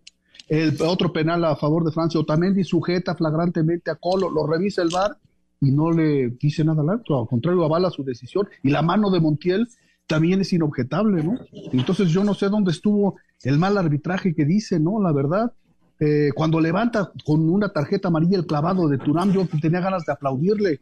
El 0.49 0.75
otro 0.81 1.13
penal 1.13 1.45
a 1.45 1.55
favor 1.55 1.85
de 1.85 1.91
Francia, 1.91 2.19
Otamendi 2.19 2.63
sujeta 2.63 3.15
flagrantemente 3.15 3.91
a 3.91 3.95
Colo, 3.95 4.29
lo 4.31 4.47
revisa 4.47 4.81
el 4.81 4.89
VAR 4.89 5.17
y 5.61 5.71
no 5.71 5.91
le 5.91 6.29
dice 6.31 6.63
nada 6.63 6.81
al 6.81 6.89
árbitro, 6.89 7.21
al 7.21 7.27
contrario, 7.27 7.63
avala 7.63 7.91
su 7.91 8.03
decisión. 8.03 8.47
Y 8.63 8.69
la 8.69 8.81
mano 8.81 9.11
de 9.11 9.19
Montiel 9.19 9.67
también 10.07 10.41
es 10.41 10.51
inobjetable, 10.51 11.23
¿no? 11.23 11.37
Entonces 11.71 12.09
yo 12.09 12.23
no 12.23 12.33
sé 12.33 12.49
dónde 12.49 12.71
estuvo 12.71 13.17
el 13.43 13.59
mal 13.59 13.77
arbitraje 13.77 14.33
que 14.33 14.43
dice, 14.43 14.79
¿no? 14.79 14.99
La 14.99 15.11
verdad, 15.11 15.53
eh, 15.99 16.29
cuando 16.33 16.59
levanta 16.59 17.11
con 17.23 17.47
una 17.47 17.69
tarjeta 17.69 18.07
amarilla 18.07 18.37
el 18.37 18.47
clavado 18.47 18.87
de 18.87 18.97
Turán, 18.97 19.31
yo 19.31 19.47
tenía 19.61 19.81
ganas 19.81 20.05
de 20.05 20.13
aplaudirle. 20.13 20.81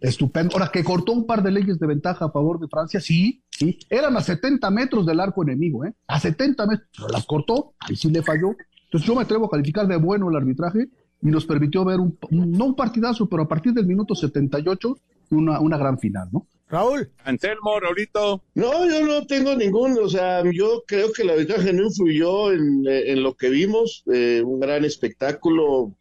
Estupendo. 0.00 0.54
Ahora, 0.54 0.70
que 0.72 0.84
cortó 0.84 1.10
un 1.10 1.26
par 1.26 1.42
de 1.42 1.50
leyes 1.50 1.80
de 1.80 1.86
ventaja 1.88 2.26
a 2.26 2.30
favor 2.30 2.60
de 2.60 2.68
Francia, 2.68 3.00
sí, 3.00 3.42
sí. 3.50 3.80
Eran 3.90 4.16
a 4.16 4.20
70 4.20 4.70
metros 4.70 5.04
del 5.04 5.18
arco 5.18 5.42
enemigo, 5.42 5.84
¿eh? 5.84 5.92
A 6.06 6.20
70 6.20 6.66
metros. 6.66 6.88
Pero 6.94 7.08
las 7.08 7.26
cortó, 7.26 7.74
ahí 7.80 7.96
sí 7.96 8.08
le 8.08 8.22
falló. 8.22 8.54
Entonces 8.88 9.06
yo 9.06 9.14
me 9.14 9.22
atrevo 9.22 9.46
a 9.46 9.50
calificar 9.50 9.86
de 9.86 9.96
bueno 9.96 10.30
el 10.30 10.36
arbitraje 10.36 10.88
y 11.20 11.26
nos 11.26 11.44
permitió 11.44 11.84
ver 11.84 12.00
un, 12.00 12.16
no 12.30 12.64
un 12.64 12.74
partidazo, 12.74 13.28
pero 13.28 13.42
a 13.42 13.48
partir 13.48 13.72
del 13.74 13.86
minuto 13.86 14.14
78, 14.14 14.96
una, 15.30 15.60
una 15.60 15.76
gran 15.76 15.98
final, 15.98 16.28
¿no? 16.32 16.46
Raúl. 16.70 17.10
Anselmo, 17.24 17.80
Raulito. 17.80 18.42
No, 18.54 18.86
yo 18.88 19.06
no 19.06 19.26
tengo 19.26 19.54
ningún, 19.56 19.98
o 19.98 20.08
sea, 20.08 20.42
yo 20.50 20.84
creo 20.86 21.12
que 21.12 21.24
la 21.24 21.32
arbitraje 21.32 21.72
no 21.72 21.84
influyó 21.84 22.52
en, 22.52 22.84
en 22.86 23.22
lo 23.22 23.34
que 23.34 23.48
vimos, 23.48 24.04
eh, 24.12 24.42
un 24.44 24.60
gran 24.60 24.84
espectáculo. 24.84 25.94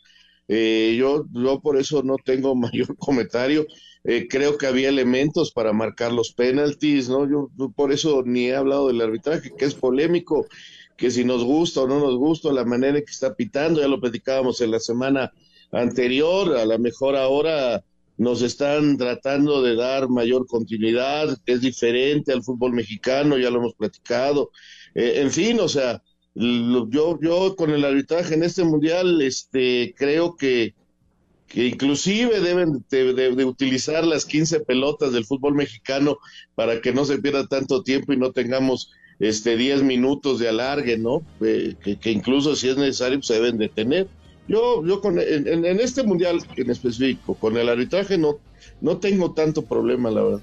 Eh, 0.50 0.96
yo, 0.98 1.26
yo 1.32 1.60
por 1.60 1.78
eso 1.78 2.04
no 2.04 2.16
tengo 2.24 2.56
mayor 2.56 2.96
comentario. 2.98 3.66
Eh, 4.04 4.28
creo 4.30 4.58
que 4.58 4.68
había 4.68 4.90
elementos 4.90 5.52
para 5.52 5.74
marcar 5.74 6.14
los 6.14 6.32
penaltis, 6.32 7.10
¿no? 7.10 7.30
Yo, 7.30 7.50
yo 7.58 7.70
por 7.72 7.92
eso 7.92 8.24
ni 8.26 8.48
he 8.48 8.56
hablado 8.56 8.88
del 8.88 9.02
arbitraje, 9.02 9.52
que 9.58 9.66
es 9.66 9.74
polémico, 9.74 10.48
que 10.98 11.12
si 11.12 11.24
nos 11.24 11.44
gusta 11.44 11.82
o 11.82 11.88
no 11.88 12.00
nos 12.00 12.18
gusta 12.18 12.52
la 12.52 12.66
manera 12.66 12.98
en 12.98 13.06
que 13.06 13.12
está 13.12 13.36
pitando, 13.36 13.80
ya 13.80 13.88
lo 13.88 14.02
platicábamos 14.02 14.60
en 14.62 14.72
la 14.72 14.80
semana 14.80 15.32
anterior, 15.72 16.58
a 16.58 16.66
lo 16.66 16.80
mejor 16.80 17.16
ahora 17.16 17.84
nos 18.18 18.42
están 18.42 18.98
tratando 18.98 19.62
de 19.62 19.76
dar 19.76 20.10
mayor 20.10 20.48
continuidad, 20.48 21.38
es 21.46 21.62
diferente 21.62 22.34
al 22.34 22.44
fútbol 22.44 22.74
mexicano, 22.74 23.38
ya 23.38 23.52
lo 23.52 23.60
hemos 23.60 23.76
platicado. 23.76 24.50
Eh, 24.96 25.22
en 25.22 25.32
fin, 25.32 25.60
o 25.60 25.70
sea, 25.70 26.02
yo, 26.34 27.20
yo 27.22 27.56
con 27.56 27.70
el 27.70 27.86
arbitraje 27.86 28.34
en 28.34 28.44
este 28.44 28.64
mundial, 28.64 29.22
este, 29.22 29.94
creo 29.96 30.36
que, 30.36 30.74
que 31.48 31.68
inclusive 31.68 32.40
deben 32.40 32.84
de, 32.90 33.14
de, 33.14 33.36
de, 33.36 33.46
utilizar 33.46 34.04
las 34.04 34.26
15 34.26 34.62
pelotas 34.62 35.14
del 35.14 35.26
fútbol 35.26 35.54
mexicano 35.54 36.18
para 36.56 36.82
que 36.82 36.92
no 36.94 37.06
se 37.06 37.20
pierda 37.20 37.48
tanto 37.48 37.84
tiempo 37.84 38.14
y 38.14 38.18
no 38.18 38.32
tengamos 38.32 38.92
este 39.20 39.58
10 39.58 39.84
minutos 39.84 40.40
de 40.40 40.50
alargue, 40.50 40.98
¿no? 40.98 41.24
Eh, 41.42 41.76
que, 41.84 41.98
que, 41.98 42.12
incluso 42.12 42.56
si 42.56 42.70
es 42.70 42.78
necesario 42.78 43.18
pues, 43.18 43.28
se 43.28 43.34
deben 43.36 43.58
detener. 43.58 44.08
Yo, 44.48 44.86
yo 44.86 45.02
con, 45.02 45.20
en, 45.20 45.66
en, 45.66 45.80
este 45.80 46.04
mundial 46.04 46.40
en 46.56 46.70
específico, 46.70 47.34
con 47.36 47.58
el 47.58 47.68
arbitraje 47.68 48.18
no, 48.18 48.38
no 48.80 48.98
tengo 48.98 49.34
tanto 49.34 49.64
problema, 49.64 50.10
la 50.10 50.24
verdad. 50.24 50.42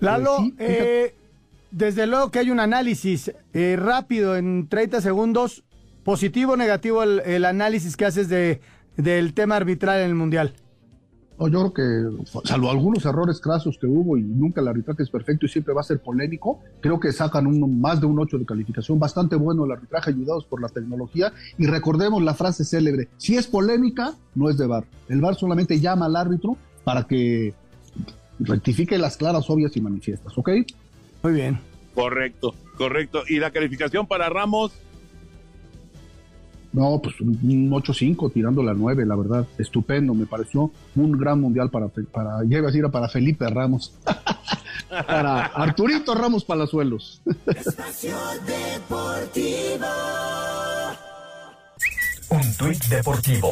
Lalo, 0.00 0.36
pues 0.36 0.48
sí, 0.48 0.54
eh, 0.58 1.14
desde 1.70 2.06
luego 2.06 2.30
que 2.30 2.38
hay 2.38 2.50
un 2.50 2.60
análisis 2.60 3.32
eh, 3.52 3.76
rápido 3.78 4.36
en 4.36 4.68
30 4.68 5.00
segundos, 5.00 5.64
positivo 6.02 6.52
o 6.52 6.56
negativo 6.56 7.02
el, 7.02 7.20
el, 7.20 7.44
análisis 7.44 7.96
que 7.96 8.06
haces 8.06 8.28
de, 8.28 8.60
del 8.96 9.34
tema 9.34 9.56
arbitral 9.56 10.00
en 10.00 10.06
el 10.06 10.14
mundial. 10.14 10.54
No, 11.42 11.48
yo 11.48 11.72
creo 11.72 12.22
que, 12.24 12.24
salvo 12.44 12.70
algunos 12.70 13.04
errores 13.04 13.40
crasos 13.40 13.76
que 13.76 13.86
hubo 13.86 14.16
y 14.16 14.22
nunca 14.22 14.60
el 14.60 14.68
arbitraje 14.68 15.02
es 15.02 15.10
perfecto 15.10 15.46
y 15.46 15.48
siempre 15.48 15.74
va 15.74 15.80
a 15.80 15.84
ser 15.84 16.00
polémico, 16.00 16.60
creo 16.80 17.00
que 17.00 17.10
sacan 17.10 17.48
un, 17.48 17.80
más 17.80 18.00
de 18.00 18.06
un 18.06 18.18
8 18.20 18.38
de 18.38 18.46
calificación. 18.46 19.00
Bastante 19.00 19.34
bueno 19.34 19.64
el 19.64 19.72
arbitraje, 19.72 20.10
ayudados 20.10 20.44
por 20.44 20.60
la 20.60 20.68
tecnología. 20.68 21.32
Y 21.58 21.66
recordemos 21.66 22.22
la 22.22 22.34
frase 22.34 22.64
célebre: 22.64 23.08
si 23.16 23.36
es 23.36 23.48
polémica, 23.48 24.14
no 24.36 24.50
es 24.50 24.56
de 24.56 24.66
VAR. 24.66 24.84
El 25.08 25.20
VAR 25.20 25.34
solamente 25.34 25.80
llama 25.80 26.06
al 26.06 26.14
árbitro 26.14 26.56
para 26.84 27.04
que 27.04 27.54
rectifique 28.38 28.96
las 28.96 29.16
claras, 29.16 29.50
obvias 29.50 29.76
y 29.76 29.80
manifiestas, 29.80 30.36
¿ok? 30.38 30.48
Muy 31.24 31.32
bien. 31.32 31.58
Correcto, 31.94 32.54
correcto. 32.76 33.22
¿Y 33.28 33.38
la 33.38 33.50
calificación 33.50 34.06
para 34.06 34.28
Ramos? 34.28 34.72
No, 36.72 37.00
pues 37.02 37.20
un 37.20 37.70
8-5 37.70 38.32
tirando 38.32 38.62
la 38.62 38.72
9, 38.72 39.04
la 39.04 39.16
verdad. 39.16 39.46
Estupendo, 39.58 40.14
me 40.14 40.26
pareció 40.26 40.70
un 40.96 41.12
gran 41.12 41.40
mundial 41.40 41.70
para, 41.70 41.88
para 41.88 42.44
ya 42.48 42.58
iba 42.58 42.68
a 42.68 42.72
decir 42.72 42.88
para 42.90 43.08
Felipe 43.08 43.46
Ramos. 43.48 43.92
para 44.88 45.46
Arturito 45.46 46.14
Ramos 46.14 46.44
Palazuelos. 46.44 47.20
Espacio 47.46 48.16
Deportivo. 48.46 49.86
Un 52.30 52.56
tuit 52.56 52.82
deportivo. 52.86 53.50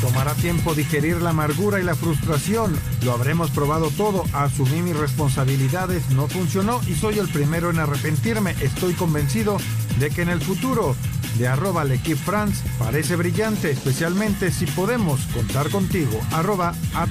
Tomará 0.00 0.32
tiempo 0.32 0.74
digerir 0.74 1.20
la 1.20 1.30
amargura 1.30 1.78
y 1.78 1.82
la 1.82 1.94
frustración. 1.94 2.74
Lo 3.04 3.12
habremos 3.12 3.50
probado 3.50 3.90
todo. 3.90 4.24
Asumí 4.32 4.80
mis 4.80 4.96
responsabilidades, 4.96 6.08
no 6.12 6.26
funcionó 6.28 6.80
y 6.88 6.94
soy 6.94 7.18
el 7.18 7.28
primero 7.28 7.68
en 7.70 7.78
arrepentirme. 7.78 8.52
Estoy 8.62 8.94
convencido 8.94 9.58
de 9.98 10.08
que 10.08 10.22
en 10.22 10.30
el 10.30 10.40
futuro 10.40 10.96
de 11.38 11.48
arroba 11.48 11.84
France 12.24 12.62
parece 12.78 13.16
brillante, 13.16 13.70
especialmente 13.70 14.50
si 14.50 14.66
podemos 14.66 15.20
contar 15.26 15.70
contigo. 15.70 16.20
Arroba 16.32 16.74
a 16.94 17.06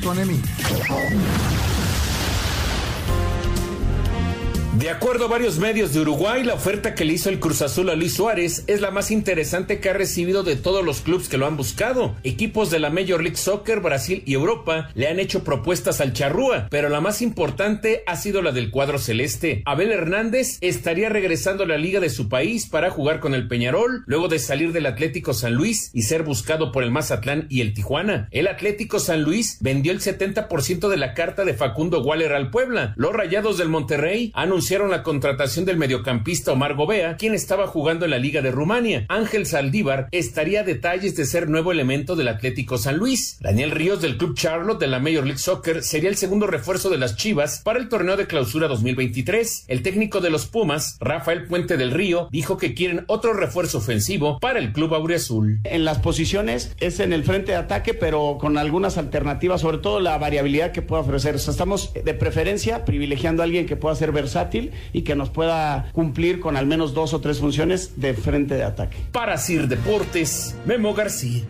De 4.80 4.90
acuerdo 4.90 5.26
a 5.26 5.28
varios 5.28 5.60
medios 5.60 5.94
de 5.94 6.00
Uruguay, 6.00 6.42
la 6.46 6.54
oferta 6.54 6.96
que 6.96 7.04
le 7.04 7.12
hizo 7.12 7.30
el 7.30 7.42
Cruz 7.42 7.62
Azul 7.62 7.90
a 7.90 7.96
Luis 7.96 8.14
Suárez 8.14 8.64
es 8.68 8.80
la 8.80 8.92
más 8.92 9.12
interesante 9.12 9.82
que 9.82 9.90
ha 9.90 9.94
recibido 9.94 10.44
de 10.44 10.56
todos 10.56 10.86
los 10.86 11.02
clubes 11.02 11.28
que 11.28 11.38
lo 11.38 11.48
han 11.48 11.58
buscado. 11.58 12.16
Equipos 12.24 12.72
de 12.72 12.80
la 12.80 12.90
Major 12.90 13.22
League 13.22 13.36
Soccer, 13.36 13.82
Brasil 13.82 14.24
y 14.26 14.36
Europa 14.36 14.90
le 14.96 15.10
han 15.10 15.20
hecho 15.20 15.44
propuestas 15.44 16.00
al 16.00 16.14
Charrúa, 16.14 16.68
pero 16.72 16.88
la 16.88 17.02
más 17.02 17.22
importante 17.22 18.04
ha 18.08 18.16
sido 18.16 18.42
la 18.42 18.54
del 18.54 18.72
cuadro 18.72 19.00
celeste. 19.00 19.64
Abel 19.66 19.92
Hernández 19.92 20.60
estaría 20.62 21.10
regresando 21.10 21.66
a 21.66 21.68
la 21.68 21.78
liga 21.78 22.00
de 22.00 22.10
su 22.10 22.30
país 22.30 22.66
para 22.66 22.90
jugar 22.90 23.20
con 23.20 23.34
el 23.34 23.50
Peñarol, 23.50 24.04
luego 24.06 24.30
de 24.30 24.40
salir 24.40 24.72
del 24.72 24.86
Atlético 24.86 25.34
San 25.34 25.56
Luis 25.56 25.92
y 25.94 26.04
ser 26.04 26.24
buscado 26.24 26.72
por 26.72 26.84
el 26.84 26.92
Mazatlán 26.92 27.48
y 27.50 27.60
el 27.60 27.74
Tijuana. 27.74 28.30
El 28.32 28.48
Atlético 28.48 29.00
San 29.00 29.24
Luis 29.24 29.58
vendió 29.60 29.92
el 29.92 30.00
70% 30.00 30.88
de 30.88 30.98
la 30.98 31.14
carta 31.16 31.44
de 31.44 31.54
Facundo 31.54 32.02
Waller 32.02 32.32
al 32.32 32.50
Puebla. 32.50 32.94
Los 32.96 33.12
Rayados 33.12 33.58
del 33.58 33.68
Monterrey 33.68 34.32
anunciaron 34.34 34.69
la 34.70 35.02
contratación 35.02 35.66
del 35.66 35.78
mediocampista 35.78 36.52
Omar 36.52 36.76
Gobea, 36.76 37.18
quien 37.18 37.34
estaba 37.34 37.66
jugando 37.66 38.06
en 38.06 38.12
la 38.12 38.20
Liga 38.20 38.44
de 38.44 38.52
Rumania. 38.52 39.08
Ángel 39.10 39.48
Saldívar 39.48 40.08
estaría 40.12 40.62
a 40.62 40.64
detalles 40.64 41.16
de 41.16 41.26
ser 41.26 41.50
nuevo 41.50 41.72
elemento 41.72 42.16
del 42.16 42.28
Atlético 42.28 42.78
San 42.78 42.98
Luis. 42.98 43.40
Daniel 43.42 43.72
Ríos 43.72 44.00
del 44.00 44.18
Club 44.18 44.36
Charlotte 44.36 44.80
de 44.80 44.86
la 44.86 45.00
Major 45.00 45.26
League 45.26 45.40
Soccer 45.40 45.82
sería 45.82 46.10
el 46.10 46.18
segundo 46.18 46.46
refuerzo 46.46 46.92
de 46.92 47.00
las 47.00 47.16
Chivas 47.16 47.62
para 47.64 47.80
el 47.80 47.90
torneo 47.90 48.16
de 48.16 48.28
clausura 48.28 48.68
2023. 48.68 49.66
El 49.68 49.82
técnico 49.82 50.22
de 50.22 50.30
los 50.30 50.46
Pumas, 50.46 50.98
Rafael 51.00 51.48
Puente 51.48 51.76
del 51.76 51.90
Río, 51.90 52.30
dijo 52.32 52.58
que 52.58 52.76
quieren 52.76 53.06
otro 53.08 53.34
refuerzo 53.34 53.80
ofensivo 53.80 54.40
para 54.40 54.60
el 54.60 54.72
Club 54.72 54.94
Auriazul. 54.94 55.62
En 55.64 55.84
las 55.84 55.98
posiciones 55.98 56.76
es 56.80 57.00
en 57.00 57.12
el 57.12 57.24
frente 57.24 57.54
de 57.54 57.58
ataque, 57.58 57.96
pero 57.96 58.38
con 58.40 58.60
algunas 58.60 59.00
alternativas, 59.00 59.62
sobre 59.62 59.80
todo 59.80 60.00
la 60.00 60.16
variabilidad 60.20 60.72
que 60.72 60.84
pueda 60.84 61.02
ofrecer. 61.02 61.34
O 61.34 61.40
sea, 61.40 61.54
estamos 61.54 61.92
de 61.92 62.14
preferencia 62.14 62.86
privilegiando 62.86 63.42
a 63.42 63.46
alguien 63.46 63.66
que 63.66 63.76
pueda 63.76 63.96
ser 63.96 64.12
versátil 64.12 64.59
y 64.94 65.02
que 65.04 65.16
nos 65.16 65.30
pueda 65.30 65.92
cumplir 65.94 66.40
con 66.40 66.58
al 66.58 66.66
menos 66.66 66.94
dos 66.94 67.14
o 67.14 67.22
tres 67.22 67.40
funciones 67.40 68.00
de 68.00 68.14
frente 68.14 68.56
de 68.56 68.64
ataque. 68.64 68.98
Para 69.12 69.38
Sir 69.38 69.68
Deportes, 69.68 70.56
Memo 70.66 70.94
García. 70.94 71.44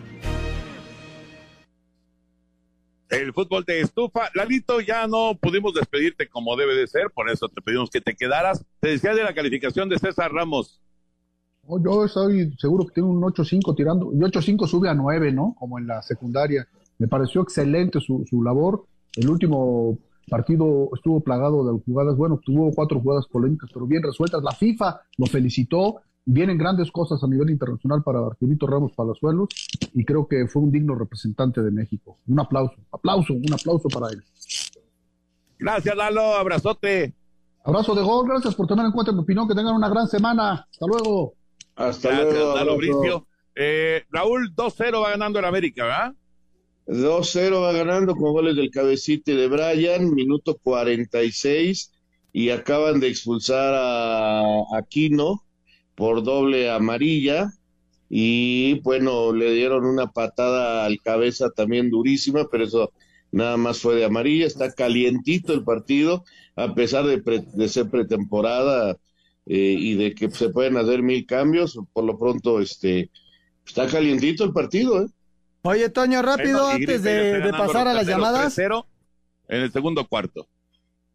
El 3.10 3.32
fútbol 3.32 3.64
te 3.64 3.80
estufa. 3.80 4.30
Lalito, 4.34 4.80
ya 4.80 5.08
no 5.08 5.36
pudimos 5.40 5.74
despedirte 5.74 6.28
como 6.28 6.56
debe 6.56 6.76
de 6.76 6.86
ser, 6.86 7.10
por 7.12 7.28
eso 7.28 7.48
te 7.48 7.60
pedimos 7.60 7.90
que 7.90 8.00
te 8.00 8.14
quedaras. 8.14 8.64
Te 8.78 8.90
decía 8.90 9.14
de 9.14 9.24
la 9.24 9.34
calificación 9.34 9.88
de 9.88 9.98
César 9.98 10.32
Ramos. 10.32 10.80
Oh, 11.66 11.82
yo 11.82 12.04
estoy 12.04 12.54
seguro 12.58 12.86
que 12.86 12.94
tiene 12.94 13.08
un 13.08 13.20
8-5 13.20 13.76
tirando, 13.76 14.10
y 14.12 14.18
8-5 14.18 14.66
sube 14.66 14.88
a 14.88 14.94
9, 14.94 15.32
¿no? 15.32 15.54
Como 15.58 15.78
en 15.78 15.88
la 15.88 16.02
secundaria. 16.02 16.66
Me 16.98 17.08
pareció 17.08 17.42
excelente 17.42 18.00
su, 18.00 18.24
su 18.28 18.42
labor. 18.42 18.84
El 19.16 19.28
último 19.28 19.98
partido 20.30 20.88
estuvo 20.94 21.20
plagado 21.20 21.70
de 21.70 21.78
jugadas, 21.84 22.16
bueno, 22.16 22.40
tuvo 22.42 22.70
cuatro 22.72 23.00
jugadas 23.00 23.26
polémicas, 23.26 23.68
pero 23.72 23.86
bien 23.86 24.02
resueltas. 24.02 24.42
La 24.42 24.52
FIFA 24.52 25.00
lo 25.18 25.26
felicitó, 25.26 25.96
vienen 26.24 26.56
grandes 26.56 26.90
cosas 26.90 27.22
a 27.22 27.26
nivel 27.26 27.50
internacional 27.50 28.02
para 28.02 28.20
Arturito 28.20 28.66
Ramos 28.66 28.92
Palazuelos 28.92 29.48
y 29.92 30.04
creo 30.04 30.26
que 30.26 30.46
fue 30.46 30.62
un 30.62 30.72
digno 30.72 30.94
representante 30.94 31.60
de 31.60 31.70
México. 31.70 32.18
Un 32.26 32.40
aplauso, 32.40 32.76
aplauso, 32.90 33.34
un 33.34 33.52
aplauso 33.52 33.88
para 33.88 34.08
él. 34.12 34.22
Gracias, 35.58 35.94
Lalo, 35.94 36.22
abrazote. 36.36 37.14
Abrazo 37.62 37.94
de 37.94 38.02
gol, 38.02 38.26
gracias 38.26 38.54
por 38.54 38.66
tener 38.66 38.86
en 38.86 38.92
cuenta 38.92 39.12
mi 39.12 39.20
opinión, 39.20 39.46
que 39.46 39.54
tengan 39.54 39.74
una 39.74 39.90
gran 39.90 40.08
semana. 40.08 40.66
Hasta 40.70 40.86
luego. 40.86 41.34
Hasta 41.76 42.08
Gracias, 42.08 42.32
luego. 42.32 42.54
Lalo. 42.54 42.76
Bricio. 42.78 43.26
Eh, 43.54 44.04
Raúl, 44.10 44.54
2-0 44.54 45.02
va 45.02 45.10
ganando 45.10 45.38
el 45.38 45.44
América, 45.44 45.84
¿verdad? 45.84 46.14
2-0 46.90 47.60
va 47.62 47.72
ganando 47.72 48.14
con 48.16 48.32
goles 48.32 48.56
del 48.56 48.70
cabecite 48.70 49.34
de 49.36 49.48
Brian, 49.48 50.14
minuto 50.14 50.56
46, 50.62 51.92
y 52.32 52.50
acaban 52.50 53.00
de 53.00 53.08
expulsar 53.08 53.74
a 53.76 54.42
Aquino 54.76 55.42
por 55.94 56.22
doble 56.22 56.70
amarilla, 56.70 57.52
y 58.08 58.80
bueno, 58.80 59.32
le 59.32 59.52
dieron 59.54 59.84
una 59.86 60.08
patada 60.12 60.84
al 60.84 61.00
cabeza 61.00 61.50
también 61.50 61.90
durísima, 61.90 62.48
pero 62.50 62.64
eso 62.64 62.92
nada 63.32 63.56
más 63.56 63.78
fue 63.80 63.94
de 63.96 64.04
amarilla, 64.04 64.46
está 64.46 64.72
calientito 64.72 65.52
el 65.52 65.64
partido, 65.64 66.24
a 66.56 66.74
pesar 66.74 67.06
de, 67.06 67.18
pre- 67.22 67.44
de 67.54 67.68
ser 67.68 67.88
pretemporada 67.90 68.96
eh, 69.46 69.76
y 69.78 69.94
de 69.94 70.14
que 70.14 70.30
se 70.30 70.50
pueden 70.50 70.76
hacer 70.76 71.02
mil 71.02 71.26
cambios, 71.26 71.78
por 71.92 72.04
lo 72.04 72.18
pronto 72.18 72.60
este 72.60 73.10
está 73.66 73.86
calientito 73.88 74.44
el 74.44 74.52
partido, 74.52 75.04
¿eh? 75.04 75.08
Oye, 75.62 75.88
Toño, 75.90 76.22
rápido, 76.22 76.62
Bueno, 76.62 76.76
antes 76.76 77.02
de, 77.02 77.52
pasar 77.56 77.86
a 77.88 77.94
las 77.94 78.06
llamadas. 78.06 78.56
3-0 78.56 78.84
en 79.48 79.62
el 79.62 79.72
segundo 79.72 80.06
cuarto. 80.06 80.46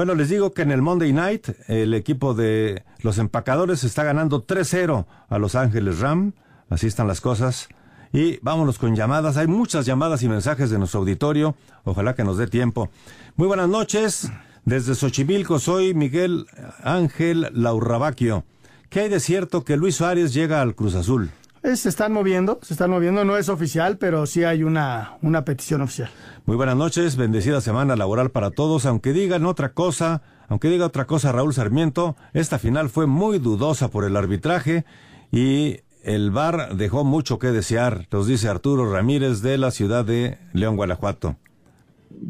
Bueno, 0.00 0.14
les 0.14 0.30
digo 0.30 0.54
que 0.54 0.62
en 0.62 0.70
el 0.70 0.80
Monday 0.80 1.12
Night 1.12 1.50
el 1.68 1.92
equipo 1.92 2.32
de 2.32 2.84
los 3.00 3.18
empacadores 3.18 3.84
está 3.84 4.02
ganando 4.02 4.46
3-0 4.46 5.04
a 5.28 5.38
Los 5.38 5.54
Ángeles 5.54 5.98
Ram. 5.98 6.32
Así 6.70 6.86
están 6.86 7.06
las 7.06 7.20
cosas. 7.20 7.68
Y 8.10 8.38
vámonos 8.38 8.78
con 8.78 8.96
llamadas. 8.96 9.36
Hay 9.36 9.46
muchas 9.46 9.84
llamadas 9.84 10.22
y 10.22 10.28
mensajes 10.30 10.70
de 10.70 10.78
nuestro 10.78 11.00
auditorio. 11.00 11.54
Ojalá 11.84 12.14
que 12.14 12.24
nos 12.24 12.38
dé 12.38 12.46
tiempo. 12.46 12.88
Muy 13.36 13.46
buenas 13.46 13.68
noches. 13.68 14.32
Desde 14.64 14.94
Xochimilco 14.94 15.58
soy 15.58 15.92
Miguel 15.92 16.46
Ángel 16.82 17.50
Laurrabaquio. 17.52 18.44
¿Qué 18.88 19.00
hay 19.00 19.10
de 19.10 19.20
cierto 19.20 19.66
que 19.66 19.76
Luis 19.76 19.96
Suárez 19.96 20.32
llega 20.32 20.62
al 20.62 20.74
Cruz 20.74 20.94
Azul? 20.94 21.30
Eh, 21.62 21.76
se 21.76 21.90
están 21.90 22.12
moviendo, 22.12 22.58
se 22.62 22.72
están 22.72 22.90
moviendo, 22.90 23.24
no 23.24 23.36
es 23.36 23.50
oficial, 23.50 23.98
pero 23.98 24.24
sí 24.26 24.44
hay 24.44 24.62
una, 24.62 25.18
una 25.20 25.44
petición 25.44 25.82
oficial. 25.82 26.10
Muy 26.46 26.56
buenas 26.56 26.76
noches, 26.76 27.16
bendecida 27.16 27.60
semana 27.60 27.96
laboral 27.96 28.30
para 28.30 28.50
todos. 28.50 28.86
Aunque 28.86 29.12
digan 29.12 29.44
otra 29.44 29.74
cosa, 29.74 30.22
aunque 30.48 30.68
diga 30.68 30.86
otra 30.86 31.06
cosa 31.06 31.32
Raúl 31.32 31.52
Sarmiento, 31.52 32.16
esta 32.32 32.58
final 32.58 32.88
fue 32.88 33.06
muy 33.06 33.38
dudosa 33.38 33.90
por 33.90 34.04
el 34.04 34.16
arbitraje 34.16 34.86
y 35.30 35.80
el 36.02 36.30
VAR 36.30 36.76
dejó 36.76 37.04
mucho 37.04 37.38
que 37.38 37.48
desear, 37.48 38.06
nos 38.10 38.26
dice 38.26 38.48
Arturo 38.48 38.90
Ramírez 38.90 39.42
de 39.42 39.58
la 39.58 39.70
ciudad 39.70 40.02
de 40.02 40.38
León, 40.54 40.76
Guanajuato. 40.76 41.36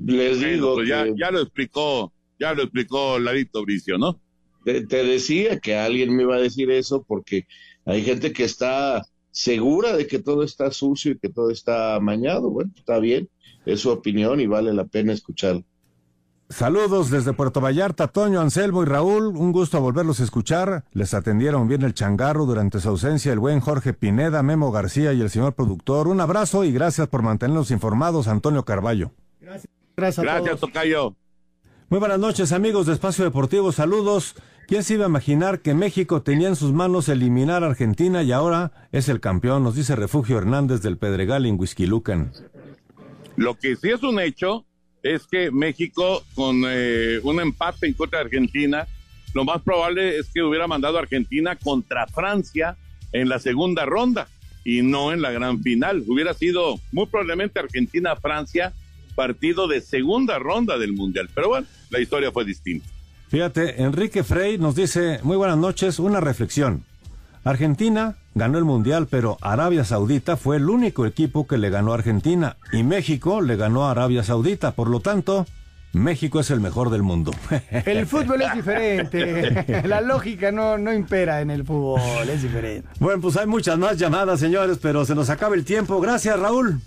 Les 0.07 0.41
digo 0.41 0.75
pues 0.75 0.89
ya, 0.89 1.05
que- 1.05 1.15
ya 1.17 1.31
lo 1.31 1.41
explicó, 1.41 2.13
ya 2.41 2.53
lo 2.53 2.63
explicó 2.65 3.21
Larito 3.21 3.63
Bricio, 3.63 3.97
¿no? 3.97 4.21
Te, 4.65 4.85
te 4.87 5.05
decía 5.05 5.61
que 5.61 5.79
alguien 5.79 6.15
me 6.17 6.25
iba 6.25 6.35
a 6.35 6.41
decir 6.41 6.69
eso 6.73 7.05
porque 7.07 7.47
hay 7.87 8.03
gente 8.03 8.33
que 8.33 8.43
está 8.45 9.03
segura 9.31 9.97
de 9.97 10.07
que 10.07 10.19
todo 10.19 10.43
está 10.43 10.71
sucio 10.71 11.13
y 11.13 11.19
que 11.19 11.29
todo 11.29 11.51
está 11.51 11.95
amañado. 11.95 12.51
Bueno, 12.51 12.71
está 12.77 12.99
bien, 12.99 13.29
es 13.67 13.81
su 13.81 13.91
opinión 13.91 14.41
y 14.41 14.47
vale 14.47 14.73
la 14.73 14.85
pena 14.85 15.13
escucharlo. 15.13 15.65
Saludos 16.51 17.11
desde 17.11 17.33
Puerto 17.33 17.61
Vallarta, 17.61 18.09
Toño, 18.09 18.41
Anselmo 18.41 18.83
y 18.83 18.87
Raúl. 18.87 19.29
Un 19.37 19.53
gusto 19.53 19.81
volverlos 19.81 20.19
a 20.19 20.25
escuchar. 20.25 20.85
Les 20.93 21.15
atendieron 21.15 21.69
bien 21.69 21.83
el 21.83 21.95
changarro 21.95 22.45
durante 22.45 22.81
su 22.81 22.89
ausencia 22.89 23.33
el 23.33 23.39
buen 23.39 23.61
Jorge 23.61 23.93
Pineda, 23.93 24.43
Memo 24.43 24.73
García 24.73 25.13
y 25.13 25.21
el 25.21 25.31
señor 25.31 25.55
productor. 25.55 26.09
Un 26.09 26.21
abrazo 26.21 26.65
y 26.65 26.73
gracias 26.73 27.07
por 27.07 27.23
mantenernos 27.23 27.71
informados, 27.71 28.27
Antonio 28.27 28.65
Carballo. 28.65 29.13
Gracias 29.41 30.19
a 30.19 30.23
Gracias, 30.23 30.59
todos. 30.59 30.73
Tocayo. 30.73 31.15
Muy 31.89 32.01
buenas 32.01 32.19
noches, 32.19 32.51
amigos 32.51 32.87
de 32.87 32.95
Espacio 32.95 33.25
Deportivo. 33.25 33.71
Saludos. 33.71 34.35
¿Quién 34.71 34.85
se 34.85 34.95
iba 34.95 35.07
a 35.07 35.09
imaginar 35.09 35.63
que 35.63 35.75
México 35.75 36.23
tenía 36.23 36.47
en 36.47 36.55
sus 36.55 36.73
manos 36.73 37.09
eliminar 37.09 37.65
a 37.65 37.67
Argentina 37.67 38.23
y 38.23 38.31
ahora 38.31 38.71
es 38.93 39.09
el 39.09 39.19
campeón? 39.19 39.65
Nos 39.65 39.75
dice 39.75 39.97
Refugio 39.97 40.39
Hernández 40.39 40.81
del 40.81 40.97
Pedregal 40.97 41.45
en 41.45 41.59
Huizquilucan. 41.59 42.31
Lo 43.35 43.59
que 43.59 43.75
sí 43.75 43.91
es 43.91 44.01
un 44.05 44.21
hecho 44.21 44.65
es 45.03 45.27
que 45.27 45.51
México, 45.51 46.23
con 46.37 46.63
eh, 46.69 47.19
un 47.25 47.41
empate 47.41 47.89
en 47.89 47.95
contra 47.95 48.21
de 48.21 48.27
Argentina, 48.27 48.87
lo 49.35 49.45
más 49.45 49.61
probable 49.61 50.19
es 50.19 50.31
que 50.33 50.41
hubiera 50.41 50.69
mandado 50.69 50.99
a 50.99 51.01
Argentina 51.01 51.57
contra 51.57 52.07
Francia 52.07 52.77
en 53.11 53.29
la 53.29 53.41
segunda 53.41 53.85
ronda 53.87 54.29
y 54.65 54.83
no 54.83 55.13
en 55.13 55.21
la 55.21 55.33
gran 55.33 55.61
final. 55.65 56.05
Hubiera 56.07 56.33
sido 56.33 56.79
muy 56.93 57.07
probablemente 57.07 57.59
Argentina-Francia, 57.59 58.73
partido 59.17 59.67
de 59.67 59.81
segunda 59.81 60.39
ronda 60.39 60.79
del 60.79 60.93
Mundial. 60.93 61.29
Pero 61.35 61.49
bueno, 61.49 61.67
la 61.91 61.99
historia 61.99 62.31
fue 62.31 62.45
distinta. 62.45 62.87
Fíjate, 63.31 63.81
Enrique 63.83 64.25
Frey 64.25 64.59
nos 64.59 64.75
dice, 64.75 65.21
muy 65.23 65.37
buenas 65.37 65.57
noches, 65.57 66.01
una 66.01 66.19
reflexión. 66.19 66.83
Argentina 67.45 68.17
ganó 68.35 68.59
el 68.59 68.65
Mundial, 68.65 69.07
pero 69.09 69.39
Arabia 69.41 69.85
Saudita 69.85 70.37
fue 70.37 70.57
el 70.57 70.69
único 70.69 71.07
equipo 71.07 71.47
que 71.47 71.57
le 71.57 71.71
ganó 71.71 71.93
a 71.93 71.95
Argentina 71.95 72.57
y 72.73 72.83
México 72.83 73.41
le 73.41 73.55
ganó 73.55 73.87
a 73.87 73.93
Arabia 73.93 74.25
Saudita. 74.25 74.73
Por 74.73 74.89
lo 74.89 74.99
tanto, 74.99 75.47
México 75.93 76.41
es 76.41 76.51
el 76.51 76.59
mejor 76.59 76.91
del 76.91 77.05
mundo. 77.05 77.31
El 77.87 78.05
fútbol 78.07 78.43
es 78.43 78.53
diferente. 78.53 79.83
La 79.87 80.01
lógica 80.01 80.51
no, 80.51 80.77
no 80.77 80.93
impera 80.93 81.41
en 81.41 81.53
el 81.53 81.65
fútbol, 81.65 82.29
es 82.29 82.43
diferente. 82.43 82.89
Bueno, 82.99 83.21
pues 83.23 83.37
hay 83.37 83.47
muchas 83.47 83.79
más 83.79 83.97
llamadas, 83.97 84.41
señores, 84.41 84.79
pero 84.83 85.05
se 85.05 85.15
nos 85.15 85.31
acaba 85.31 85.55
el 85.55 85.65
tiempo. 85.65 86.01
Gracias, 86.01 86.37
Raúl. 86.37 86.81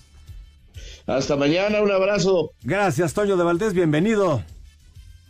Hasta 1.08 1.38
mañana, 1.38 1.82
un 1.82 1.92
abrazo. 1.92 2.52
Gracias, 2.64 3.14
Toño 3.14 3.38
de 3.38 3.46
Valdés, 3.46 3.74
bienvenido. 3.74 4.44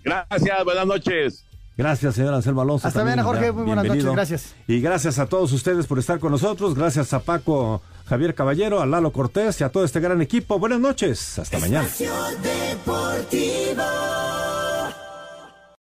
Gracias, 0.03 0.63
buenas 0.65 0.85
noches. 0.87 1.45
Gracias, 1.75 2.13
señor 2.15 2.33
Anselmo 2.35 2.61
Alonso. 2.61 2.87
Hasta 2.87 3.03
mañana, 3.03 3.23
Jorge. 3.23 3.45
ya, 3.45 3.51
Muy 3.51 3.63
buenas 3.63 3.83
bienvenido. 3.83 4.13
noches. 4.13 4.29
Gracias. 4.29 4.55
Y 4.67 4.79
gracias 4.79 5.17
a 5.17 5.25
todos 5.25 5.51
ustedes 5.53 5.87
por 5.87 5.97
estar 5.97 6.19
con 6.19 6.31
nosotros. 6.31 6.75
Gracias 6.75 7.13
a 7.13 7.19
Paco 7.21 7.81
Javier 8.05 8.35
Caballero, 8.35 8.79
a 8.81 8.85
Lalo 8.85 9.11
Cortés 9.11 9.59
y 9.61 9.63
a 9.63 9.69
todo 9.69 9.83
este 9.83 9.99
gran 9.99 10.21
equipo. 10.21 10.59
Buenas 10.59 10.79
noches. 10.79 11.39
Hasta 11.39 11.57
mañana. 11.57 11.87